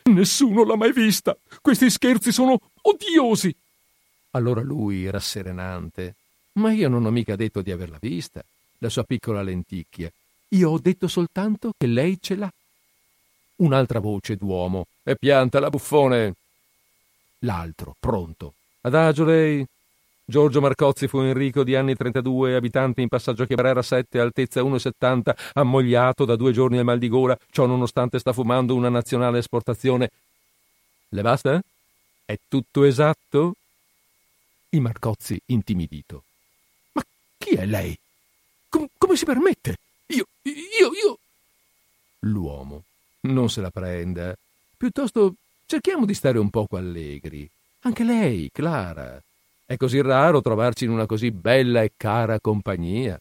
Nessuno 0.04 0.64
l'ha 0.64 0.76
mai 0.76 0.92
vista. 0.92 1.36
Questi 1.60 1.90
scherzi 1.90 2.32
sono 2.32 2.58
odiosi. 2.82 3.54
Allora 4.30 4.60
lui, 4.60 5.10
rasserenante, 5.10 6.14
ma 6.54 6.72
io 6.72 6.88
non 6.88 7.04
ho 7.04 7.10
mica 7.10 7.36
detto 7.36 7.62
di 7.62 7.70
averla 7.70 7.98
vista, 8.00 8.44
la 8.78 8.88
sua 8.88 9.04
piccola 9.04 9.42
lenticchia. 9.42 10.10
Io 10.50 10.70
ho 10.70 10.78
detto 10.78 11.08
soltanto 11.08 11.72
che 11.76 11.86
lei 11.86 12.18
ce 12.20 12.36
l'ha. 12.36 12.52
Un'altra 13.56 13.98
voce 13.98 14.36
d'uomo. 14.36 14.86
E 15.02 15.16
pianta 15.16 15.58
la 15.60 15.70
buffone. 15.70 16.34
L'altro, 17.40 17.96
pronto. 17.98 18.54
Adagio 18.82 19.24
lei. 19.24 19.66
Giorgio 20.28 20.60
Marcozzi 20.60 21.06
fu 21.06 21.20
Enrico 21.20 21.62
di 21.62 21.76
anni 21.76 21.94
32, 21.94 22.56
abitante 22.56 23.00
in 23.00 23.06
passaggio 23.06 23.46
Chiabrera 23.46 23.80
7, 23.80 24.18
altezza 24.18 24.60
1,70, 24.60 25.32
ammogliato 25.52 26.24
da 26.24 26.34
due 26.34 26.50
giorni 26.50 26.78
al 26.78 26.84
mal 26.84 26.98
di 26.98 27.08
gola, 27.08 27.38
ciò 27.52 27.66
nonostante 27.66 28.18
sta 28.18 28.32
fumando 28.32 28.74
una 28.74 28.88
nazionale 28.88 29.38
esportazione. 29.38 30.10
Le 31.10 31.22
basta? 31.22 31.62
È 32.24 32.36
tutto 32.48 32.82
esatto? 32.82 33.54
Il 34.70 34.80
Marcozzi 34.80 35.40
intimidito. 35.46 36.24
Ma 36.94 37.04
chi 37.38 37.50
è 37.50 37.64
lei? 37.64 37.96
Com- 38.68 38.88
come 38.98 39.14
si 39.14 39.24
permette? 39.24 39.76
Io, 40.06 40.26
io, 40.42 40.92
io. 41.04 41.18
L'uomo. 42.22 42.82
Non 43.20 43.48
se 43.48 43.60
la 43.60 43.70
prenda. 43.70 44.36
Piuttosto 44.76 45.34
cerchiamo 45.66 46.04
di 46.04 46.14
stare 46.14 46.40
un 46.40 46.50
poco 46.50 46.76
allegri. 46.76 47.48
Anche 47.82 48.02
lei, 48.02 48.50
Clara. 48.52 49.22
È 49.66 49.76
così 49.76 50.00
raro 50.00 50.40
trovarci 50.40 50.84
in 50.84 50.90
una 50.90 51.06
così 51.06 51.32
bella 51.32 51.82
e 51.82 51.90
cara 51.96 52.38
compagnia. 52.38 53.20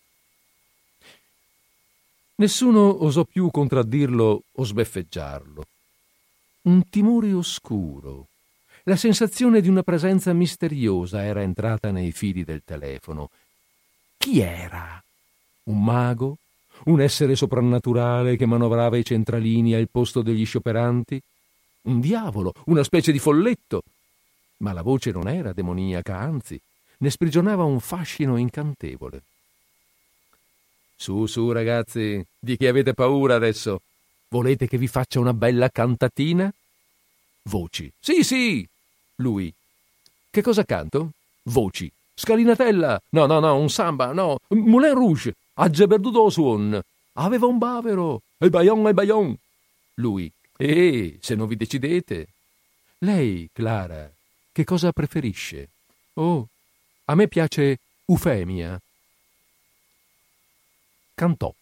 Nessuno 2.36 3.04
osò 3.04 3.24
più 3.24 3.50
contraddirlo 3.50 4.44
o 4.52 4.64
sbeffeggiarlo. 4.64 5.66
Un 6.64 6.88
timore 6.88 7.34
oscuro, 7.34 8.28
la 8.84 8.96
sensazione 8.96 9.62
di 9.62 9.70
una 9.70 9.82
presenza 9.82 10.32
misteriosa 10.34 11.24
era 11.24 11.42
entrata 11.42 11.90
nei 11.90 12.12
fili 12.12 12.44
del 12.44 12.62
telefono. 12.64 13.32
Chi 14.16 14.42
era? 14.42 15.04
Un 15.64 15.84
mago? 15.84 16.38
Un 16.86 17.02
essere 17.02 17.36
soprannaturale 17.36 18.36
che 18.36 18.46
manovrava 18.46 18.98
i 18.98 19.06
centralini 19.06 19.74
al 19.74 19.90
posto 19.90 20.22
degli 20.22 20.46
scioperanti? 20.46 21.20
Un 21.84 22.00
diavolo, 22.00 22.54
una 22.66 22.84
specie 22.84 23.12
di 23.12 23.18
folletto, 23.18 23.82
ma 24.58 24.74
la 24.74 24.82
voce 24.82 25.12
non 25.12 25.28
era 25.28 25.54
demoniaca, 25.54 26.18
anzi, 26.18 26.60
ne 26.98 27.10
sprigionava 27.10 27.64
un 27.64 27.80
fascino 27.80 28.38
incantevole. 28.38 29.24
Su, 30.96 31.26
su, 31.26 31.52
ragazzi, 31.52 32.26
di 32.40 32.58
chi 32.58 32.68
avete 32.68 32.94
paura 32.94 33.36
adesso? 33.36 33.82
Volete 34.30 34.68
che 34.68 34.78
vi 34.78 34.88
faccia 34.88 35.20
una 35.20 35.34
bella 35.34 35.70
cantatina? 35.70 36.52
Voci. 37.44 37.92
Sì, 38.00 38.24
sì. 38.24 38.68
Lui. 39.18 39.54
Che 40.30 40.42
cosa 40.42 40.64
canto? 40.64 41.12
Voci. 41.44 41.92
Scalinatella. 42.14 43.02
No, 43.10 43.26
no, 43.26 43.40
no, 43.40 43.58
un 43.58 43.70
samba, 43.70 44.14
no. 44.14 44.40
Moulin 44.50 44.94
Rouge. 44.94 45.36
Agge 45.56 45.86
perduto 45.86 46.30
suon. 46.30 46.82
Aveva 47.14 47.46
un 47.46 47.58
bavero. 47.58 48.22
E 48.38 48.50
bayon, 48.50 48.88
e 48.88 48.94
bayon. 48.94 49.38
Lui. 49.96 50.32
Eh, 50.58 51.18
se 51.22 51.36
non 51.36 51.48
vi 51.48 51.56
decidete. 51.56 52.28
Lei, 53.00 53.50
Clara, 53.54 54.10
che 54.56 54.64
cosa 54.64 54.94
preferisce? 54.94 55.68
Oh, 56.14 56.48
a 57.04 57.16
me 57.16 57.28
piace 57.28 57.78
Eufemia. 58.06 58.82
Cantò. 61.14 61.54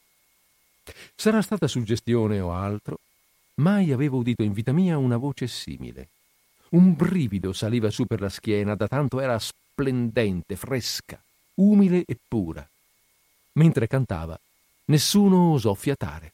Sarà 1.15 1.41
stata 1.41 1.67
suggestione 1.67 2.39
o 2.39 2.53
altro? 2.53 2.99
Mai 3.55 3.91
avevo 3.91 4.17
udito 4.17 4.43
in 4.43 4.53
vita 4.53 4.71
mia 4.73 4.99
una 4.99 5.17
voce 5.17 5.47
simile. 5.47 6.09
Un 6.69 6.93
brivido 6.93 7.51
saliva 7.51 7.89
su 7.89 8.05
per 8.05 8.21
la 8.21 8.29
schiena, 8.29 8.75
da 8.75 8.87
tanto 8.87 9.19
era 9.19 9.39
splendente, 9.39 10.55
fresca, 10.55 11.19
umile 11.55 12.03
e 12.05 12.15
pura. 12.27 12.63
Mentre 13.53 13.87
cantava, 13.87 14.39
nessuno 14.85 15.53
osò 15.53 15.73
fiatare. 15.73 16.33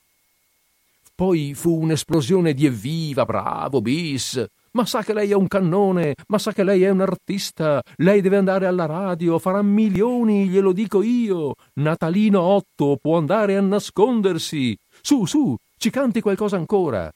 Poi 1.16 1.54
fu 1.54 1.80
un'esplosione 1.80 2.54
di 2.54 2.66
evviva, 2.66 3.24
bravo, 3.24 3.82
bis, 3.82 4.46
ma 4.80 4.86
sa 4.86 5.04
che 5.04 5.14
lei 5.14 5.32
è 5.32 5.34
un 5.34 5.50
cannone, 5.50 6.16
ma 6.28 6.38
sa 6.38 6.54
che 6.54 6.64
lei 6.64 6.84
è 6.84 6.90
un 6.90 7.02
artista, 7.02 7.84
lei 7.98 8.22
deve 8.22 8.38
andare 8.38 8.66
alla 8.66 8.86
radio, 8.86 9.38
farà 9.38 9.62
milioni, 9.62 10.48
glielo 10.48 10.72
dico 10.72 11.02
io. 11.02 11.56
Natalino 11.74 12.40
Otto 12.40 12.96
può 12.96 13.18
andare 13.18 13.58
a 13.58 13.62
nascondersi. 13.62 14.78
Su, 15.02 15.26
su, 15.26 15.54
ci 15.78 15.90
canti 15.90 16.22
qualcosa 16.22 16.56
ancora. 16.56 17.12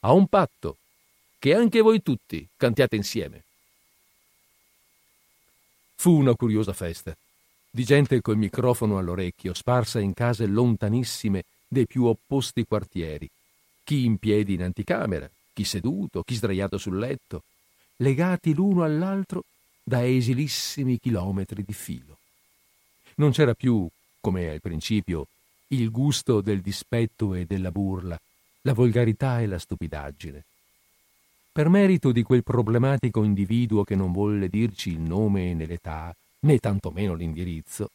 Ha 0.00 0.12
un 0.12 0.26
patto, 0.26 0.78
che 1.38 1.54
anche 1.54 1.80
voi 1.82 2.02
tutti 2.02 2.44
cantiate 2.56 2.96
insieme. 2.96 3.44
Fu 5.94 6.18
una 6.18 6.34
curiosa 6.34 6.72
festa, 6.72 7.16
di 7.70 7.84
gente 7.84 8.20
col 8.20 8.38
microfono 8.38 8.98
all'orecchio, 8.98 9.54
sparsa 9.54 10.00
in 10.00 10.14
case 10.14 10.46
lontanissime 10.46 11.44
dei 11.68 11.86
più 11.86 12.06
opposti 12.06 12.64
quartieri, 12.64 13.30
chi 13.84 14.04
in 14.04 14.18
piedi 14.18 14.54
in 14.54 14.64
anticamera, 14.64 15.30
chi 15.56 15.64
seduto, 15.64 16.22
chi 16.22 16.34
sdraiato 16.34 16.76
sul 16.76 16.98
letto, 16.98 17.44
legati 17.96 18.52
l'uno 18.52 18.84
all'altro 18.84 19.44
da 19.82 20.06
esilissimi 20.06 20.98
chilometri 20.98 21.64
di 21.64 21.72
filo. 21.72 22.18
Non 23.14 23.30
c'era 23.30 23.54
più, 23.54 23.88
come 24.20 24.50
al 24.50 24.60
principio, 24.60 25.28
il 25.68 25.90
gusto 25.90 26.42
del 26.42 26.60
dispetto 26.60 27.32
e 27.32 27.46
della 27.46 27.70
burla, 27.70 28.20
la 28.60 28.74
volgarità 28.74 29.40
e 29.40 29.46
la 29.46 29.58
stupidaggine. 29.58 30.44
Per 31.50 31.70
merito 31.70 32.12
di 32.12 32.22
quel 32.22 32.42
problematico 32.42 33.22
individuo 33.22 33.82
che 33.82 33.94
non 33.94 34.12
volle 34.12 34.50
dirci 34.50 34.90
il 34.90 35.00
nome 35.00 35.54
né 35.54 35.64
l'età, 35.64 36.14
né 36.40 36.58
tantomeno 36.58 37.14
l'indirizzo, 37.14 37.88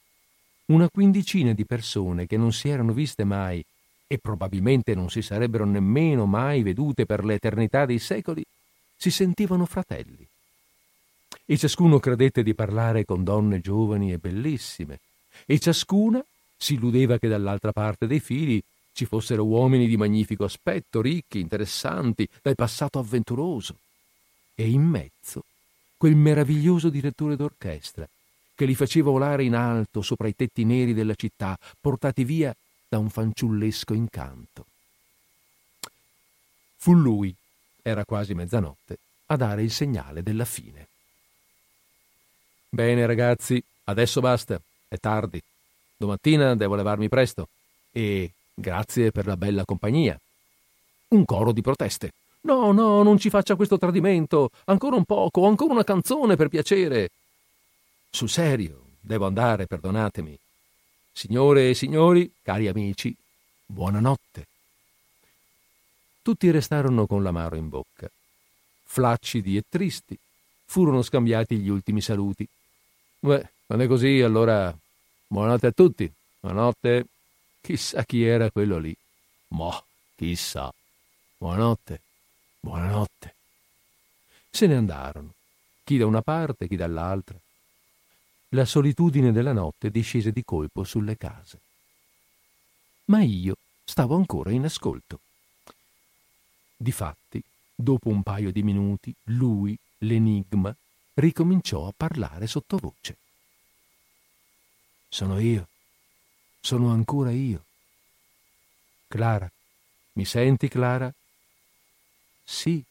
una 0.71 0.89
quindicina 0.89 1.53
di 1.53 1.65
persone 1.65 2.25
che 2.25 2.37
non 2.37 2.53
si 2.53 2.69
erano 2.69 2.91
viste 2.91 3.23
mai 3.23 3.63
e 4.11 4.17
probabilmente 4.17 4.93
non 4.93 5.09
si 5.09 5.21
sarebbero 5.21 5.63
nemmeno 5.63 6.25
mai 6.25 6.63
vedute 6.63 7.05
per 7.05 7.23
l'eternità 7.23 7.85
dei 7.85 7.97
secoli, 7.97 8.43
si 8.97 9.09
sentivano 9.09 9.65
fratelli. 9.65 10.27
E 11.45 11.57
ciascuno 11.57 11.97
credette 11.97 12.43
di 12.43 12.53
parlare 12.53 13.05
con 13.05 13.23
donne 13.23 13.61
giovani 13.61 14.11
e 14.11 14.17
bellissime, 14.17 14.99
e 15.45 15.59
ciascuna 15.59 16.21
si 16.57 16.73
illudeva 16.73 17.19
che 17.19 17.29
dall'altra 17.29 17.71
parte 17.71 18.05
dei 18.05 18.19
fili 18.19 18.61
ci 18.91 19.05
fossero 19.05 19.45
uomini 19.45 19.87
di 19.87 19.95
magnifico 19.95 20.43
aspetto, 20.43 20.99
ricchi, 20.99 21.39
interessanti, 21.39 22.27
dal 22.41 22.55
passato 22.55 22.99
avventuroso. 22.99 23.77
E 24.53 24.69
in 24.69 24.83
mezzo 24.83 25.45
quel 25.95 26.17
meraviglioso 26.17 26.89
direttore 26.89 27.37
d'orchestra 27.37 28.05
che 28.53 28.65
li 28.65 28.75
faceva 28.75 29.09
volare 29.09 29.45
in 29.45 29.55
alto 29.55 30.01
sopra 30.01 30.27
i 30.27 30.35
tetti 30.35 30.65
neri 30.65 30.93
della 30.93 31.15
città, 31.15 31.57
portati 31.79 32.25
via 32.25 32.53
da 32.91 32.97
un 32.97 33.09
fanciullesco 33.09 33.93
incanto. 33.93 34.65
Fu 36.75 36.91
lui, 36.93 37.33
era 37.81 38.03
quasi 38.03 38.33
mezzanotte, 38.33 38.97
a 39.27 39.37
dare 39.37 39.63
il 39.63 39.71
segnale 39.71 40.21
della 40.21 40.43
fine. 40.43 40.89
Bene 42.67 43.05
ragazzi, 43.05 43.63
adesso 43.85 44.19
basta, 44.19 44.59
è 44.89 44.97
tardi. 44.97 45.41
Domattina 45.95 46.53
devo 46.57 46.75
levarmi 46.75 47.07
presto 47.07 47.47
e 47.93 48.29
grazie 48.53 49.11
per 49.11 49.25
la 49.25 49.37
bella 49.37 49.63
compagnia. 49.63 50.19
Un 51.09 51.23
coro 51.23 51.53
di 51.53 51.61
proteste. 51.61 52.11
No, 52.41 52.73
no, 52.73 53.03
non 53.03 53.17
ci 53.17 53.29
faccia 53.29 53.55
questo 53.55 53.77
tradimento. 53.77 54.49
Ancora 54.65 54.97
un 54.97 55.05
poco, 55.05 55.47
ancora 55.47 55.71
una 55.71 55.85
canzone 55.85 56.35
per 56.35 56.49
piacere. 56.49 57.09
Sul 58.09 58.27
serio, 58.27 58.81
devo 58.99 59.27
andare, 59.27 59.65
perdonatemi. 59.65 60.37
Signore 61.11 61.69
e 61.69 61.73
signori, 61.75 62.31
cari 62.41 62.67
amici, 62.67 63.15
buonanotte. 63.65 64.47
Tutti 66.21 66.49
restarono 66.51 67.05
con 67.07 67.23
l'amaro 67.23 67.55
in 67.55 67.69
bocca. 67.69 68.09
Flaccidi 68.83 69.57
e 69.57 69.63
tristi, 69.67 70.17
furono 70.65 71.01
scambiati 71.01 71.57
gli 71.57 71.69
ultimi 71.69 72.01
saluti. 72.01 72.47
Beh, 73.19 73.49
quando 73.65 73.85
è 73.85 73.87
così, 73.87 74.21
allora 74.21 74.75
buonanotte 75.27 75.67
a 75.67 75.71
tutti. 75.71 76.11
Buonanotte. 76.39 77.05
Chissà 77.61 78.03
chi 78.03 78.23
era 78.23 78.49
quello 78.49 78.79
lì. 78.79 78.95
Mo, 79.49 79.85
chissà. 80.15 80.73
Buonanotte. 81.37 82.01
Buonanotte. 82.59 83.35
Se 84.49 84.67
ne 84.67 84.75
andarono, 84.75 85.33
chi 85.83 85.97
da 85.97 86.05
una 86.05 86.21
parte, 86.21 86.67
chi 86.67 86.75
dall'altra. 86.75 87.37
La 88.53 88.65
solitudine 88.65 89.31
della 89.31 89.53
notte 89.53 89.89
discese 89.89 90.33
di 90.33 90.43
colpo 90.43 90.83
sulle 90.83 91.15
case. 91.15 91.59
Ma 93.05 93.21
io 93.21 93.55
stavo 93.85 94.15
ancora 94.15 94.51
in 94.51 94.65
ascolto. 94.65 95.21
Difatti, 96.75 97.41
dopo 97.73 98.09
un 98.09 98.21
paio 98.23 98.51
di 98.51 98.61
minuti, 98.61 99.15
lui, 99.25 99.77
l'enigma, 99.99 100.75
ricominciò 101.13 101.87
a 101.87 101.93
parlare 101.95 102.45
sottovoce. 102.45 103.17
Sono 105.07 105.39
io. 105.39 105.69
Sono 106.59 106.91
ancora 106.91 107.31
io. 107.31 107.63
Clara, 109.07 109.49
mi 110.13 110.25
senti, 110.25 110.67
Clara? 110.67 111.13
Sì, 112.43 112.83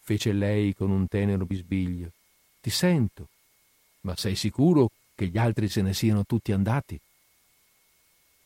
fece 0.00 0.32
lei 0.32 0.74
con 0.74 0.90
un 0.90 1.08
tenero 1.08 1.46
bisbiglio. 1.46 2.10
Ti 2.60 2.68
sento. 2.68 3.28
Ma 4.02 4.16
sei 4.16 4.36
sicuro 4.36 4.90
che 5.14 5.26
gli 5.26 5.38
altri 5.38 5.68
se 5.68 5.82
ne 5.82 5.94
siano 5.94 6.24
tutti 6.24 6.52
andati? 6.52 6.98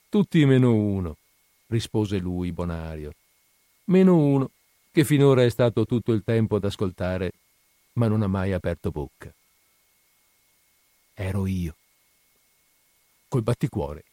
Tutti 0.09 0.45
meno 0.45 0.73
uno, 0.73 1.17
rispose 1.67 2.19
lui, 2.19 2.53
bonario. 2.53 3.13
Meno 3.85 4.17
uno, 4.17 4.51
che 4.91 5.05
finora 5.05 5.43
è 5.43 5.51
stato 5.51 5.85
tutto 5.85 6.13
il 6.13 6.23
tempo 6.25 6.57
ad 6.57 6.65
ascoltare, 6.65 7.33
ma 7.95 8.09
non 8.09 8.23
ha 8.23 8.27
mai 8.27 8.53
aperto 8.53 8.91
bocca. 8.91 9.33
Ero 11.15 11.47
io. 11.47 11.75
Col 13.29 13.43
batticuore 13.43 14.05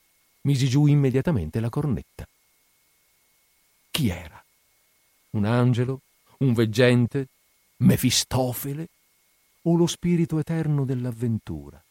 misi 0.43 0.67
giù 0.67 0.87
immediatamente 0.87 1.59
la 1.59 1.69
cornetta. 1.69 2.27
Chi 3.91 4.09
era? 4.09 4.43
Un 5.31 5.45
angelo? 5.45 6.01
un 6.39 6.53
veggente, 6.53 7.27
Mefistofele 7.77 8.87
o 9.63 9.75
lo 9.75 9.87
spirito 9.87 10.39
eterno 10.39 10.85
dell'avventura, 10.85 11.81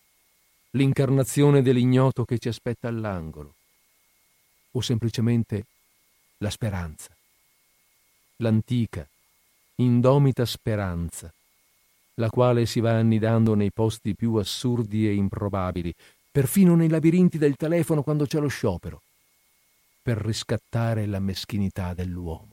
l'incarnazione 0.71 1.63
dell'ignoto 1.63 2.25
che 2.25 2.39
ci 2.39 2.49
aspetta 2.49 2.89
all'angolo, 2.89 3.55
o 4.73 4.81
semplicemente 4.81 5.65
la 6.39 6.51
speranza, 6.51 7.09
l'antica, 8.37 9.07
indomita 9.77 10.45
speranza, 10.45 11.33
la 12.15 12.29
quale 12.31 12.67
si 12.67 12.81
va 12.81 12.93
annidando 12.93 13.55
nei 13.55 13.71
posti 13.71 14.15
più 14.15 14.35
assurdi 14.35 15.07
e 15.07 15.15
improbabili, 15.15 15.95
perfino 16.31 16.75
nei 16.75 16.89
labirinti 16.89 17.39
del 17.39 17.57
telefono 17.57 18.03
quando 18.03 18.27
c'è 18.27 18.39
lo 18.39 18.49
sciopero, 18.49 19.03
per 20.03 20.19
riscattare 20.19 21.07
la 21.07 21.21
meschinità 21.21 21.95
dell'uomo. 21.95 22.52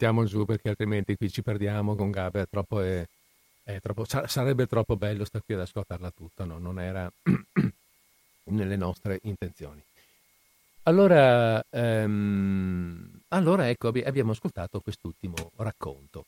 Mettiamo 0.00 0.24
giù 0.26 0.44
perché 0.44 0.68
altrimenti 0.68 1.16
qui 1.16 1.28
ci 1.28 1.42
perdiamo 1.42 1.96
con 1.96 2.12
Gabe, 2.12 2.42
è 2.42 2.48
troppo, 2.48 2.80
è, 2.82 3.04
è 3.64 3.80
troppo, 3.80 4.04
sarebbe 4.04 4.68
troppo 4.68 4.96
bello 4.96 5.24
stare 5.24 5.42
qui 5.44 5.54
ad 5.54 5.60
ascoltarla 5.62 6.12
tutta, 6.12 6.44
no? 6.44 6.58
non 6.58 6.78
era 6.78 7.10
nelle 8.44 8.76
nostre 8.76 9.18
intenzioni. 9.24 9.82
Allora, 10.84 11.60
ehm, 11.68 13.22
allora 13.30 13.68
ecco, 13.68 13.88
abbiamo 13.88 14.30
ascoltato 14.30 14.78
quest'ultimo 14.78 15.50
racconto. 15.56 16.26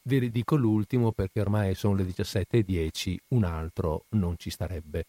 Vi 0.00 0.30
dico 0.30 0.56
l'ultimo 0.56 1.12
perché 1.12 1.42
ormai 1.42 1.74
sono 1.74 1.96
le 1.96 2.04
17.10, 2.04 3.16
un 3.28 3.44
altro 3.44 4.06
non 4.12 4.36
ci 4.38 4.48
starebbe. 4.48 5.04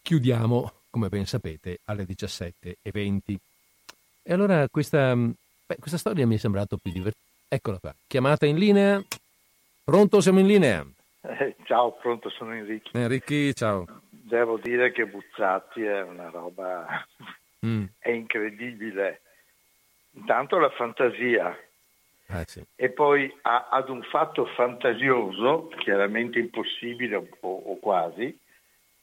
Chiudiamo, 0.00 0.72
come 0.88 1.10
ben 1.10 1.26
sapete, 1.26 1.80
alle 1.84 2.04
17.20. 2.04 3.36
E 4.22 4.32
allora 4.32 4.66
questa, 4.70 5.14
Beh, 5.70 5.76
questa 5.78 5.98
storia 5.98 6.26
mi 6.26 6.34
è 6.34 6.38
sembrata 6.38 6.76
più 6.76 6.90
divertente. 6.90 7.28
Eccola 7.46 7.78
qua, 7.78 7.94
chiamata 8.08 8.44
in 8.44 8.56
linea. 8.56 9.00
Pronto, 9.84 10.20
siamo 10.20 10.40
in 10.40 10.48
linea. 10.48 10.84
Eh, 11.20 11.54
ciao, 11.62 11.92
pronto, 11.92 12.28
sono 12.28 12.52
Enrico. 12.54 12.90
Enrico, 12.94 13.52
ciao. 13.52 13.86
Devo 14.10 14.58
dire 14.58 14.90
che 14.90 15.06
Buzzati 15.06 15.84
è 15.84 16.02
una 16.02 16.28
roba... 16.28 17.06
Mm. 17.64 17.84
è 18.00 18.10
incredibile. 18.10 19.20
Intanto 20.12 20.58
la 20.58 20.70
fantasia. 20.70 21.56
Eh, 22.26 22.44
sì. 22.48 22.64
E 22.74 22.88
poi 22.88 23.32
a, 23.42 23.68
ad 23.70 23.90
un 23.90 24.02
fatto 24.02 24.46
fantasioso, 24.46 25.68
chiaramente 25.78 26.40
impossibile 26.40 27.14
o, 27.14 27.28
o 27.40 27.76
quasi, 27.78 28.36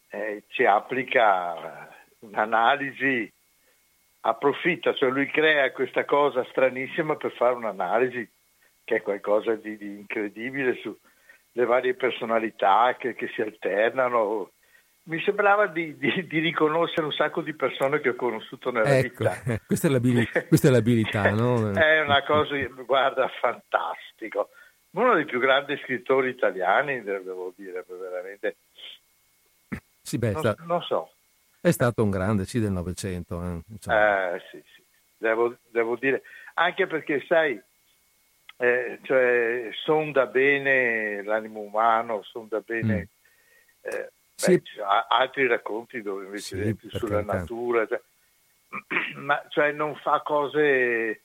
eh, 0.09 0.43
ci 0.49 0.65
applica 0.65 1.87
un'analisi 2.19 3.31
approfitta, 4.27 4.93
cioè 4.93 5.09
lui 5.09 5.27
crea 5.27 5.71
questa 5.71 6.03
cosa 6.03 6.45
stranissima 6.49 7.15
per 7.15 7.31
fare 7.31 7.55
un'analisi 7.55 8.29
che 8.83 8.97
è 8.97 9.01
qualcosa 9.01 9.55
di, 9.55 9.77
di 9.77 9.85
incredibile 9.85 10.75
sulle 10.81 11.65
varie 11.65 11.93
personalità 11.93 12.95
che, 12.97 13.15
che, 13.15 13.29
si 13.33 13.41
alternano. 13.41 14.51
Mi 15.03 15.21
sembrava 15.23 15.67
di, 15.67 15.97
di, 15.97 16.27
di, 16.27 16.39
riconoscere 16.39 17.05
un 17.05 17.13
sacco 17.13 17.41
di 17.41 17.53
persone 17.53 18.01
che 18.01 18.09
ho 18.09 18.15
conosciuto 18.15 18.69
nella 18.69 18.97
ecco, 18.97 19.23
vita. 19.23 19.59
Questa 19.65 19.87
è, 19.87 19.91
l'abilità, 19.91 20.43
questa 20.47 20.67
è 20.67 20.71
l'abilità 20.71 21.29
no? 21.31 21.71
è 21.71 22.01
una 22.01 22.23
cosa, 22.23 22.55
guarda, 22.85 23.29
fantastico. 23.39 24.49
Uno 24.91 25.13
dei 25.13 25.25
più 25.25 25.39
grandi 25.39 25.77
scrittori 25.83 26.29
italiani, 26.29 27.01
devo 27.01 27.53
dire, 27.55 27.85
veramente. 27.87 28.55
Sì, 30.01 30.17
beh, 30.17 30.31
non, 30.31 30.41
sta... 30.41 30.55
non 30.65 30.81
so. 30.81 31.11
È 31.67 31.71
stato 31.71 32.01
un 32.01 32.09
grande, 32.09 32.45
sì, 32.45 32.59
del 32.59 32.71
Novecento. 32.71 33.43
Eh, 33.43 33.61
eh 33.87 34.41
sì, 34.49 34.63
sì. 34.73 34.81
Devo, 35.17 35.57
devo, 35.69 35.97
dire, 35.97 36.21
anche 36.53 36.87
perché 36.87 37.25
sai, 37.27 37.61
eh, 38.57 38.99
cioè, 39.03 39.69
sonda 39.83 40.27
bene 40.27 41.21
l'animo 41.23 41.59
umano, 41.59 42.23
sonda 42.23 42.61
bene... 42.61 42.95
Mm. 42.95 43.89
Eh, 43.89 44.11
beh, 44.45 44.61
altri 45.09 45.47
racconti 45.47 46.01
dove 46.01 46.25
invece 46.25 46.63
sì, 46.63 46.75
più 46.75 46.89
sulla 46.89 47.23
carità. 47.23 47.33
natura, 47.33 47.87
cioè, 47.87 48.01
ma 49.17 49.43
cioè 49.49 49.71
non 49.73 49.95
fa 49.95 50.21
cose, 50.21 51.21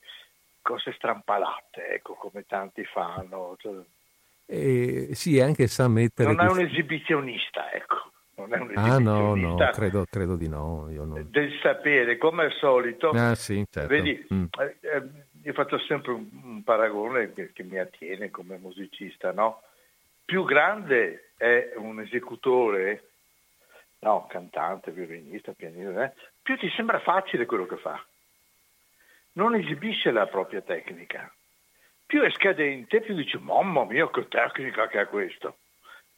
cose 0.61 0.91
strampalate, 0.93 1.87
ecco, 1.87 2.15
come 2.15 2.45
tanti 2.45 2.83
fanno. 2.83 3.55
Cioè, 3.59 3.81
eh, 4.47 5.09
sì, 5.13 5.39
anche 5.39 5.67
sa 5.67 5.87
mettere... 5.87 6.33
Non 6.33 6.45
è 6.45 6.49
un 6.49 6.59
esibizionista, 6.59 7.71
ecco 7.71 8.11
non 8.47 8.53
è 8.53 8.59
un 8.59 8.71
Ah 8.75 8.99
no, 8.99 9.35
no, 9.35 9.55
credo, 9.71 10.05
credo 10.09 10.35
di 10.35 10.47
no. 10.47 10.87
Non... 10.89 11.27
Del 11.29 11.51
sapere, 11.61 12.17
come 12.17 12.43
al 12.43 12.51
solito. 12.53 13.09
Ah 13.09 13.35
sì, 13.35 13.65
certo. 13.69 13.89
Vedi, 13.89 14.25
mm. 14.33 14.45
eh, 14.59 14.77
eh, 14.81 15.03
io 15.43 15.53
faccio 15.53 15.77
sempre 15.79 16.11
un, 16.11 16.27
un 16.43 16.63
paragone 16.63 17.33
che, 17.33 17.51
che, 17.53 17.63
mi 17.63 17.77
attiene 17.77 18.29
come 18.29 18.57
musicista, 18.57 19.31
no? 19.31 19.61
Più 20.25 20.43
grande 20.45 21.31
è 21.37 21.73
un 21.75 21.99
esecutore, 21.99 23.09
no, 23.99 24.25
cantante, 24.29 24.91
violinista, 24.91 25.53
pianista, 25.53 26.05
eh, 26.05 26.13
più 26.41 26.57
ti 26.57 26.69
sembra 26.75 26.99
facile 26.99 27.45
quello 27.45 27.65
che 27.65 27.77
fa. 27.77 28.03
Non 29.33 29.55
esibisce 29.55 30.11
la 30.11 30.27
propria 30.27 30.61
tecnica. 30.61 31.33
Più 32.05 32.21
è 32.21 32.29
scadente, 32.31 33.01
più 33.01 33.15
dici, 33.15 33.37
mamma 33.39 33.85
mia, 33.85 34.09
che 34.09 34.27
tecnica 34.27 34.87
che 34.87 34.99
ha 34.99 35.07
questo. 35.07 35.57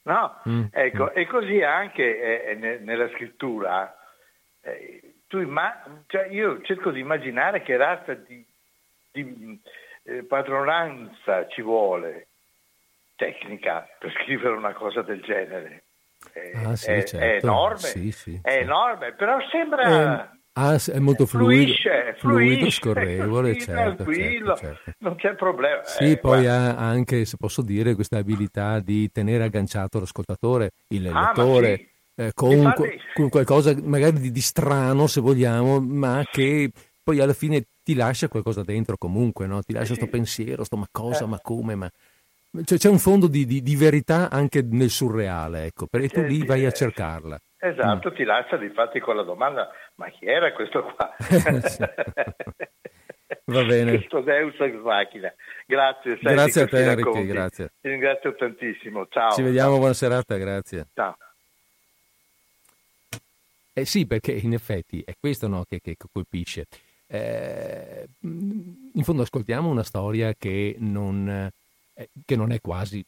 No? 0.06 0.42
Mm. 0.48 0.66
Ecco, 0.72 1.12
e 1.12 1.26
così 1.26 1.62
anche 1.62 2.48
eh, 2.50 2.80
nella 2.80 3.10
scrittura. 3.10 3.96
Eh, 4.62 5.16
imma- 5.32 6.04
cioè 6.08 6.28
io 6.28 6.62
cerco 6.62 6.92
di 6.92 7.00
immaginare 7.00 7.62
che 7.62 7.76
razza 7.76 8.14
di, 8.14 8.46
di 9.12 9.62
eh, 10.04 10.24
padronanza 10.24 11.48
ci 11.48 11.62
vuole 11.62 12.28
tecnica 13.16 13.88
per 14.00 14.12
scrivere 14.22 14.56
una 14.56 14.74
cosa 14.74 15.02
del 15.02 15.22
genere. 15.22 15.84
Ah, 16.54 16.76
sì, 16.76 16.86
certo. 16.86 17.18
è 17.18 17.40
enorme, 17.42 17.78
sì, 17.78 18.12
sì, 18.12 18.40
è 18.42 18.58
enorme, 18.58 19.14
però 19.14 19.38
sembra... 19.50 20.35
Eh, 20.58 20.62
ah, 20.62 20.82
è 20.94 21.00
molto 21.00 21.26
fluido, 21.26 21.64
fluisce, 21.64 22.16
fluido 22.18 22.70
scorrevole, 22.70 23.54
così, 23.56 23.66
certo, 23.66 24.04
tranquillo, 24.04 24.56
certo, 24.56 24.80
certo. 24.86 25.00
non 25.00 25.16
c'è 25.16 25.36
problema. 25.36 25.84
Sì, 25.84 26.12
eh, 26.12 26.18
poi 26.18 26.44
guarda. 26.44 26.78
ha 26.78 26.88
anche, 26.88 27.26
se 27.26 27.36
posso 27.36 27.62
dire, 27.62 27.94
questa 27.94 28.20
abilità 28.20 28.80
di 28.80 29.12
tenere 29.12 29.44
agganciato 29.44 30.00
l'ascoltatore, 30.00 30.72
il 30.88 31.08
ah, 31.08 31.34
lettore. 31.36 31.76
Sì. 31.76 31.94
Eh, 32.18 32.32
con, 32.34 32.52
Infatti... 32.52 33.02
con, 33.14 33.28
qualcosa 33.28 33.76
magari 33.84 34.18
di, 34.18 34.32
di, 34.32 34.40
strano 34.40 35.08
se 35.08 35.20
vogliamo, 35.20 35.82
ma 35.82 36.24
che 36.32 36.72
poi 37.04 37.20
alla 37.20 37.34
fine 37.34 37.66
ti 37.84 37.94
lascia 37.94 38.30
qualcosa 38.30 38.64
dentro 38.64 38.96
comunque, 38.98 39.48
no? 39.48 39.62
ti 39.62 39.74
lascia 39.74 39.88
questo 39.90 40.06
sì. 40.06 40.12
pensiero, 40.12 40.64
sto 40.64 40.78
ma 40.78 40.88
cosa, 40.90 41.26
eh. 41.26 41.28
ma 41.28 41.40
come, 41.42 41.76
ma... 41.76 41.92
Cioè, 42.64 42.78
c'è 42.78 42.88
un 42.88 43.00
fondo 43.00 43.28
di, 43.28 43.46
di, 43.46 43.62
di, 43.62 43.76
verità 43.76 44.30
anche 44.30 44.62
nel 44.62 44.90
surreale, 44.90 45.66
ecco, 45.66 45.88
perché 45.88 46.08
tu 46.08 46.22
lì 46.22 46.46
vai 46.46 46.66
a 46.66 46.72
cercarla. 46.72 47.38
Esatto, 47.58 48.12
mm. 48.12 48.16
ti 48.16 48.24
lascia 48.24 48.58
di 48.58 48.70
fatti 48.70 49.00
con 49.00 49.16
la 49.16 49.24
domanda, 49.24 49.70
ma 49.96 50.10
chi 50.10 50.26
era 50.26 50.52
questo 50.54 50.84
qua? 50.84 51.16
Va 53.46 53.64
bene. 53.64 53.98
Questo 53.98 54.22
Deus 54.22 54.60
ex 54.60 54.82
machina. 54.82 55.34
Grazie. 55.68 56.18
Grazie 56.18 56.62
a 56.64 56.68
te 56.68 56.84
Enrico, 56.84 57.26
grazie. 57.26 57.74
Ti 57.80 57.90
ringrazio 57.90 58.36
tantissimo, 58.36 59.08
ciao. 59.08 59.32
Ci 59.32 59.44
vediamo, 59.44 59.72
ciao. 59.72 59.78
buona 59.78 59.94
serata, 59.94 60.38
grazie. 60.38 60.88
Ciao. 60.94 61.18
Eh 63.74 63.86
sì, 63.86 64.08
perché 64.08 64.32
in 64.32 64.54
effetti 64.54 65.04
è 65.06 65.14
questo 65.20 65.48
no, 65.48 65.66
che, 65.68 65.80
che 65.82 65.96
colpisce. 66.12 66.66
Eh, 67.08 68.08
in 68.22 69.04
fondo 69.04 69.22
ascoltiamo 69.22 69.70
una 69.70 69.84
storia 69.84 70.34
che 70.34 70.76
non, 70.80 71.52
eh, 71.94 72.10
che 72.26 72.36
non 72.36 72.52
è 72.52 72.60
quasi 72.62 73.06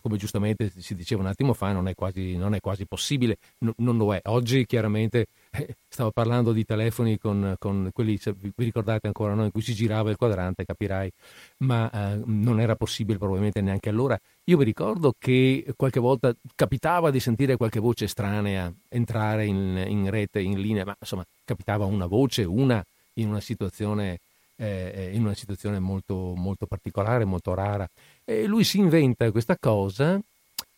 come 0.00 0.16
giustamente 0.16 0.72
si 0.76 0.94
diceva 0.94 1.22
un 1.22 1.28
attimo 1.28 1.52
fa, 1.52 1.72
non 1.72 1.88
è 1.88 1.94
quasi, 1.94 2.36
non 2.36 2.54
è 2.54 2.60
quasi 2.60 2.86
possibile, 2.86 3.38
no, 3.58 3.74
non 3.78 3.96
lo 3.96 4.14
è. 4.14 4.20
Oggi 4.24 4.64
chiaramente 4.66 5.26
eh, 5.52 5.76
stavo 5.88 6.10
parlando 6.10 6.52
di 6.52 6.64
telefoni 6.64 7.18
con, 7.18 7.54
con, 7.58 7.90
quelli, 7.92 8.16
se 8.16 8.32
vi 8.32 8.52
ricordate 8.56 9.06
ancora, 9.06 9.34
no? 9.34 9.44
in 9.44 9.50
cui 9.50 9.62
si 9.62 9.74
girava 9.74 10.10
il 10.10 10.16
quadrante, 10.16 10.64
capirai, 10.64 11.10
ma 11.58 11.90
eh, 11.90 12.22
non 12.24 12.60
era 12.60 12.76
possibile 12.76 13.18
probabilmente 13.18 13.60
neanche 13.60 13.88
allora. 13.88 14.18
Io 14.44 14.56
vi 14.56 14.64
ricordo 14.64 15.14
che 15.18 15.72
qualche 15.76 16.00
volta 16.00 16.34
capitava 16.54 17.10
di 17.10 17.20
sentire 17.20 17.56
qualche 17.56 17.80
voce 17.80 18.04
estranea 18.04 18.72
entrare 18.88 19.46
in, 19.46 19.84
in 19.86 20.10
rete, 20.10 20.40
in 20.40 20.60
linea, 20.60 20.84
ma 20.84 20.96
insomma 20.98 21.24
capitava 21.44 21.84
una 21.84 22.06
voce, 22.06 22.44
una 22.44 22.84
in 23.14 23.28
una 23.28 23.40
situazione, 23.40 24.18
eh, 24.56 25.10
in 25.12 25.22
una 25.22 25.34
situazione 25.34 25.78
molto, 25.78 26.34
molto 26.34 26.66
particolare, 26.66 27.24
molto 27.24 27.54
rara. 27.54 27.88
E 28.24 28.46
lui 28.46 28.64
si 28.64 28.78
inventa 28.78 29.30
questa 29.30 29.56
cosa 29.58 30.20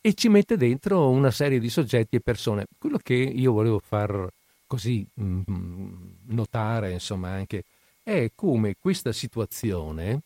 e 0.01 0.15
ci 0.15 0.29
mette 0.29 0.57
dentro 0.57 1.09
una 1.09 1.31
serie 1.31 1.59
di 1.59 1.69
soggetti 1.69 2.17
e 2.17 2.21
persone. 2.21 2.67
Quello 2.79 2.99
che 3.03 3.15
io 3.15 3.53
volevo 3.53 3.79
far 3.79 4.29
così 4.67 5.07
mm, 5.21 5.43
notare, 6.27 6.93
insomma, 6.93 7.31
anche 7.31 7.65
è 8.03 8.31
come 8.35 8.77
questa 8.79 9.13
situazione 9.13 10.21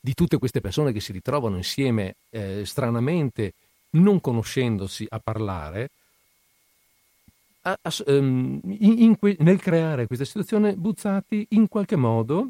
di 0.00 0.14
tutte 0.14 0.38
queste 0.38 0.60
persone 0.60 0.92
che 0.92 1.00
si 1.00 1.12
ritrovano 1.12 1.56
insieme 1.56 2.16
eh, 2.30 2.64
stranamente, 2.66 3.54
non 3.90 4.20
conoscendosi 4.20 5.06
a 5.08 5.18
parlare, 5.18 5.90
a, 7.62 7.78
a, 7.80 7.94
um, 8.06 8.60
in, 8.64 8.98
in 8.98 9.18
que- 9.18 9.36
nel 9.38 9.60
creare 9.60 10.06
questa 10.06 10.24
situazione, 10.24 10.74
Buzzati 10.74 11.46
in 11.50 11.68
qualche 11.68 11.96
modo, 11.96 12.48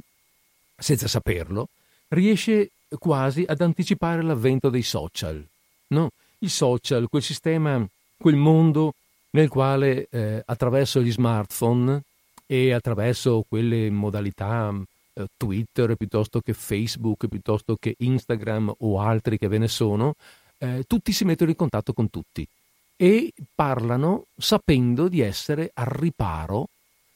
senza 0.76 1.06
saperlo, 1.08 1.68
riesce 2.08 2.70
quasi 2.98 3.44
ad 3.46 3.60
anticipare 3.60 4.22
l'avvento 4.22 4.68
dei 4.70 4.82
social. 4.82 5.44
No? 5.88 6.10
I 6.38 6.48
social, 6.48 7.08
quel 7.08 7.22
sistema, 7.22 7.86
quel 8.16 8.36
mondo 8.36 8.94
nel 9.30 9.48
quale 9.48 10.08
eh, 10.10 10.42
attraverso 10.44 11.00
gli 11.00 11.12
smartphone 11.12 12.02
e 12.46 12.72
attraverso 12.72 13.44
quelle 13.48 13.90
modalità 13.90 14.74
eh, 15.14 15.26
Twitter 15.36 15.94
piuttosto 15.96 16.40
che 16.40 16.52
Facebook, 16.52 17.26
piuttosto 17.26 17.76
che 17.78 17.94
Instagram 17.98 18.74
o 18.78 19.00
altri 19.00 19.38
che 19.38 19.48
ve 19.48 19.58
ne 19.58 19.68
sono, 19.68 20.14
eh, 20.58 20.84
tutti 20.86 21.12
si 21.12 21.24
mettono 21.24 21.50
in 21.50 21.56
contatto 21.56 21.92
con 21.92 22.10
tutti 22.10 22.46
e 22.96 23.32
parlano 23.54 24.26
sapendo 24.36 25.08
di 25.08 25.20
essere 25.20 25.70
al 25.74 25.86
riparo 25.86 26.68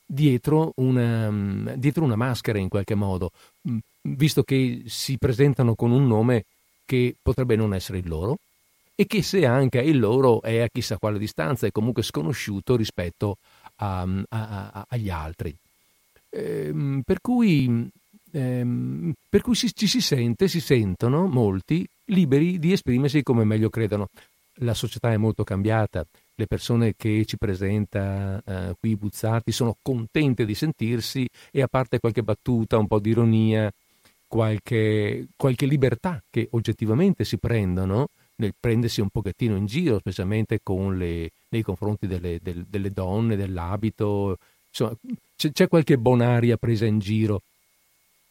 dietro 0.07 0.73
una, 0.77 1.75
dietro 1.77 2.05
una 2.05 2.17
maschera 2.17 2.59
in 2.59 2.69
qualche 2.69 2.95
modo, 2.95 3.31
mm, 3.69 3.79
visto 4.15 4.43
che 4.43 4.83
si 4.87 5.19
presentano 5.19 5.75
con 5.75 5.91
un 5.91 6.07
nome 6.07 6.45
che 6.85 7.15
potrebbe 7.21 7.57
non 7.57 7.75
essere 7.75 7.99
il 7.99 8.09
loro 8.09 8.39
e 8.95 9.07
che 9.07 9.23
se 9.23 9.45
anche 9.45 9.81
il 9.81 9.99
loro 9.99 10.41
è 10.41 10.61
a 10.61 10.69
chissà 10.69 10.97
quale 10.97 11.19
distanza, 11.19 11.67
è 11.67 11.73
comunque 11.73 12.03
sconosciuto 12.03 12.77
rispetto 12.77 13.37
a, 13.77 14.03
a, 14.03 14.19
a, 14.29 14.87
agli 14.89 15.11
altri. 15.11 15.55
Ehm, 16.31 17.03
per 17.05 17.21
cui, 17.21 17.89
ehm, 18.33 19.13
per 19.29 19.43
cui 19.43 19.55
si, 19.55 19.75
ci 19.75 19.87
si 19.87 20.01
sente, 20.01 20.49
si 20.49 20.61
sentono 20.61 21.27
molti 21.27 21.87
liberi 22.07 22.59
di 22.59 22.73
esprimersi 22.73 23.23
come 23.23 23.45
meglio 23.45 23.69
credono 23.69 24.09
la 24.61 24.75
società 24.75 25.13
è 25.13 25.17
molto 25.17 25.45
cambiata, 25.45 26.07
le 26.35 26.47
persone 26.47 26.95
che 26.97 27.25
ci 27.27 27.37
presenta 27.37 28.43
eh, 28.45 28.75
qui 28.79 28.97
Buzzati 28.97 29.53
sono 29.53 29.77
contente 29.83 30.45
di 30.45 30.55
sentirsi 30.55 31.29
e 31.51 31.63
a 31.63 31.67
parte 31.67 31.99
qualche 31.99 32.23
battuta, 32.23 32.79
un 32.79 32.87
po' 32.87 32.99
di 32.99 33.11
ironia, 33.11 33.71
qualche, 34.27 35.29
qualche 35.37 35.67
libertà 35.67 36.23
che 36.31 36.49
oggettivamente 36.53 37.25
si 37.25 37.39
prendono 37.39 38.09
nel 38.37 38.55
prendersi 38.59 39.01
un 39.01 39.09
pochettino 39.09 39.57
in 39.57 39.67
giro, 39.67 39.99
specialmente 39.99 40.61
le, 40.65 41.31
nei 41.49 41.63
confronti 41.63 42.07
delle, 42.07 42.39
del, 42.43 42.65
delle, 42.69 42.91
donne, 42.91 43.37
dell'abito, 43.37 44.39
insomma 44.69 44.95
c'è, 45.37 45.53
c'è, 45.53 45.69
qualche 45.69 45.97
bonaria 45.97 46.57
presa 46.57 46.85
in 46.87 46.99
giro, 46.99 47.43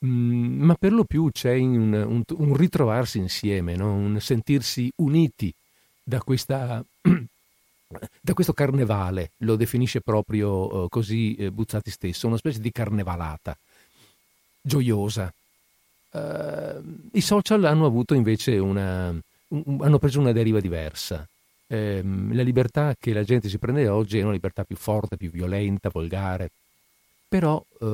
mm, 0.05 0.61
ma 0.61 0.75
per 0.75 0.93
lo 0.93 1.05
più 1.05 1.29
c'è 1.31 1.55
un, 1.55 1.93
un, 1.93 2.23
un 2.37 2.55
ritrovarsi 2.55 3.17
insieme, 3.17 3.75
no? 3.75 3.93
un 3.93 4.19
sentirsi 4.19 4.91
uniti 4.97 5.53
da, 6.03 6.21
questa, 6.21 6.83
da 8.21 8.33
questo 8.33 8.53
carnevale, 8.53 9.31
lo 9.37 9.55
definisce 9.55 10.01
proprio 10.01 10.83
uh, 10.83 10.89
così 10.89 11.35
eh, 11.35 11.51
Buzzati 11.51 11.89
stesso, 11.89 12.27
una 12.27 12.37
specie 12.37 12.59
di 12.59 12.71
carnevalata, 12.71 13.57
gioiosa. 14.61 15.33
Uh, 16.15 16.81
I 17.11 17.21
social 17.21 17.65
hanno 17.65 17.85
avuto 17.85 18.13
invece 18.13 18.57
una, 18.57 19.13
un, 19.49 19.77
hanno 19.81 19.99
preso 19.99 20.19
una 20.19 20.31
deriva 20.31 20.59
diversa. 20.59 21.27
Eh, 21.67 22.01
la 22.03 22.43
libertà 22.43 22.95
che 22.97 23.11
la 23.11 23.23
gente 23.23 23.49
si 23.49 23.57
prende 23.57 23.87
oggi 23.87 24.19
è 24.19 24.21
una 24.21 24.31
libertà 24.31 24.63
più 24.63 24.75
forte, 24.75 25.17
più 25.17 25.29
violenta, 25.29 25.89
volgare. 25.91 26.51
Però, 27.27 27.61
eh, 27.81 27.85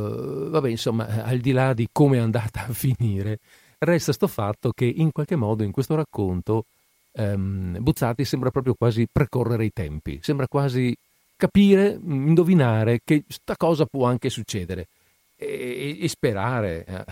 vabbè, 0.49 0.69
insomma, 0.69 1.23
al 1.23 1.39
di 1.39 1.51
là 1.51 1.73
di 1.73 1.87
come 1.91 2.17
è 2.17 2.19
andata 2.19 2.65
a 2.67 2.73
finire, 2.73 3.39
resta 3.79 4.13
sto 4.13 4.27
fatto 4.27 4.71
che 4.71 4.85
in 4.85 5.11
qualche 5.11 5.35
modo 5.35 5.63
in 5.63 5.71
questo 5.71 5.95
racconto 5.95 6.65
ehm, 7.13 7.77
Buzzati 7.79 8.25
sembra 8.25 8.51
proprio 8.51 8.75
quasi 8.75 9.07
precorrere 9.11 9.65
i 9.65 9.71
tempi, 9.73 10.19
sembra 10.21 10.47
quasi 10.47 10.95
capire, 11.35 11.99
indovinare 12.03 13.01
che 13.03 13.23
sta 13.27 13.55
cosa 13.57 13.85
può 13.85 14.05
anche 14.05 14.29
succedere 14.29 14.87
e, 15.35 15.97
e 15.99 16.07
sperare, 16.07 16.85
eh, 16.85 17.05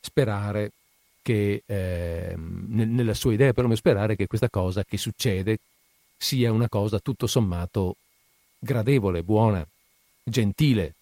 sperare 0.00 0.72
che 1.22 1.62
eh, 1.66 2.34
nella 2.36 3.14
sua 3.14 3.32
idea 3.32 3.52
però 3.52 3.72
sperare 3.74 4.16
che 4.16 4.26
questa 4.26 4.48
cosa 4.48 4.84
che 4.84 4.96
succede 4.96 5.58
sia 6.16 6.52
una 6.52 6.68
cosa 6.68 6.98
tutto 6.98 7.26
sommato 7.26 7.96
gradevole, 8.58 9.22
buona, 9.22 9.66
gentile. 10.22 10.94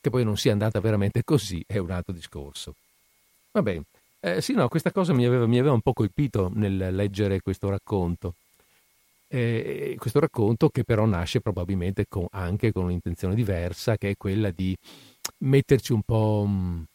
Che 0.00 0.10
poi 0.10 0.24
non 0.24 0.36
sia 0.36 0.52
andata 0.52 0.80
veramente 0.80 1.22
così 1.24 1.62
è 1.66 1.78
un 1.78 1.90
altro 1.90 2.12
discorso. 2.12 2.74
Va 3.52 3.62
bene. 3.62 3.84
Eh, 4.20 4.40
sì, 4.40 4.52
no, 4.54 4.68
questa 4.68 4.90
cosa 4.90 5.12
mi 5.12 5.24
aveva, 5.24 5.46
mi 5.46 5.58
aveva, 5.58 5.74
un 5.74 5.80
po' 5.80 5.92
colpito 5.92 6.50
nel 6.52 6.94
leggere 6.94 7.40
questo 7.40 7.68
racconto. 7.68 8.34
Eh, 9.28 9.94
questo 9.98 10.20
racconto 10.20 10.68
che 10.70 10.84
però 10.84 11.04
nasce 11.04 11.40
probabilmente 11.40 12.06
con, 12.08 12.26
anche 12.30 12.72
con 12.72 12.84
un'intenzione 12.84 13.34
diversa, 13.34 13.96
che 13.96 14.10
è 14.10 14.16
quella 14.16 14.50
di 14.50 14.76
metterci 15.38 15.92
un 15.92 16.02
po', 16.02 16.42
Ehm, 16.42 16.86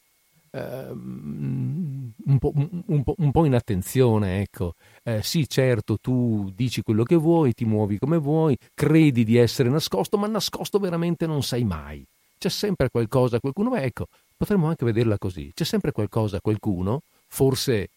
un, 0.60 2.38
po', 2.40 2.52
un, 2.54 3.04
po', 3.04 3.16
un, 3.18 3.32
po', 3.32 3.46
in 3.46 3.56
attenzione, 3.56 4.42
ecco. 4.42 4.76
Eh, 5.04 5.24
sì, 5.24 5.48
certo, 5.50 5.98
tu 6.00 6.52
dici 6.56 6.82
quello 6.84 7.04
che 7.04 7.16
vuoi, 7.16 7.54
ti 7.54 7.66
muovi 7.66 7.98
come 7.98 8.18
vuoi, 8.18 8.58
credi 8.74 9.24
di 9.24 9.38
essere 9.38 9.70
nascosto, 9.70 10.18
ma 10.18 10.28
nascosto 10.28 10.78
veramente 10.78 11.26
non 11.26 11.42
sei 11.42 11.64
mai. 11.64 12.06
C'è 12.38 12.50
sempre 12.50 12.90
qualcosa, 12.90 13.40
qualcuno, 13.40 13.72
beh, 13.72 13.84
ecco, 13.84 14.08
potremmo 14.38 14.68
anche 14.68 14.86
vederla 14.86 15.18
così. 15.18 15.52
C'è 15.54 15.64
sempre 15.64 15.92
qualcosa, 15.92 16.40
qualcuno, 16.40 17.02
forse 17.28 17.90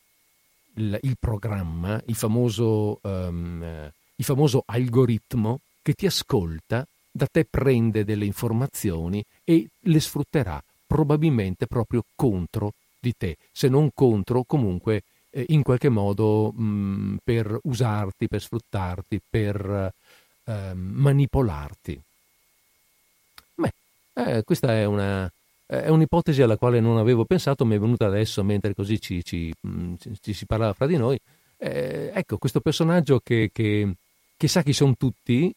il, 0.76 0.98
il 1.02 1.16
programma, 1.18 2.00
il 2.06 2.14
famoso, 2.14 3.00
um, 3.02 3.90
il 4.14 4.24
famoso 4.24 4.62
algoritmo 4.64 5.60
che 5.82 5.92
ti 5.92 6.06
ascolta, 6.06 6.86
da 7.10 7.26
te 7.26 7.44
prende 7.44 8.04
delle 8.04 8.24
informazioni 8.24 9.24
e 9.44 9.68
le 9.78 10.00
sfrutterà 10.00 10.62
probabilmente 10.86 11.66
proprio 11.66 12.04
contro 12.14 12.72
di 12.98 13.14
te, 13.16 13.36
se 13.52 13.68
non 13.68 13.90
contro 13.94 14.44
comunque 14.44 15.02
eh, 15.30 15.44
in 15.48 15.62
qualche 15.62 15.88
modo 15.88 16.52
mh, 16.52 16.62
mm, 16.62 17.16
per 17.22 17.58
usarti, 17.64 18.28
per 18.28 18.40
sfruttarti, 18.40 19.20
per 19.28 19.92
eh, 20.44 20.74
manipolarti. 20.74 22.00
Beh, 23.54 23.72
eh, 24.14 24.42
questa 24.44 24.72
è, 24.72 24.84
una, 24.84 25.30
è, 25.66 25.88
un'ipotesi 25.88 26.42
alla 26.42 26.56
quale 26.56 26.80
non 26.80 26.96
avevo 26.98 27.24
pensato, 27.24 27.64
mi 27.64 27.76
è 27.76 27.78
venuta 27.78 28.06
adesso 28.06 28.42
mentre 28.42 28.74
così 28.74 29.00
ci, 29.00 29.24
ci, 29.24 29.52
mm, 29.66 29.94
ci, 30.20 30.32
si 30.32 30.46
parlava 30.46 30.72
fra 30.72 30.86
di 30.86 30.96
noi. 30.96 31.18
Eh, 31.58 32.10
ecco, 32.14 32.38
questo 32.38 32.60
personaggio 32.60 33.20
che, 33.22 33.50
che, 33.52 33.94
che 34.36 34.48
sa 34.48 34.62
chi 34.62 34.72
sono 34.72 34.94
tutti 34.96 35.52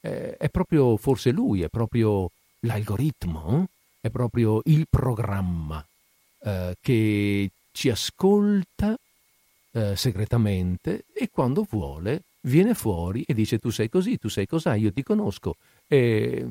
eh, 0.00 0.36
è 0.36 0.48
proprio 0.48 0.96
forse 0.96 1.30
lui, 1.30 1.62
è 1.62 1.68
proprio 1.68 2.30
l'algoritmo 2.60 3.68
è 4.02 4.10
proprio 4.10 4.60
il 4.64 4.86
programma 4.90 5.84
eh, 6.42 6.76
che 6.80 7.50
ci 7.70 7.88
ascolta 7.88 8.98
eh, 9.70 9.96
segretamente 9.96 11.04
e 11.14 11.30
quando 11.30 11.64
vuole 11.70 12.24
viene 12.42 12.74
fuori 12.74 13.22
e 13.22 13.32
dice 13.32 13.58
tu 13.58 13.70
sei 13.70 13.88
così, 13.88 14.18
tu 14.18 14.28
sei 14.28 14.46
cos'hai, 14.46 14.80
io 14.80 14.92
ti 14.92 15.04
conosco 15.04 15.54
e 15.86 16.46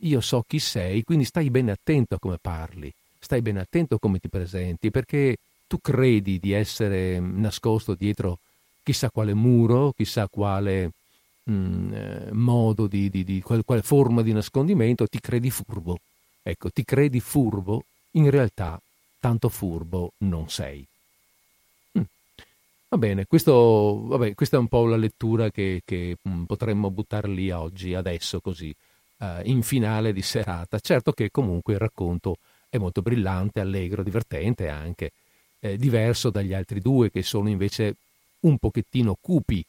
io 0.00 0.20
so 0.20 0.42
chi 0.46 0.58
sei, 0.58 1.02
quindi 1.04 1.24
stai 1.24 1.50
bene 1.50 1.72
attento 1.72 2.14
a 2.14 2.18
come 2.18 2.38
parli, 2.40 2.90
stai 3.18 3.42
bene 3.42 3.60
attento 3.60 3.96
a 3.96 3.98
come 3.98 4.18
ti 4.18 4.28
presenti, 4.28 4.90
perché 4.90 5.36
tu 5.66 5.78
credi 5.80 6.38
di 6.38 6.52
essere 6.52 7.20
nascosto 7.20 7.94
dietro 7.94 8.38
chissà 8.82 9.10
quale 9.10 9.34
muro, 9.34 9.92
chissà 9.92 10.28
quale 10.28 10.92
mh, 11.44 11.52
mm, 11.52 11.92
eh, 11.92 12.28
modo 12.32 12.86
di, 12.86 13.10
di, 13.10 13.22
di 13.22 13.42
quale, 13.42 13.62
quale 13.64 13.82
forma 13.82 14.22
di 14.22 14.32
nascondimento, 14.32 15.06
ti 15.06 15.20
credi 15.20 15.50
furbo. 15.50 15.98
Ecco, 16.42 16.70
ti 16.70 16.84
credi 16.84 17.20
furbo, 17.20 17.84
in 18.12 18.28
realtà 18.30 18.80
tanto 19.20 19.48
furbo 19.48 20.12
non 20.18 20.48
sei. 20.48 20.84
Mm. 21.98 22.02
Va 22.88 22.98
bene, 22.98 23.26
questo, 23.26 24.02
vabbè, 24.06 24.34
questa 24.34 24.56
è 24.56 24.60
un 24.60 24.68
po' 24.68 24.86
la 24.86 24.96
lettura 24.96 25.50
che, 25.50 25.82
che 25.84 26.16
mm, 26.28 26.44
potremmo 26.44 26.90
buttar 26.90 27.28
lì 27.28 27.50
oggi, 27.50 27.94
adesso 27.94 28.40
così, 28.40 28.74
eh, 29.18 29.42
in 29.44 29.62
finale 29.62 30.12
di 30.12 30.22
serata. 30.22 30.78
Certo 30.80 31.12
che 31.12 31.30
comunque 31.30 31.74
il 31.74 31.78
racconto 31.78 32.36
è 32.68 32.78
molto 32.78 33.02
brillante, 33.02 33.60
allegro, 33.60 34.02
divertente 34.02 34.68
anche, 34.68 35.12
eh, 35.60 35.76
diverso 35.76 36.30
dagli 36.30 36.52
altri 36.52 36.80
due 36.80 37.10
che 37.10 37.22
sono 37.22 37.48
invece 37.48 37.94
un 38.40 38.58
pochettino 38.58 39.16
cupi 39.20 39.64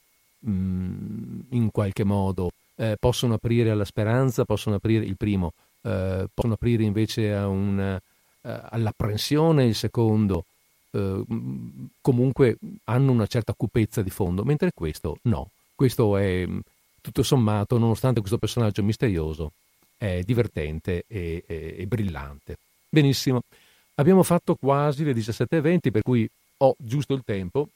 mm, 0.48 1.40
in 1.50 1.70
qualche 1.72 2.04
modo. 2.04 2.52
Eh, 2.76 2.98
possono 3.00 3.36
aprire 3.36 3.70
alla 3.70 3.86
speranza, 3.86 4.45
possono 4.45 4.78
aprire 4.78 5.06
il 5.06 5.16
primo, 5.16 5.54
eh, 5.84 6.27
possono 6.34 6.53
aprire 6.53 6.84
invece 6.84 7.34
a 7.34 7.47
un, 7.47 7.80
eh, 7.80 7.99
all'apprensione, 8.41 9.65
il 9.65 9.76
secondo 9.76 10.45
eh, 10.91 11.23
comunque 12.01 12.57
hanno 12.85 13.11
una 13.11 13.27
certa 13.27 13.53
cupezza 13.53 14.01
di 14.01 14.10
fondo, 14.10 14.43
mentre 14.43 14.72
questo 14.73 15.18
no. 15.23 15.49
Questo 15.76 16.18
è 16.18 16.47
tutto 17.01 17.23
sommato, 17.23 17.77
nonostante 17.77 18.19
questo 18.19 18.38
personaggio 18.38 18.84
misterioso, 18.84 19.51
è 19.97 20.22
divertente 20.23 21.03
e, 21.07 21.43
e, 21.45 21.76
e 21.80 21.85
brillante. 21.85 22.57
Benissimo, 22.88 23.41
abbiamo 23.95 24.23
fatto 24.23 24.55
quasi 24.55 25.03
le 25.03 25.14
17.20, 25.14 25.91
per 25.91 26.01
cui 26.03 26.30
ho 26.57 26.76
giusto 26.77 27.14
il 27.14 27.23
tempo. 27.26 27.68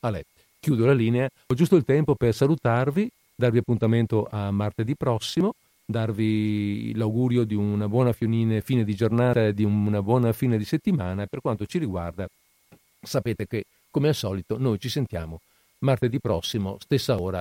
Ale, 0.00 0.24
chiudo 0.58 0.84
la 0.84 0.92
linea, 0.92 1.28
ho 1.46 1.54
giusto 1.54 1.76
il 1.76 1.84
tempo 1.84 2.14
per 2.14 2.34
salutarvi, 2.34 3.08
darvi 3.34 3.58
appuntamento 3.58 4.26
a 4.30 4.50
martedì 4.50 4.94
prossimo 4.96 5.54
darvi 5.90 6.94
l'augurio 6.94 7.44
di 7.44 7.54
una 7.54 7.88
buona 7.88 8.12
fine 8.12 8.62
di 8.62 8.94
giornata 8.94 9.46
e 9.46 9.54
di 9.54 9.64
una 9.64 10.02
buona 10.02 10.32
fine 10.32 10.56
di 10.56 10.64
settimana. 10.64 11.26
Per 11.26 11.40
quanto 11.40 11.66
ci 11.66 11.78
riguarda, 11.78 12.28
sapete 13.02 13.46
che, 13.46 13.64
come 13.90 14.08
al 14.08 14.14
solito, 14.14 14.58
noi 14.58 14.78
ci 14.78 14.88
sentiamo 14.88 15.40
martedì 15.80 16.20
prossimo, 16.20 16.76
stessa 16.80 17.20
ora, 17.20 17.38